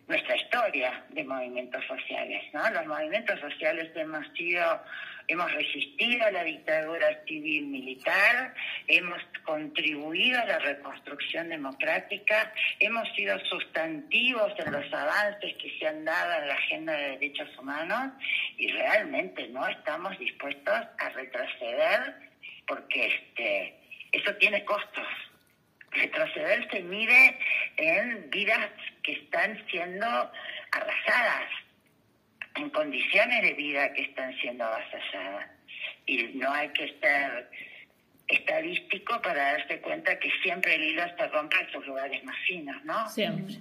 nuestra 0.09 0.37
historia 0.37 1.05
de 1.11 1.25
movimientos 1.25 1.85
sociales. 1.87 2.43
¿no? 2.53 2.69
Los 2.71 2.87
movimientos 2.87 3.39
sociales 3.41 3.91
hemos 3.95 4.27
sido 4.35 4.83
hemos 5.29 5.53
resistido 5.53 6.25
a 6.27 6.31
la 6.31 6.45
dictadura 6.45 7.23
civil 7.27 7.67
militar, 7.67 8.55
hemos 8.89 9.23
contribuido 9.45 10.41
a 10.41 10.45
la 10.45 10.59
reconstrucción 10.59 11.49
democrática, 11.49 12.53
hemos 12.81 13.09
sido 13.15 13.39
sustantivos 13.47 14.53
en 14.59 14.73
los 14.73 14.93
avances 14.93 15.55
que 15.57 15.79
se 15.79 15.87
han 15.87 16.05
dado 16.05 16.43
en 16.43 16.49
la 16.49 16.55
agenda 16.55 16.93
de 16.93 17.11
derechos 17.11 17.49
humanos 17.59 18.13
y 18.57 18.69
realmente 18.69 19.49
no 19.49 19.67
estamos 19.69 20.19
dispuestos 20.19 20.75
a 20.99 21.09
retroceder 21.11 22.15
porque 22.67 23.07
este 23.07 23.87
eso 24.13 24.35
tiene 24.37 24.65
costos. 24.65 25.07
Retroceder 25.91 26.69
se 26.71 26.81
mide 26.83 27.39
en 27.77 28.31
vidas 28.31 28.71
que 29.03 29.13
están 29.13 29.63
siendo 29.71 30.07
arrasadas, 30.73 31.51
en 32.57 32.71
condiciones 32.71 33.43
de 33.43 33.55
vida 33.55 33.93
que 33.93 34.03
están 34.03 34.35
siendo 34.39 34.65
avasalladas. 34.65 35.51
Y 36.07 36.23
no 36.35 36.51
hay 36.53 36.69
que 36.71 36.85
estar 36.85 37.51
estadístico 38.29 39.21
para 39.23 39.53
darse 39.53 39.81
cuenta 39.81 40.19
que 40.19 40.31
siempre 40.43 40.75
el 40.75 40.83
hilo 40.85 41.03
se 41.17 41.27
rompe 41.29 41.57
en 41.61 41.73
sus 41.73 41.87
lugares 41.87 42.25
más 42.25 42.37
finos, 42.47 42.85
¿no? 42.85 43.09
Siempre, 43.09 43.57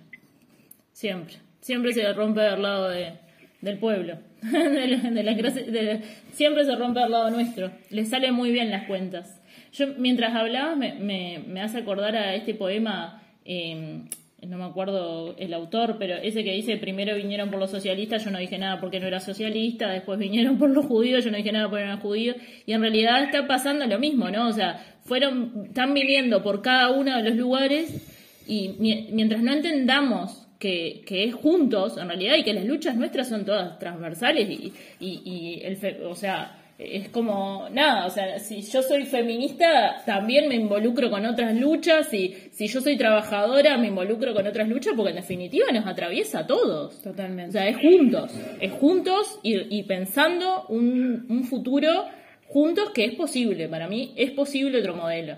siempre. 0.91 1.35
Siempre 1.61 1.93
se 1.93 2.13
rompe 2.13 2.41
al 2.41 2.61
lado 2.61 2.89
de, 2.89 3.13
del 3.61 3.79
pueblo. 3.79 4.19
de 4.41 5.23
la, 5.23 5.99
siempre 6.31 6.63
se 6.63 6.75
rompe 6.75 6.99
al 6.99 7.11
lado 7.11 7.31
nuestro. 7.31 7.71
Le 7.89 8.05
salen 8.05 8.33
muy 8.33 8.51
bien 8.51 8.69
las 8.69 8.85
cuentas. 8.87 9.41
Yo, 9.71 9.87
mientras 9.97 10.35
hablabas, 10.35 10.77
me, 10.77 10.93
me, 10.93 11.43
me 11.45 11.61
hace 11.61 11.79
acordar 11.79 12.15
a 12.15 12.35
este 12.35 12.53
poema. 12.53 13.23
Eh, 13.45 14.03
no 14.47 14.57
me 14.57 14.65
acuerdo 14.65 15.35
el 15.37 15.53
autor, 15.53 15.97
pero 15.97 16.15
ese 16.15 16.43
que 16.43 16.53
dice 16.53 16.77
primero 16.77 17.15
vinieron 17.15 17.49
por 17.49 17.59
los 17.59 17.71
socialistas, 17.71 18.23
yo 18.23 18.31
no 18.31 18.39
dije 18.39 18.57
nada 18.57 18.79
porque 18.79 18.99
no 18.99 19.07
era 19.07 19.19
socialista, 19.19 19.89
después 19.89 20.19
vinieron 20.19 20.57
por 20.57 20.69
los 20.69 20.85
judíos, 20.85 21.23
yo 21.23 21.31
no 21.31 21.37
dije 21.37 21.51
nada 21.51 21.69
porque 21.69 21.85
no 21.85 21.91
era 21.93 22.01
judío, 22.01 22.35
y 22.65 22.73
en 22.73 22.81
realidad 22.81 23.23
está 23.23 23.47
pasando 23.47 23.85
lo 23.85 23.99
mismo, 23.99 24.29
¿no? 24.29 24.47
O 24.47 24.53
sea, 24.53 24.97
fueron, 25.05 25.65
están 25.67 25.93
viniendo 25.93 26.43
por 26.43 26.61
cada 26.61 26.91
uno 26.91 27.15
de 27.15 27.23
los 27.23 27.35
lugares 27.35 28.43
y 28.47 28.75
mientras 29.11 29.41
no 29.41 29.53
entendamos 29.53 30.47
que, 30.59 31.03
que, 31.05 31.25
es 31.25 31.33
juntos, 31.33 31.97
en 31.97 32.07
realidad, 32.07 32.35
y 32.37 32.43
que 32.43 32.53
las 32.53 32.65
luchas 32.65 32.95
nuestras 32.95 33.29
son 33.29 33.45
todas 33.45 33.77
transversales 33.79 34.49
y, 34.49 34.73
y, 34.99 35.21
y 35.25 35.61
el, 35.63 36.03
o 36.03 36.15
sea, 36.15 36.64
es 36.77 37.07
como, 37.09 37.69
nada, 37.71 38.05
o 38.05 38.09
sea, 38.09 38.37
si 38.39 38.61
yo 38.61 38.81
soy 38.81 39.05
feminista, 39.05 40.03
también 40.05 40.49
me 40.49 40.55
involucro 40.55 41.09
con 41.09 41.25
otras 41.25 41.55
luchas, 41.55 42.13
y 42.13 42.35
si 42.51 42.67
yo 42.67 42.81
soy 42.81 42.97
trabajadora, 42.97 43.77
me 43.77 43.87
involucro 43.87 44.33
con 44.33 44.45
otras 44.45 44.67
luchas, 44.67 44.93
porque 44.95 45.11
en 45.11 45.15
definitiva 45.17 45.71
nos 45.71 45.87
atraviesa 45.87 46.39
a 46.39 46.47
todos. 46.47 47.01
Totalmente. 47.01 47.49
O 47.49 47.51
sea, 47.53 47.69
es 47.69 47.77
juntos, 47.77 48.33
es 48.59 48.71
juntos 48.73 49.39
y, 49.41 49.83
pensando 49.83 50.65
un, 50.67 51.25
un 51.29 51.43
futuro 51.45 52.07
juntos 52.47 52.91
que 52.91 53.05
es 53.05 53.15
posible. 53.15 53.69
Para 53.69 53.87
mí 53.87 54.13
es 54.17 54.31
posible 54.31 54.79
otro 54.79 54.95
modelo. 54.95 55.37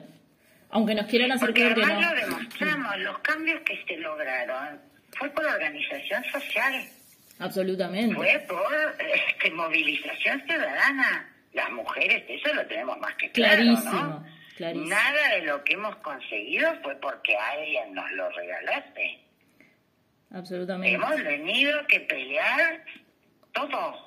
Aunque 0.70 0.96
nos 0.96 1.06
quieran 1.06 1.32
hacer 1.32 1.54
creer 1.54 1.76
que 1.76 1.82
no. 1.82 2.02
lo 2.02 2.20
demostramos, 2.20 3.00
los 3.00 3.20
cambios 3.20 3.62
que 3.62 3.76
se 3.88 3.98
lograron 3.98 4.80
fue 5.18 5.30
por 5.30 5.46
la 5.46 5.54
organización 5.54 6.24
social. 6.26 6.74
Absolutamente. 7.40 8.16
Fue 8.16 8.46
por 8.48 8.96
este, 9.00 9.52
movilización 9.52 10.42
ciudadana. 10.46 11.34
Las 11.54 11.72
mujeres, 11.72 12.24
eso 12.28 12.54
lo 12.54 12.66
tenemos 12.68 12.98
más 13.00 13.16
que 13.16 13.32
claro, 13.32 13.56
clarísimo, 13.56 14.26
clarísimo. 14.58 14.90
Nada 14.90 15.30
de 15.36 15.42
lo 15.44 15.64
que 15.64 15.74
hemos 15.74 15.96
conseguido 15.98 16.72
fue 16.84 16.96
porque 16.96 17.36
alguien 17.36 17.94
nos 17.94 18.12
lo 18.12 18.30
regalaste. 18.30 19.20
Absolutamente. 20.32 20.96
Hemos 20.96 21.16
tenido 21.16 21.88
que 21.88 22.02
pelear 22.02 22.84
todo 23.54 24.07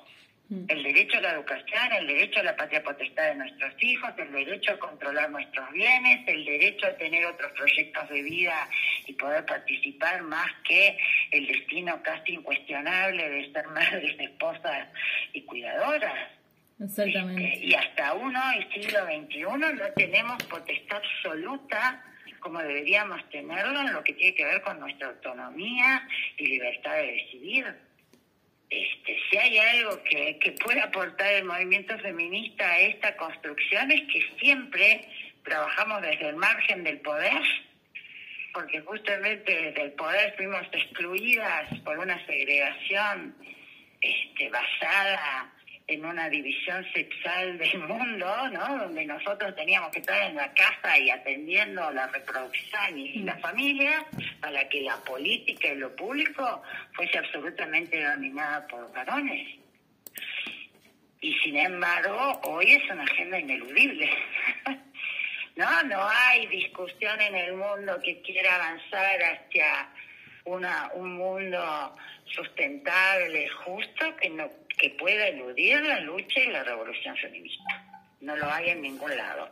El 0.51 0.83
derecho 0.83 1.17
a 1.17 1.21
la 1.21 1.31
educación, 1.31 1.93
el 1.97 2.07
derecho 2.07 2.41
a 2.41 2.43
la 2.43 2.55
patria 2.57 2.83
potestad 2.83 3.29
de 3.29 3.35
nuestros 3.35 3.73
hijos, 3.81 4.11
el 4.17 4.33
derecho 4.33 4.73
a 4.73 4.79
controlar 4.79 5.29
nuestros 5.29 5.71
bienes, 5.71 6.27
el 6.27 6.43
derecho 6.43 6.87
a 6.87 6.97
tener 6.97 7.25
otros 7.25 7.53
proyectos 7.53 8.09
de 8.09 8.21
vida 8.21 8.69
y 9.07 9.13
poder 9.13 9.45
participar 9.45 10.23
más 10.23 10.51
que 10.67 10.97
el 11.31 11.47
destino 11.47 12.03
casi 12.03 12.33
incuestionable 12.33 13.29
de 13.29 13.53
ser 13.53 13.65
madres, 13.69 14.13
esposas 14.19 14.89
y 15.31 15.41
cuidadoras. 15.43 16.29
Exactamente. 16.81 17.53
Este, 17.53 17.65
y 17.67 17.73
hasta 17.73 18.13
uno, 18.15 18.41
el 18.57 18.69
siglo 18.73 19.05
XXI, 19.05 19.41
no 19.43 19.93
tenemos 19.95 20.43
potestad 20.43 20.97
absoluta 20.97 22.03
como 22.41 22.59
deberíamos 22.59 23.21
tenerlo 23.29 23.79
en 23.81 23.93
lo 23.93 24.03
que 24.03 24.13
tiene 24.13 24.35
que 24.35 24.43
ver 24.43 24.61
con 24.63 24.79
nuestra 24.79 25.09
autonomía 25.09 26.07
y 26.37 26.47
libertad 26.47 26.95
de 26.95 27.11
decidir 27.11 27.90
este, 28.71 29.19
si 29.29 29.37
hay 29.37 29.57
algo 29.57 30.01
que, 30.03 30.39
que 30.39 30.53
puede 30.53 30.79
aportar 30.79 31.33
el 31.33 31.43
movimiento 31.43 31.97
feminista 31.99 32.65
a 32.65 32.79
esta 32.79 33.17
construcción 33.17 33.91
es 33.91 34.01
que 34.03 34.25
siempre 34.39 35.05
trabajamos 35.43 36.01
desde 36.01 36.29
el 36.29 36.37
margen 36.37 36.85
del 36.85 37.01
poder, 37.01 37.41
porque 38.53 38.79
justamente 38.79 39.61
desde 39.61 39.81
el 39.81 39.91
poder 39.91 40.33
fuimos 40.37 40.61
excluidas 40.71 41.79
por 41.81 41.99
una 41.99 42.25
segregación 42.25 43.35
este, 43.99 44.49
basada 44.49 45.53
en 45.91 46.05
una 46.05 46.29
división 46.29 46.85
sexual 46.93 47.57
del 47.57 47.79
mundo, 47.79 48.49
¿no? 48.49 48.77
Donde 48.77 49.05
nosotros 49.05 49.53
teníamos 49.55 49.91
que 49.91 49.99
estar 49.99 50.21
en 50.29 50.35
la 50.35 50.53
casa 50.53 50.97
y 50.97 51.09
atendiendo 51.09 51.91
la 51.91 52.07
reproducción 52.07 52.97
y 52.97 53.19
la 53.19 53.37
familia, 53.37 54.05
para 54.39 54.67
que 54.69 54.81
la 54.81 54.95
política 54.97 55.67
y 55.67 55.75
lo 55.75 55.95
público 55.95 56.63
fuese 56.93 57.17
absolutamente 57.17 58.03
dominada 58.03 58.65
por 58.67 58.91
varones. 58.93 59.59
Y 61.19 61.33
sin 61.39 61.57
embargo, 61.57 62.39
hoy 62.45 62.71
es 62.71 62.89
una 62.89 63.03
agenda 63.03 63.39
ineludible. 63.39 64.09
no, 65.55 65.83
no 65.83 66.09
hay 66.09 66.47
discusión 66.47 67.19
en 67.21 67.35
el 67.35 67.53
mundo 67.53 67.99
que 68.03 68.21
quiera 68.21 68.55
avanzar 68.55 69.21
hacia 69.21 69.89
una, 70.45 70.89
un 70.95 71.17
mundo 71.17 71.95
sustentable, 72.25 73.47
justo, 73.49 74.15
que 74.17 74.29
no 74.29 74.49
que 74.81 74.89
pueda 74.89 75.27
eludir 75.27 75.79
la 75.83 75.99
lucha 75.99 76.39
y 76.39 76.47
la 76.47 76.63
revolución 76.63 77.15
feminista. 77.17 77.85
No 78.19 78.35
lo 78.35 78.51
hay 78.51 78.71
en 78.71 78.81
ningún 78.81 79.15
lado. 79.15 79.47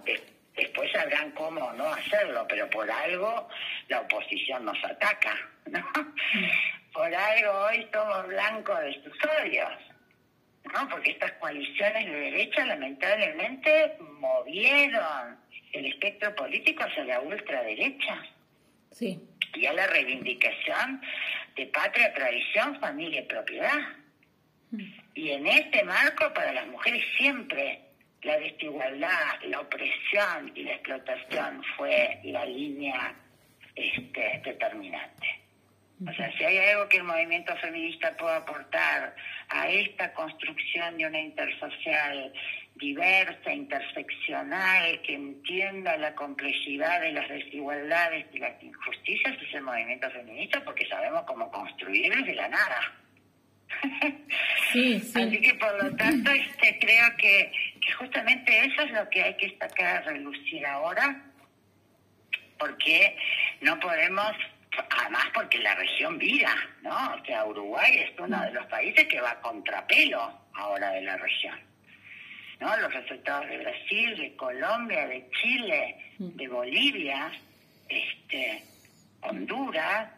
Después 0.55 0.91
sabrán 0.91 1.29
cómo 1.31 1.71
no 1.73 1.85
hacerlo, 1.93 2.47
pero 2.49 2.67
por 2.71 2.89
algo 2.89 3.47
la 3.89 4.01
oposición 4.01 4.65
nos 4.65 4.83
ataca, 4.83 5.37
¿no? 5.67 5.85
Por 6.91 7.13
algo 7.13 7.51
hoy 7.67 7.87
somos 7.93 8.27
blancos 8.27 8.79
de 8.81 8.93
sus 9.03 9.13
odios, 9.39 9.69
¿no? 10.73 10.89
Porque 10.89 11.11
estas 11.11 11.31
coaliciones 11.33 12.05
de 12.05 12.11
derecha 12.11 12.65
lamentablemente 12.65 13.97
movieron 14.19 15.37
el 15.73 15.85
espectro 15.85 16.35
político 16.35 16.83
hacia 16.83 17.03
la 17.03 17.21
ultraderecha. 17.21 18.25
Sí. 18.91 19.21
Y 19.53 19.67
a 19.67 19.73
la 19.73 19.85
reivindicación 19.85 21.01
de 21.55 21.67
patria, 21.67 22.11
tradición, 22.15 22.79
familia 22.79 23.21
y 23.21 23.25
propiedad. 23.25 23.79
Y 25.19 25.31
en 25.31 25.45
este 25.47 25.83
marco, 25.83 26.33
para 26.33 26.53
las 26.53 26.65
mujeres 26.67 27.03
siempre 27.17 27.81
la 28.21 28.37
desigualdad, 28.37 29.41
la 29.49 29.59
opresión 29.59 30.49
y 30.55 30.63
la 30.63 30.75
explotación 30.75 31.61
fue 31.75 32.21
la 32.23 32.45
línea 32.45 33.13
este, 33.75 34.41
determinante. 34.45 35.27
O 36.07 36.13
sea, 36.13 36.31
si 36.37 36.45
hay 36.45 36.57
algo 36.59 36.87
que 36.87 36.97
el 36.97 37.03
movimiento 37.03 37.53
feminista 37.57 38.15
puede 38.15 38.37
aportar 38.37 39.13
a 39.49 39.67
esta 39.67 40.13
construcción 40.13 40.97
de 40.97 41.07
una 41.07 41.19
intersocial 41.19 42.31
diversa, 42.75 43.53
interseccional, 43.53 45.01
que 45.01 45.15
entienda 45.15 45.97
la 45.97 46.15
complejidad 46.15 47.01
de 47.01 47.11
las 47.11 47.27
desigualdades 47.27 48.25
y 48.31 48.39
las 48.39 48.63
injusticias, 48.63 49.35
es 49.41 49.53
el 49.53 49.63
movimiento 49.63 50.09
feminista 50.11 50.63
porque 50.63 50.87
sabemos 50.87 51.23
cómo 51.23 51.51
construir 51.51 52.15
desde 52.15 52.35
la 52.35 52.47
nada. 52.47 53.08
Sí, 54.71 54.99
sí. 55.13 55.21
Así 55.21 55.41
que 55.41 55.53
por 55.55 55.83
lo 55.83 55.95
tanto 55.95 56.31
este, 56.31 56.77
creo 56.79 57.15
que, 57.17 57.51
que 57.81 57.91
justamente 57.93 58.65
eso 58.65 58.81
es 58.83 58.91
lo 58.91 59.09
que 59.09 59.23
hay 59.23 59.37
que 59.37 59.57
sacar 59.57 59.97
a 59.97 60.01
relucir 60.01 60.65
ahora, 60.65 61.23
porque 62.57 63.15
no 63.61 63.79
podemos, 63.79 64.31
además 64.89 65.25
porque 65.33 65.59
la 65.59 65.75
región 65.75 66.17
vira, 66.17 66.55
¿no? 66.81 67.13
O 67.13 67.25
sea, 67.25 67.45
Uruguay 67.45 67.97
es 67.99 68.19
uno 68.19 68.41
de 68.41 68.51
los 68.51 68.65
países 68.67 69.07
que 69.07 69.21
va 69.21 69.31
a 69.31 69.41
contrapelo 69.41 70.39
ahora 70.53 70.91
de 70.91 71.01
la 71.01 71.17
región. 71.17 71.59
¿no? 72.59 72.75
Los 72.77 72.93
resultados 72.93 73.47
de 73.47 73.57
Brasil, 73.57 74.17
de 74.17 74.35
Colombia, 74.35 75.07
de 75.07 75.29
Chile, 75.41 75.95
de 76.17 76.47
Bolivia, 76.47 77.31
este, 77.87 78.63
Honduras, 79.21 80.09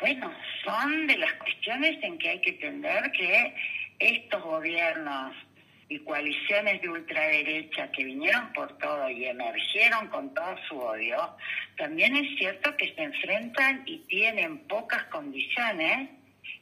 bueno, 0.00 0.32
son 0.64 1.06
de 1.06 1.18
las 1.18 1.32
cuestiones 1.34 2.02
en 2.02 2.18
que 2.18 2.30
hay 2.30 2.40
que 2.40 2.50
entender 2.50 3.12
que 3.12 3.54
estos 3.98 4.42
gobiernos 4.42 5.36
y 5.88 5.98
coaliciones 5.98 6.80
de 6.80 6.88
ultraderecha 6.88 7.90
que 7.90 8.04
vinieron 8.04 8.52
por 8.52 8.78
todo 8.78 9.10
y 9.10 9.26
emergieron 9.26 10.08
con 10.08 10.32
todo 10.32 10.56
su 10.68 10.78
odio, 10.78 11.36
también 11.76 12.16
es 12.16 12.38
cierto 12.38 12.74
que 12.76 12.94
se 12.94 13.02
enfrentan 13.02 13.82
y 13.86 13.98
tienen 14.06 14.58
pocas 14.68 15.02
condiciones 15.04 16.08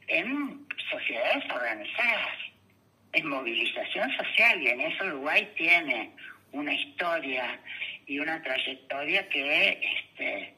en 0.08 0.66
sociedades 0.90 1.44
organizadas, 1.52 2.38
en 3.12 3.28
movilización 3.28 4.10
social, 4.16 4.62
y 4.62 4.68
en 4.68 4.80
eso 4.80 5.04
Uruguay 5.04 5.48
tiene 5.56 6.10
una 6.52 6.72
historia 6.72 7.60
y 8.06 8.18
una 8.18 8.42
trayectoria 8.42 9.28
que 9.28 9.78
este, 9.82 10.54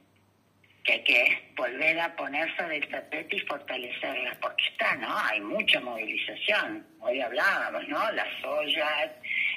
que 0.85 0.93
hay 0.93 1.05
que 1.05 1.39
volver 1.57 2.01
a 2.01 2.16
poner 2.16 2.55
sobre 2.57 2.78
el 2.78 2.89
tapete 2.89 3.37
y 3.37 3.41
fortalecerla, 3.41 4.37
porque 4.41 4.64
está, 4.66 4.97
¿no? 4.97 5.18
Hay 5.18 5.41
mucha 5.41 5.81
movilización. 5.81 6.87
Hoy 7.01 7.20
hablábamos, 7.20 7.87
¿no? 7.89 8.11
Las 8.12 8.45
ollas, 8.45 9.11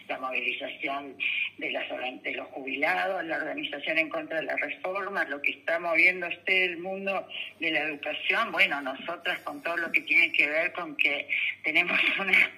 la 0.07 0.19
movilización 0.19 1.17
de, 1.57 1.71
las, 1.71 1.86
de 2.24 2.32
los 2.34 2.47
jubilados, 2.49 3.24
la 3.26 3.38
organización 3.38 3.97
en 3.99 4.09
contra 4.09 4.38
de 4.38 4.43
la 4.43 4.55
reforma, 4.57 5.24
lo 5.26 5.41
que 5.41 5.51
está 5.51 5.80
moviendo 5.80 6.28
este 6.28 6.65
el 6.65 6.78
mundo 6.78 7.28
de 7.59 7.71
la 7.71 7.82
educación. 7.82 8.51
Bueno, 8.51 8.82
nosotras 8.82 9.39
con 9.39 9.61
todo 9.63 9.78
lo 9.78 9.91
que 9.91 10.01
tiene 10.01 10.32
que 10.34 10.47
ver 10.47 10.74
con 10.74 10.95
que 10.97 11.28
tenemos 11.63 11.99
una 12.19 12.51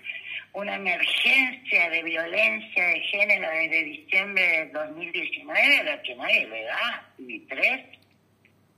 una 0.56 0.76
emergencia 0.76 1.90
de 1.90 2.02
violencia 2.02 2.88
de 2.88 3.00
género 3.02 3.50
desde 3.50 3.84
diciembre 3.84 4.42
de 4.42 4.66
2019, 4.72 5.84
la 5.84 6.02
que 6.02 6.16
nadie 6.16 6.48
le 6.48 6.64
da 6.64 7.10
ni 7.18 7.40
tres 7.42 7.82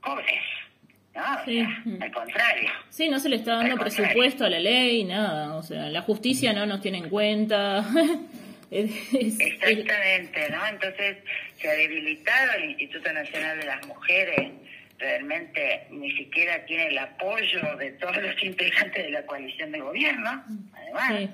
pobres. 0.08 0.40
¿no? 1.14 1.44
Sí. 1.44 1.60
Al 2.00 2.12
contrario. 2.12 2.70
Sí, 2.90 3.08
no 3.08 3.18
se 3.18 3.28
le 3.28 3.36
está 3.36 3.56
dando 3.56 3.76
presupuesto 3.76 4.44
a 4.44 4.50
la 4.50 4.58
ley, 4.60 5.04
nada. 5.04 5.54
O 5.56 5.62
sea, 5.62 5.88
la 5.90 6.02
justicia 6.02 6.52
no 6.52 6.64
nos 6.66 6.80
tiene 6.80 6.98
en 6.98 7.08
cuenta. 7.08 7.84
Es- 8.70 9.14
Exactamente, 9.14 10.50
¿no? 10.50 10.66
Entonces 10.66 11.16
se 11.56 11.70
ha 11.70 11.72
debilitado 11.72 12.52
el 12.58 12.64
Instituto 12.70 13.10
Nacional 13.12 13.58
de 13.58 13.64
las 13.64 13.86
Mujeres. 13.86 14.50
Realmente 14.98 15.86
ni 15.90 16.10
siquiera 16.12 16.64
tiene 16.66 16.88
el 16.88 16.98
apoyo 16.98 17.76
de 17.78 17.92
todos 17.92 18.16
los 18.18 18.42
integrantes 18.42 19.04
de 19.04 19.10
la 19.10 19.22
coalición 19.24 19.72
de 19.72 19.78
gobierno. 19.80 20.44
Además, 20.74 21.12
sí, 21.18 21.30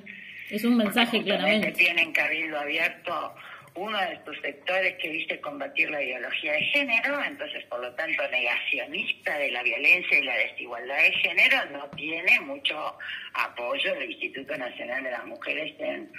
es 0.55 0.65
un 0.65 0.77
mensaje 0.77 1.23
claramente. 1.25 1.73
tiene 1.73 2.03
en 2.03 2.13
Cabildo 2.13 2.57
Abierto 2.61 3.35
uno 3.77 3.99
de 3.99 4.21
sus 4.25 4.41
sectores 4.41 4.95
que 5.03 5.09
dice 5.09 5.41
combatir 5.41 5.91
la 5.91 6.03
ideología 6.03 6.53
de 6.53 6.65
género, 6.67 7.23
entonces 7.25 7.65
por 7.65 7.81
lo 7.81 7.93
tanto 7.95 8.27
negacionista 8.29 9.37
de 9.37 9.51
la 9.51 9.63
violencia 9.63 10.19
y 10.19 10.23
la 10.23 10.37
desigualdad 10.37 10.97
de 10.97 11.13
género, 11.13 11.65
no 11.73 11.91
tiene 11.91 12.41
mucho 12.41 12.97
apoyo 13.35 13.95
del 13.95 14.13
Instituto 14.13 14.57
Nacional 14.57 15.03
de 15.03 15.11
las 15.11 15.27
Mujeres 15.27 15.75
en 15.81 16.13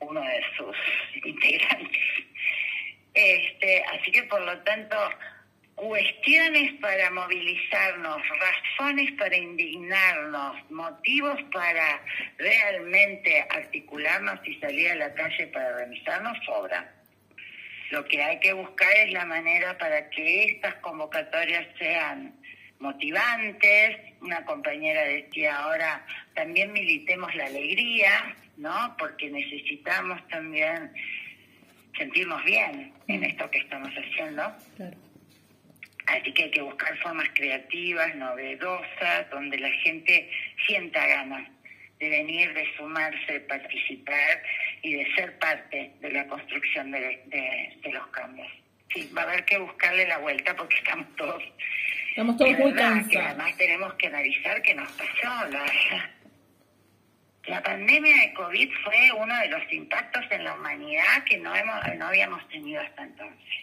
uno 0.00 0.20
de 0.20 0.40
sus 0.56 0.76
integrantes. 1.24 2.02
Este, 3.14 3.84
así 3.84 4.10
que 4.10 4.24
por 4.24 4.42
lo 4.42 4.58
tanto, 4.64 4.96
cuestiones 5.76 6.72
para 6.80 7.10
movilizarnos, 7.10 8.18
razones 8.40 9.12
para 9.12 9.36
indignarnos, 9.36 10.70
motivos 10.70 11.38
para 11.52 12.02
realmente 12.36 13.46
articularnos 13.48 14.40
y 14.44 14.58
salir 14.58 14.90
a 14.90 14.96
la 14.96 15.14
calle 15.14 15.46
para 15.48 15.68
organizarnos 15.68 16.36
sobran. 16.44 16.95
Lo 17.90 18.04
que 18.04 18.22
hay 18.22 18.40
que 18.40 18.52
buscar 18.52 18.92
es 18.96 19.12
la 19.12 19.24
manera 19.24 19.78
para 19.78 20.10
que 20.10 20.44
estas 20.44 20.74
convocatorias 20.76 21.66
sean 21.78 22.34
motivantes. 22.78 23.96
Una 24.20 24.44
compañera 24.44 25.04
decía 25.04 25.56
ahora, 25.56 26.04
también 26.34 26.72
militemos 26.72 27.34
la 27.34 27.46
alegría, 27.46 28.34
¿no? 28.56 28.96
Porque 28.98 29.30
necesitamos 29.30 30.26
también 30.28 30.92
sentirnos 31.96 32.44
bien 32.44 32.92
en 33.06 33.24
esto 33.24 33.50
que 33.50 33.58
estamos 33.58 33.90
haciendo. 33.90 34.54
Claro. 34.76 34.96
Así 36.06 36.32
que 36.32 36.44
hay 36.44 36.50
que 36.50 36.62
buscar 36.62 36.96
formas 36.98 37.28
creativas, 37.34 38.14
novedosas, 38.14 39.28
donde 39.30 39.58
la 39.58 39.70
gente 39.70 40.30
sienta 40.66 41.04
ganas 41.06 41.48
de 41.98 42.08
venir, 42.10 42.52
de 42.54 42.66
sumarse, 42.76 43.32
de 43.32 43.40
participar 43.40 44.42
y 44.82 44.94
de 44.94 45.14
ser 45.14 45.38
parte 45.38 45.92
de 46.00 46.10
la 46.12 46.26
construcción 46.26 46.90
de, 46.90 47.00
de- 47.26 47.76
de 47.82 47.92
los 47.92 48.06
cambios. 48.08 48.48
Sí, 48.92 49.10
va 49.16 49.22
a 49.22 49.24
haber 49.24 49.44
que 49.44 49.58
buscarle 49.58 50.06
la 50.06 50.18
vuelta 50.18 50.54
porque 50.54 50.76
estamos 50.76 51.06
todos... 51.16 51.42
Estamos 52.10 52.36
todos 52.38 52.52
muy 52.52 52.72
verdad, 52.72 52.94
que 53.08 53.14
cansados. 53.16 53.26
además 53.26 53.56
tenemos 53.58 53.94
que 53.94 54.06
analizar 54.06 54.62
qué 54.62 54.74
nos 54.74 54.90
pasó. 54.92 55.48
La, 55.50 55.64
la 57.46 57.62
pandemia 57.62 58.16
de 58.22 58.32
COVID 58.34 58.70
fue 58.84 59.12
uno 59.18 59.38
de 59.38 59.48
los 59.48 59.72
impactos 59.72 60.24
en 60.30 60.44
la 60.44 60.54
humanidad 60.54 61.24
que 61.24 61.36
no, 61.38 61.54
hemos, 61.54 61.76
no 61.96 62.06
habíamos 62.06 62.48
tenido 62.48 62.80
hasta 62.80 63.02
entonces. 63.02 63.54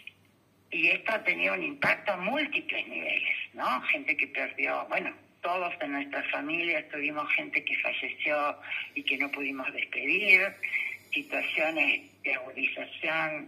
Y 0.72 0.88
esto 0.88 1.12
ha 1.14 1.24
tenido 1.24 1.54
un 1.54 1.64
impacto 1.64 2.14
a 2.14 2.18
múltiples 2.18 2.88
niveles, 2.88 3.36
¿no? 3.54 3.82
Gente 3.84 4.16
que 4.18 4.28
perdió, 4.28 4.86
bueno, 4.88 5.14
todos 5.44 5.74
en 5.82 5.92
nuestras 5.92 6.30
familias 6.32 6.90
tuvimos 6.90 7.32
gente 7.34 7.64
que 7.64 7.78
falleció 7.80 8.58
y 8.96 9.04
que 9.04 9.18
no 9.18 9.30
pudimos 9.30 9.72
despedir, 9.74 10.42
situaciones 11.12 12.02
de 12.24 12.34
agudización 12.34 13.48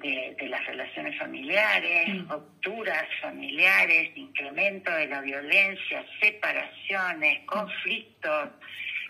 de, 0.00 0.36
de 0.38 0.48
las 0.48 0.66
relaciones 0.66 1.16
familiares, 1.18 2.28
rupturas 2.28 3.06
familiares, 3.22 4.10
incremento 4.16 4.90
de 4.90 5.06
la 5.06 5.20
violencia, 5.20 6.04
separaciones, 6.20 7.40
conflictos, 7.46 8.50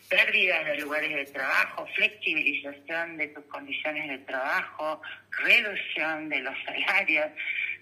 pérdidas 0.08 0.66
de 0.66 0.78
lugares 0.78 1.14
de 1.14 1.24
trabajo, 1.32 1.86
flexibilización 1.94 3.16
de 3.16 3.28
tus 3.28 3.44
condiciones 3.46 4.08
de 4.10 4.18
trabajo, 4.18 5.00
reducción 5.30 6.28
de 6.28 6.40
los 6.40 6.54
salarios. 6.64 7.30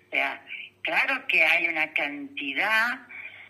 O 0.06 0.10
sea, 0.10 0.40
claro 0.82 1.26
que 1.26 1.44
hay 1.44 1.66
una 1.66 1.92
cantidad 1.92 3.00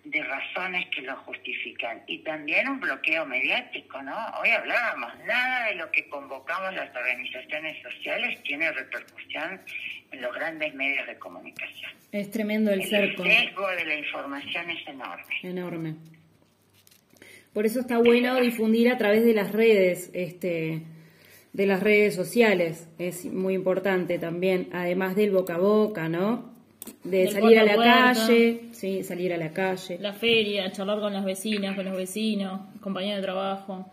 de 0.05 0.24
razones 0.24 0.86
que 0.94 1.03
lo 1.03 1.14
justifican 1.16 2.03
y 2.07 2.18
también 2.18 2.68
un 2.68 2.80
bloqueo 2.80 3.26
mediático, 3.26 4.03
¿no? 4.03 4.16
Hoy 4.40 4.48
hablábamos, 4.51 5.12
nada 5.26 5.66
de 5.66 5.74
lo 5.74 5.90
que 5.90 6.09
convocamos 6.09 6.74
las 6.74 6.94
organizaciones 6.94 7.76
sociales 7.82 8.42
tiene 8.42 8.72
repercusión 8.72 9.61
en 10.11 10.22
los 10.22 10.34
grandes 10.34 10.74
medios 10.74 11.07
de 11.07 11.18
comunicación. 11.18 11.90
Es 12.12 12.30
tremendo 12.30 12.72
el 12.72 12.80
El 12.80 12.88
cerco. 12.88 13.22
sesgo 13.24 13.68
de 13.68 13.84
la 13.84 13.94
información 13.94 14.70
es 14.70 14.88
enorme. 14.88 15.34
Enorme. 15.42 15.94
Por 17.53 17.66
eso 17.66 17.80
está 17.80 17.98
bueno 17.98 18.40
difundir 18.40 18.90
a 18.90 18.96
través 18.96 19.24
de 19.24 19.34
las 19.34 19.53
redes, 19.53 20.11
este, 20.14 20.82
de 21.53 21.66
las 21.66 21.82
redes 21.82 22.14
sociales. 22.14 22.88
Es 22.98 23.24
muy 23.26 23.55
importante 23.55 24.18
también, 24.18 24.68
además 24.72 25.14
del 25.16 25.30
boca 25.30 25.57
a 25.57 25.59
boca, 25.59 26.09
¿no? 26.09 26.55
De 27.05 27.18
Del 27.18 27.30
salir 27.30 27.59
a 27.59 27.64
la 27.64 27.74
puerta 27.74 28.12
calle, 28.14 28.61
sí, 28.72 29.03
salir 29.03 29.32
a 29.32 29.36
la 29.36 29.51
calle. 29.53 29.99
La 30.01 30.12
feria, 30.12 30.70
charlar 30.72 31.01
con 31.01 31.12
las 31.12 31.24
vecinas, 31.24 31.74
con 31.76 31.84
los 31.86 31.97
vecinos, 31.97 32.61
compañeros 32.80 33.16
de 33.18 33.22
trabajo. 33.22 33.91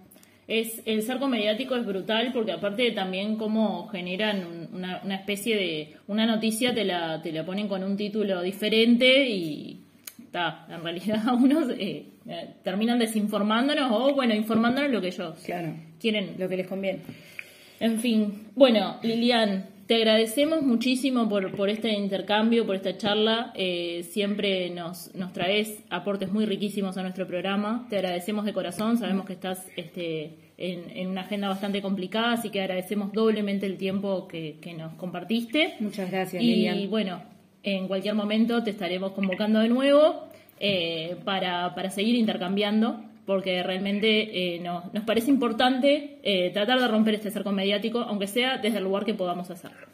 Es, 0.47 0.81
el 0.85 1.01
cerco 1.03 1.27
mediático 1.27 1.75
es 1.75 1.85
brutal 1.85 2.31
porque 2.33 2.53
aparte 2.53 2.91
también 2.91 3.35
cómo 3.35 3.87
generan 3.89 4.45
un- 4.45 4.75
una, 4.75 5.01
una 5.03 5.15
especie 5.15 5.55
de... 5.57 5.93
Una 6.07 6.25
noticia 6.25 6.73
te 6.73 6.85
la, 6.85 7.21
te 7.21 7.31
la 7.33 7.45
ponen 7.45 7.67
con 7.67 7.83
un 7.83 7.97
título 7.97 8.41
diferente 8.41 9.27
y 9.29 9.79
está, 10.23 10.65
en 10.69 10.81
realidad 10.83 11.21
unos 11.33 11.69
eh, 11.71 12.05
eh, 12.27 12.49
terminan 12.63 12.97
desinformándonos 12.99 13.91
o 13.91 14.13
bueno, 14.15 14.33
informándonos 14.35 14.89
lo 14.91 15.01
que 15.01 15.07
ellos 15.07 15.33
Claro, 15.45 15.73
quieren. 15.99 16.35
lo 16.37 16.47
que 16.47 16.55
les 16.57 16.67
conviene. 16.67 16.99
En 17.81 17.99
fin, 17.99 18.47
bueno, 18.55 18.97
Lilian, 19.03 19.65
te 19.87 19.95
agradecemos 19.95 20.61
muchísimo 20.63 21.29
por, 21.29 21.55
por 21.55 21.69
este 21.69 21.93
intercambio, 21.93 22.65
por 22.65 22.75
esta 22.75 22.97
charla. 22.97 23.53
Eh, 23.55 24.05
siempre 24.11 24.69
nos, 24.69 25.15
nos 25.15 25.31
traes 25.31 25.81
aportes 25.89 26.31
muy 26.31 26.45
riquísimos 26.45 26.97
a 26.97 27.01
nuestro 27.01 27.25
programa. 27.25 27.87
Te 27.89 27.95
agradecemos 27.95 28.43
de 28.45 28.53
corazón. 28.53 28.97
Sabemos 28.97 29.25
que 29.25 29.33
estás 29.33 29.65
este, 29.77 30.35
en, 30.57 30.89
en 30.95 31.07
una 31.07 31.21
agenda 31.21 31.47
bastante 31.47 31.81
complicada, 31.81 32.33
así 32.33 32.49
que 32.49 32.59
agradecemos 32.61 33.13
doblemente 33.13 33.65
el 33.65 33.77
tiempo 33.77 34.27
que, 34.27 34.57
que 34.61 34.73
nos 34.73 34.93
compartiste. 34.95 35.75
Muchas 35.79 36.11
gracias, 36.11 36.43
Y 36.43 36.47
Lilian. 36.47 36.89
bueno, 36.89 37.21
en 37.63 37.87
cualquier 37.87 38.15
momento 38.15 38.63
te 38.63 38.71
estaremos 38.71 39.13
convocando 39.13 39.59
de 39.59 39.69
nuevo 39.69 40.27
eh, 40.59 41.15
para, 41.23 41.73
para 41.75 41.91
seguir 41.91 42.15
intercambiando, 42.15 43.01
porque 43.27 43.61
realmente 43.61 44.07
eh, 44.55 44.59
nos, 44.59 44.91
nos 44.93 45.03
parece 45.03 45.29
importante 45.29 46.17
eh, 46.23 46.49
tratar 46.53 46.79
de 46.79 46.87
romper 46.87 47.15
este 47.15 47.29
cerco 47.29 47.51
mediático, 47.51 47.99
aunque 47.99 48.25
sea 48.25 48.57
desde 48.57 48.77
el 48.77 48.85
lugar 48.85 49.03
que 49.03 49.13
podamos 49.13 49.51
hacerlo. 49.51 49.85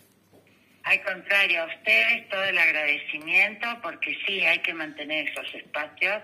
Al 0.84 1.02
contrario, 1.02 1.64
a 1.64 1.66
ustedes 1.66 2.30
todo 2.30 2.44
el 2.44 2.58
agradecimiento 2.58 3.68
porque 3.82 4.16
sí, 4.28 4.42
hay 4.42 4.60
que 4.60 4.74
mantener 4.76 5.28
esos 5.30 5.56
espacios 5.56 6.22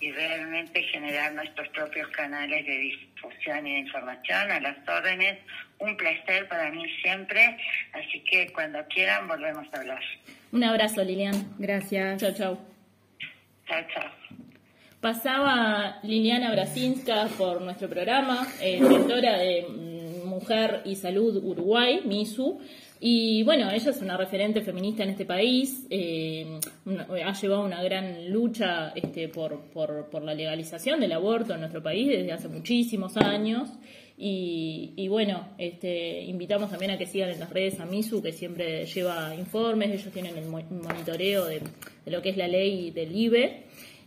y 0.00 0.12
realmente 0.12 0.82
generar 0.82 1.32
nuestros 1.32 1.66
propios 1.68 2.08
canales 2.08 2.66
de 2.66 2.76
difusión 2.78 3.66
y 3.66 3.72
de 3.72 3.78
información 3.78 4.50
a 4.50 4.60
las 4.60 4.76
órdenes. 4.86 5.38
Un 5.78 5.96
placer 5.96 6.46
para 6.48 6.70
mí 6.70 6.84
siempre, 7.02 7.56
así 7.94 8.20
que 8.20 8.52
cuando 8.52 8.84
quieran 8.88 9.26
volvemos 9.26 9.66
a 9.72 9.80
hablar. 9.80 10.02
Un 10.52 10.62
abrazo, 10.62 11.02
Lilian. 11.02 11.54
Gracias. 11.58 12.20
Chao, 12.20 12.34
chao. 12.34 12.58
Chao, 13.66 13.82
chao. 13.94 14.23
Pasaba 15.08 15.98
Liliana 16.02 16.50
Brasinska 16.50 17.28
por 17.36 17.60
nuestro 17.60 17.90
programa, 17.90 18.48
eh, 18.62 18.80
directora 18.80 19.36
de 19.36 19.66
mm, 19.68 20.26
Mujer 20.26 20.80
y 20.86 20.96
Salud 20.96 21.44
Uruguay, 21.44 22.00
MISU. 22.06 22.58
Y 23.00 23.42
bueno, 23.42 23.70
ella 23.70 23.90
es 23.90 24.00
una 24.00 24.16
referente 24.16 24.62
feminista 24.62 25.02
en 25.02 25.10
este 25.10 25.26
país, 25.26 25.86
eh, 25.90 26.58
ha 27.22 27.32
llevado 27.38 27.64
una 27.66 27.82
gran 27.82 28.30
lucha 28.30 28.92
este, 28.94 29.28
por, 29.28 29.60
la 30.24 30.32
legalización 30.32 31.00
del 31.00 31.12
aborto 31.12 31.52
en 31.52 31.60
nuestro 31.60 31.82
país 31.82 32.08
desde 32.08 32.32
hace 32.32 32.48
muchísimos 32.48 33.14
años. 33.18 33.68
Y, 34.16 34.94
y 34.96 35.08
bueno, 35.08 35.48
este, 35.58 36.22
invitamos 36.22 36.70
también 36.70 36.92
a 36.92 36.96
que 36.96 37.04
sigan 37.04 37.28
en 37.28 37.40
las 37.40 37.50
redes 37.50 37.78
a 37.78 37.84
MISU, 37.84 38.22
que 38.22 38.32
siempre 38.32 38.86
lleva 38.86 39.34
informes, 39.36 39.90
ellos 40.00 40.14
tienen 40.14 40.38
el 40.38 40.46
mo- 40.46 40.62
monitoreo 40.70 41.44
de, 41.44 41.60
de 42.06 42.10
lo 42.10 42.22
que 42.22 42.30
es 42.30 42.38
la 42.38 42.48
ley 42.48 42.90
del 42.90 43.14
IBE. 43.14 43.64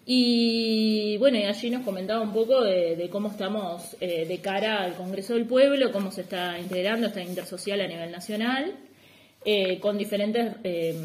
Y 0.09 1.17
bueno, 1.17 1.37
y 1.37 1.43
allí 1.43 1.69
nos 1.69 1.83
comentaba 1.83 2.21
un 2.21 2.31
poco 2.31 2.63
de, 2.63 3.09
cómo 3.11 3.27
estamos 3.27 3.97
eh, 3.99 4.25
de 4.25 4.37
cara 4.37 4.81
al 4.81 4.93
Congreso 4.93 5.33
del 5.33 5.43
Pueblo, 5.43 5.91
cómo 5.91 6.11
se 6.11 6.21
está 6.21 6.57
integrando 6.57 7.07
esta 7.07 7.21
intersocial 7.21 7.81
a 7.81 7.87
nivel 7.87 8.09
nacional, 8.09 8.73
eh, 9.43 9.79
con 9.81 9.97
diferentes 9.97 10.53
eh, 10.63 10.95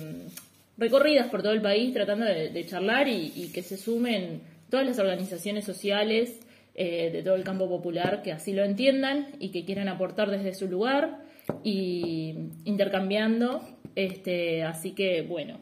recorridas 0.79 1.27
por 1.31 1.43
todo 1.43 1.51
el 1.51 1.61
país, 1.61 1.93
tratando 1.93 2.27
de, 2.27 2.65
charlar 2.65 3.09
y, 3.09 3.33
y 3.35 3.49
que 3.49 3.63
se 3.63 3.77
sumen 3.77 4.41
todas 4.71 4.87
las 4.87 5.01
organizaciones 5.01 5.65
sociales 5.65 6.39
de 6.75 7.23
todo 7.23 7.35
el 7.35 7.45
campo 7.45 7.69
popular 7.69 8.23
que 8.23 8.33
así 8.33 8.55
lo 8.55 8.65
entiendan 8.65 9.27
y 9.39 9.51
que 9.51 9.65
quieran 9.67 9.89
aportar 9.89 10.31
desde 10.31 10.55
su 10.55 10.69
lugar 10.69 11.19
y 11.65 12.35
intercambiando. 12.65 13.63
Este, 13.97 14.63
así 14.63 14.93
que 14.93 15.23
bueno. 15.23 15.59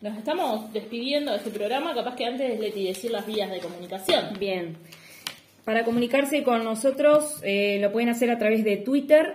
Nos 0.00 0.16
estamos 0.16 0.72
despidiendo 0.72 1.32
de 1.32 1.38
este 1.38 1.50
programa, 1.50 1.92
capaz 1.94 2.14
que 2.14 2.24
antes 2.24 2.60
Leti 2.60 2.86
decir 2.86 3.10
las 3.10 3.26
vías 3.26 3.50
de 3.50 3.58
comunicación. 3.58 4.26
Bien. 4.38 4.76
Para 5.64 5.84
comunicarse 5.84 6.44
con 6.44 6.62
nosotros 6.64 7.40
eh, 7.42 7.78
lo 7.80 7.90
pueden 7.92 8.08
hacer 8.08 8.30
a 8.30 8.38
través 8.38 8.62
de 8.64 8.76
Twitter, 8.78 9.34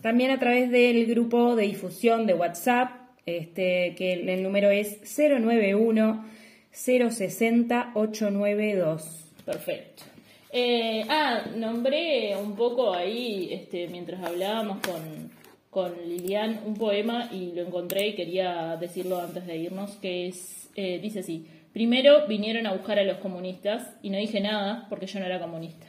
También 0.00 0.30
a 0.30 0.38
través 0.38 0.70
del 0.70 1.04
grupo 1.04 1.54
de 1.54 1.64
difusión 1.64 2.26
de 2.26 2.32
WhatsApp, 2.32 2.92
este, 3.26 3.94
que 3.94 4.14
el, 4.14 4.26
el 4.26 4.42
número 4.42 4.70
es 4.70 5.00
091 5.18 6.24
060 6.72 7.90
892. 7.94 9.34
Perfecto. 9.44 10.04
Eh, 10.50 11.04
ah, 11.10 11.42
nombré 11.54 12.34
un 12.36 12.56
poco 12.56 12.94
ahí, 12.94 13.52
este, 13.52 13.86
mientras 13.88 14.24
hablábamos 14.24 14.78
con, 14.78 15.30
con 15.74 15.92
Lilian, 16.08 16.60
un 16.64 16.74
poema 16.74 17.28
y 17.32 17.50
lo 17.52 17.62
encontré 17.62 18.06
y 18.06 18.14
quería 18.14 18.76
decirlo 18.76 19.20
antes 19.20 19.44
de 19.44 19.56
irnos, 19.56 19.90
que 19.96 20.28
es, 20.28 20.70
eh, 20.76 21.00
dice 21.02 21.18
así, 21.18 21.48
primero 21.72 22.28
vinieron 22.28 22.68
a 22.68 22.72
buscar 22.72 23.00
a 23.00 23.02
los 23.02 23.16
comunistas 23.16 23.92
y 24.00 24.10
no 24.10 24.18
dije 24.18 24.40
nada 24.40 24.86
porque 24.88 25.06
yo 25.06 25.18
no 25.18 25.26
era 25.26 25.40
comunista. 25.40 25.88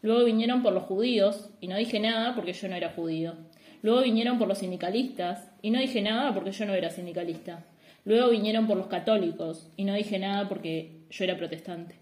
Luego 0.00 0.24
vinieron 0.24 0.62
por 0.62 0.72
los 0.72 0.84
judíos 0.84 1.50
y 1.60 1.68
no 1.68 1.76
dije 1.76 2.00
nada 2.00 2.34
porque 2.34 2.54
yo 2.54 2.66
no 2.68 2.76
era 2.76 2.94
judío. 2.94 3.34
Luego 3.82 4.00
vinieron 4.00 4.38
por 4.38 4.48
los 4.48 4.56
sindicalistas 4.56 5.50
y 5.60 5.68
no 5.68 5.80
dije 5.80 6.00
nada 6.00 6.32
porque 6.32 6.52
yo 6.52 6.64
no 6.64 6.72
era 6.72 6.88
sindicalista. 6.88 7.62
Luego 8.06 8.30
vinieron 8.30 8.66
por 8.66 8.78
los 8.78 8.86
católicos 8.86 9.70
y 9.76 9.84
no 9.84 9.92
dije 9.92 10.18
nada 10.18 10.48
porque 10.48 11.02
yo 11.10 11.24
era 11.24 11.36
protestante. 11.36 11.96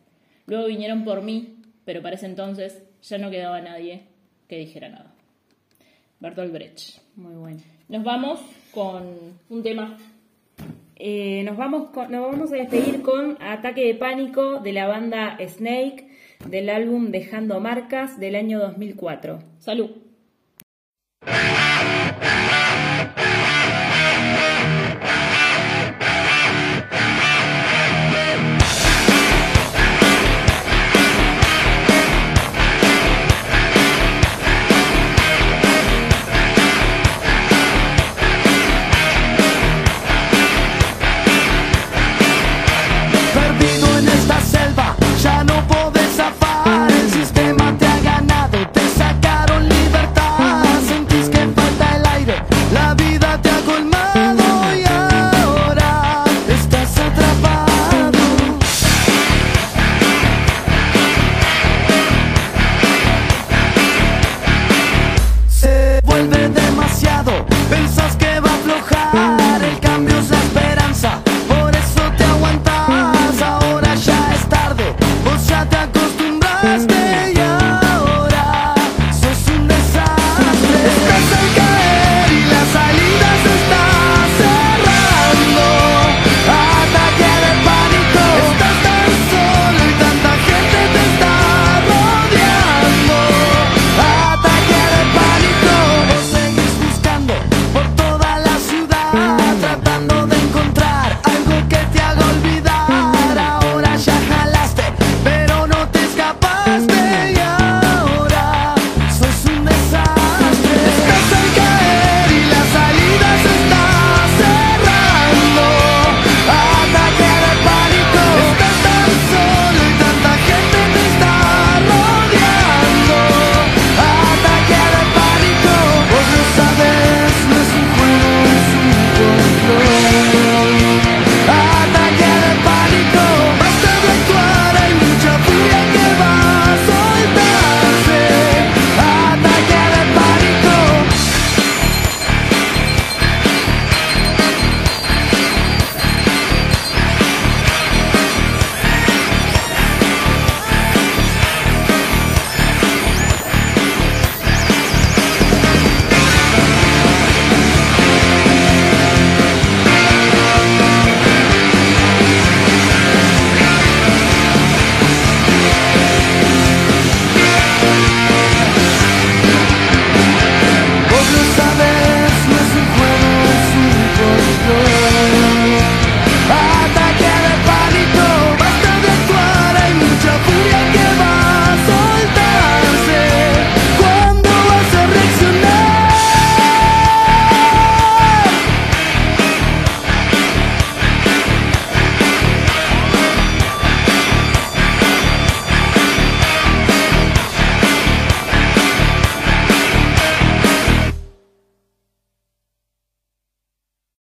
Luego 0.46 0.66
vinieron 0.66 1.02
por 1.02 1.22
mí, 1.22 1.56
pero 1.84 2.00
para 2.00 2.14
ese 2.14 2.26
entonces 2.26 2.84
ya 3.02 3.18
no 3.18 3.28
quedaba 3.28 3.60
nadie 3.60 4.02
que 4.46 4.58
dijera 4.58 4.88
nada. 4.88 5.13
Bertolt 6.24 6.52
Brecht. 6.52 7.00
Muy 7.16 7.34
bueno. 7.34 7.58
Nos 7.88 8.02
vamos 8.02 8.40
con 8.72 9.02
un 9.50 9.62
tema. 9.62 9.98
Eh, 10.96 11.42
nos, 11.44 11.56
vamos 11.56 11.90
con- 11.90 12.10
nos 12.10 12.30
vamos 12.32 12.50
a 12.52 12.56
despedir 12.56 13.02
con 13.02 13.36
Ataque 13.42 13.84
de 13.86 13.94
Pánico 13.94 14.60
de 14.60 14.72
la 14.72 14.86
banda 14.86 15.36
Snake 15.46 16.08
del 16.48 16.70
álbum 16.70 17.10
Dejando 17.10 17.60
Marcas 17.60 18.18
del 18.18 18.36
año 18.36 18.58
2004. 18.58 19.40
Salud. 19.58 19.90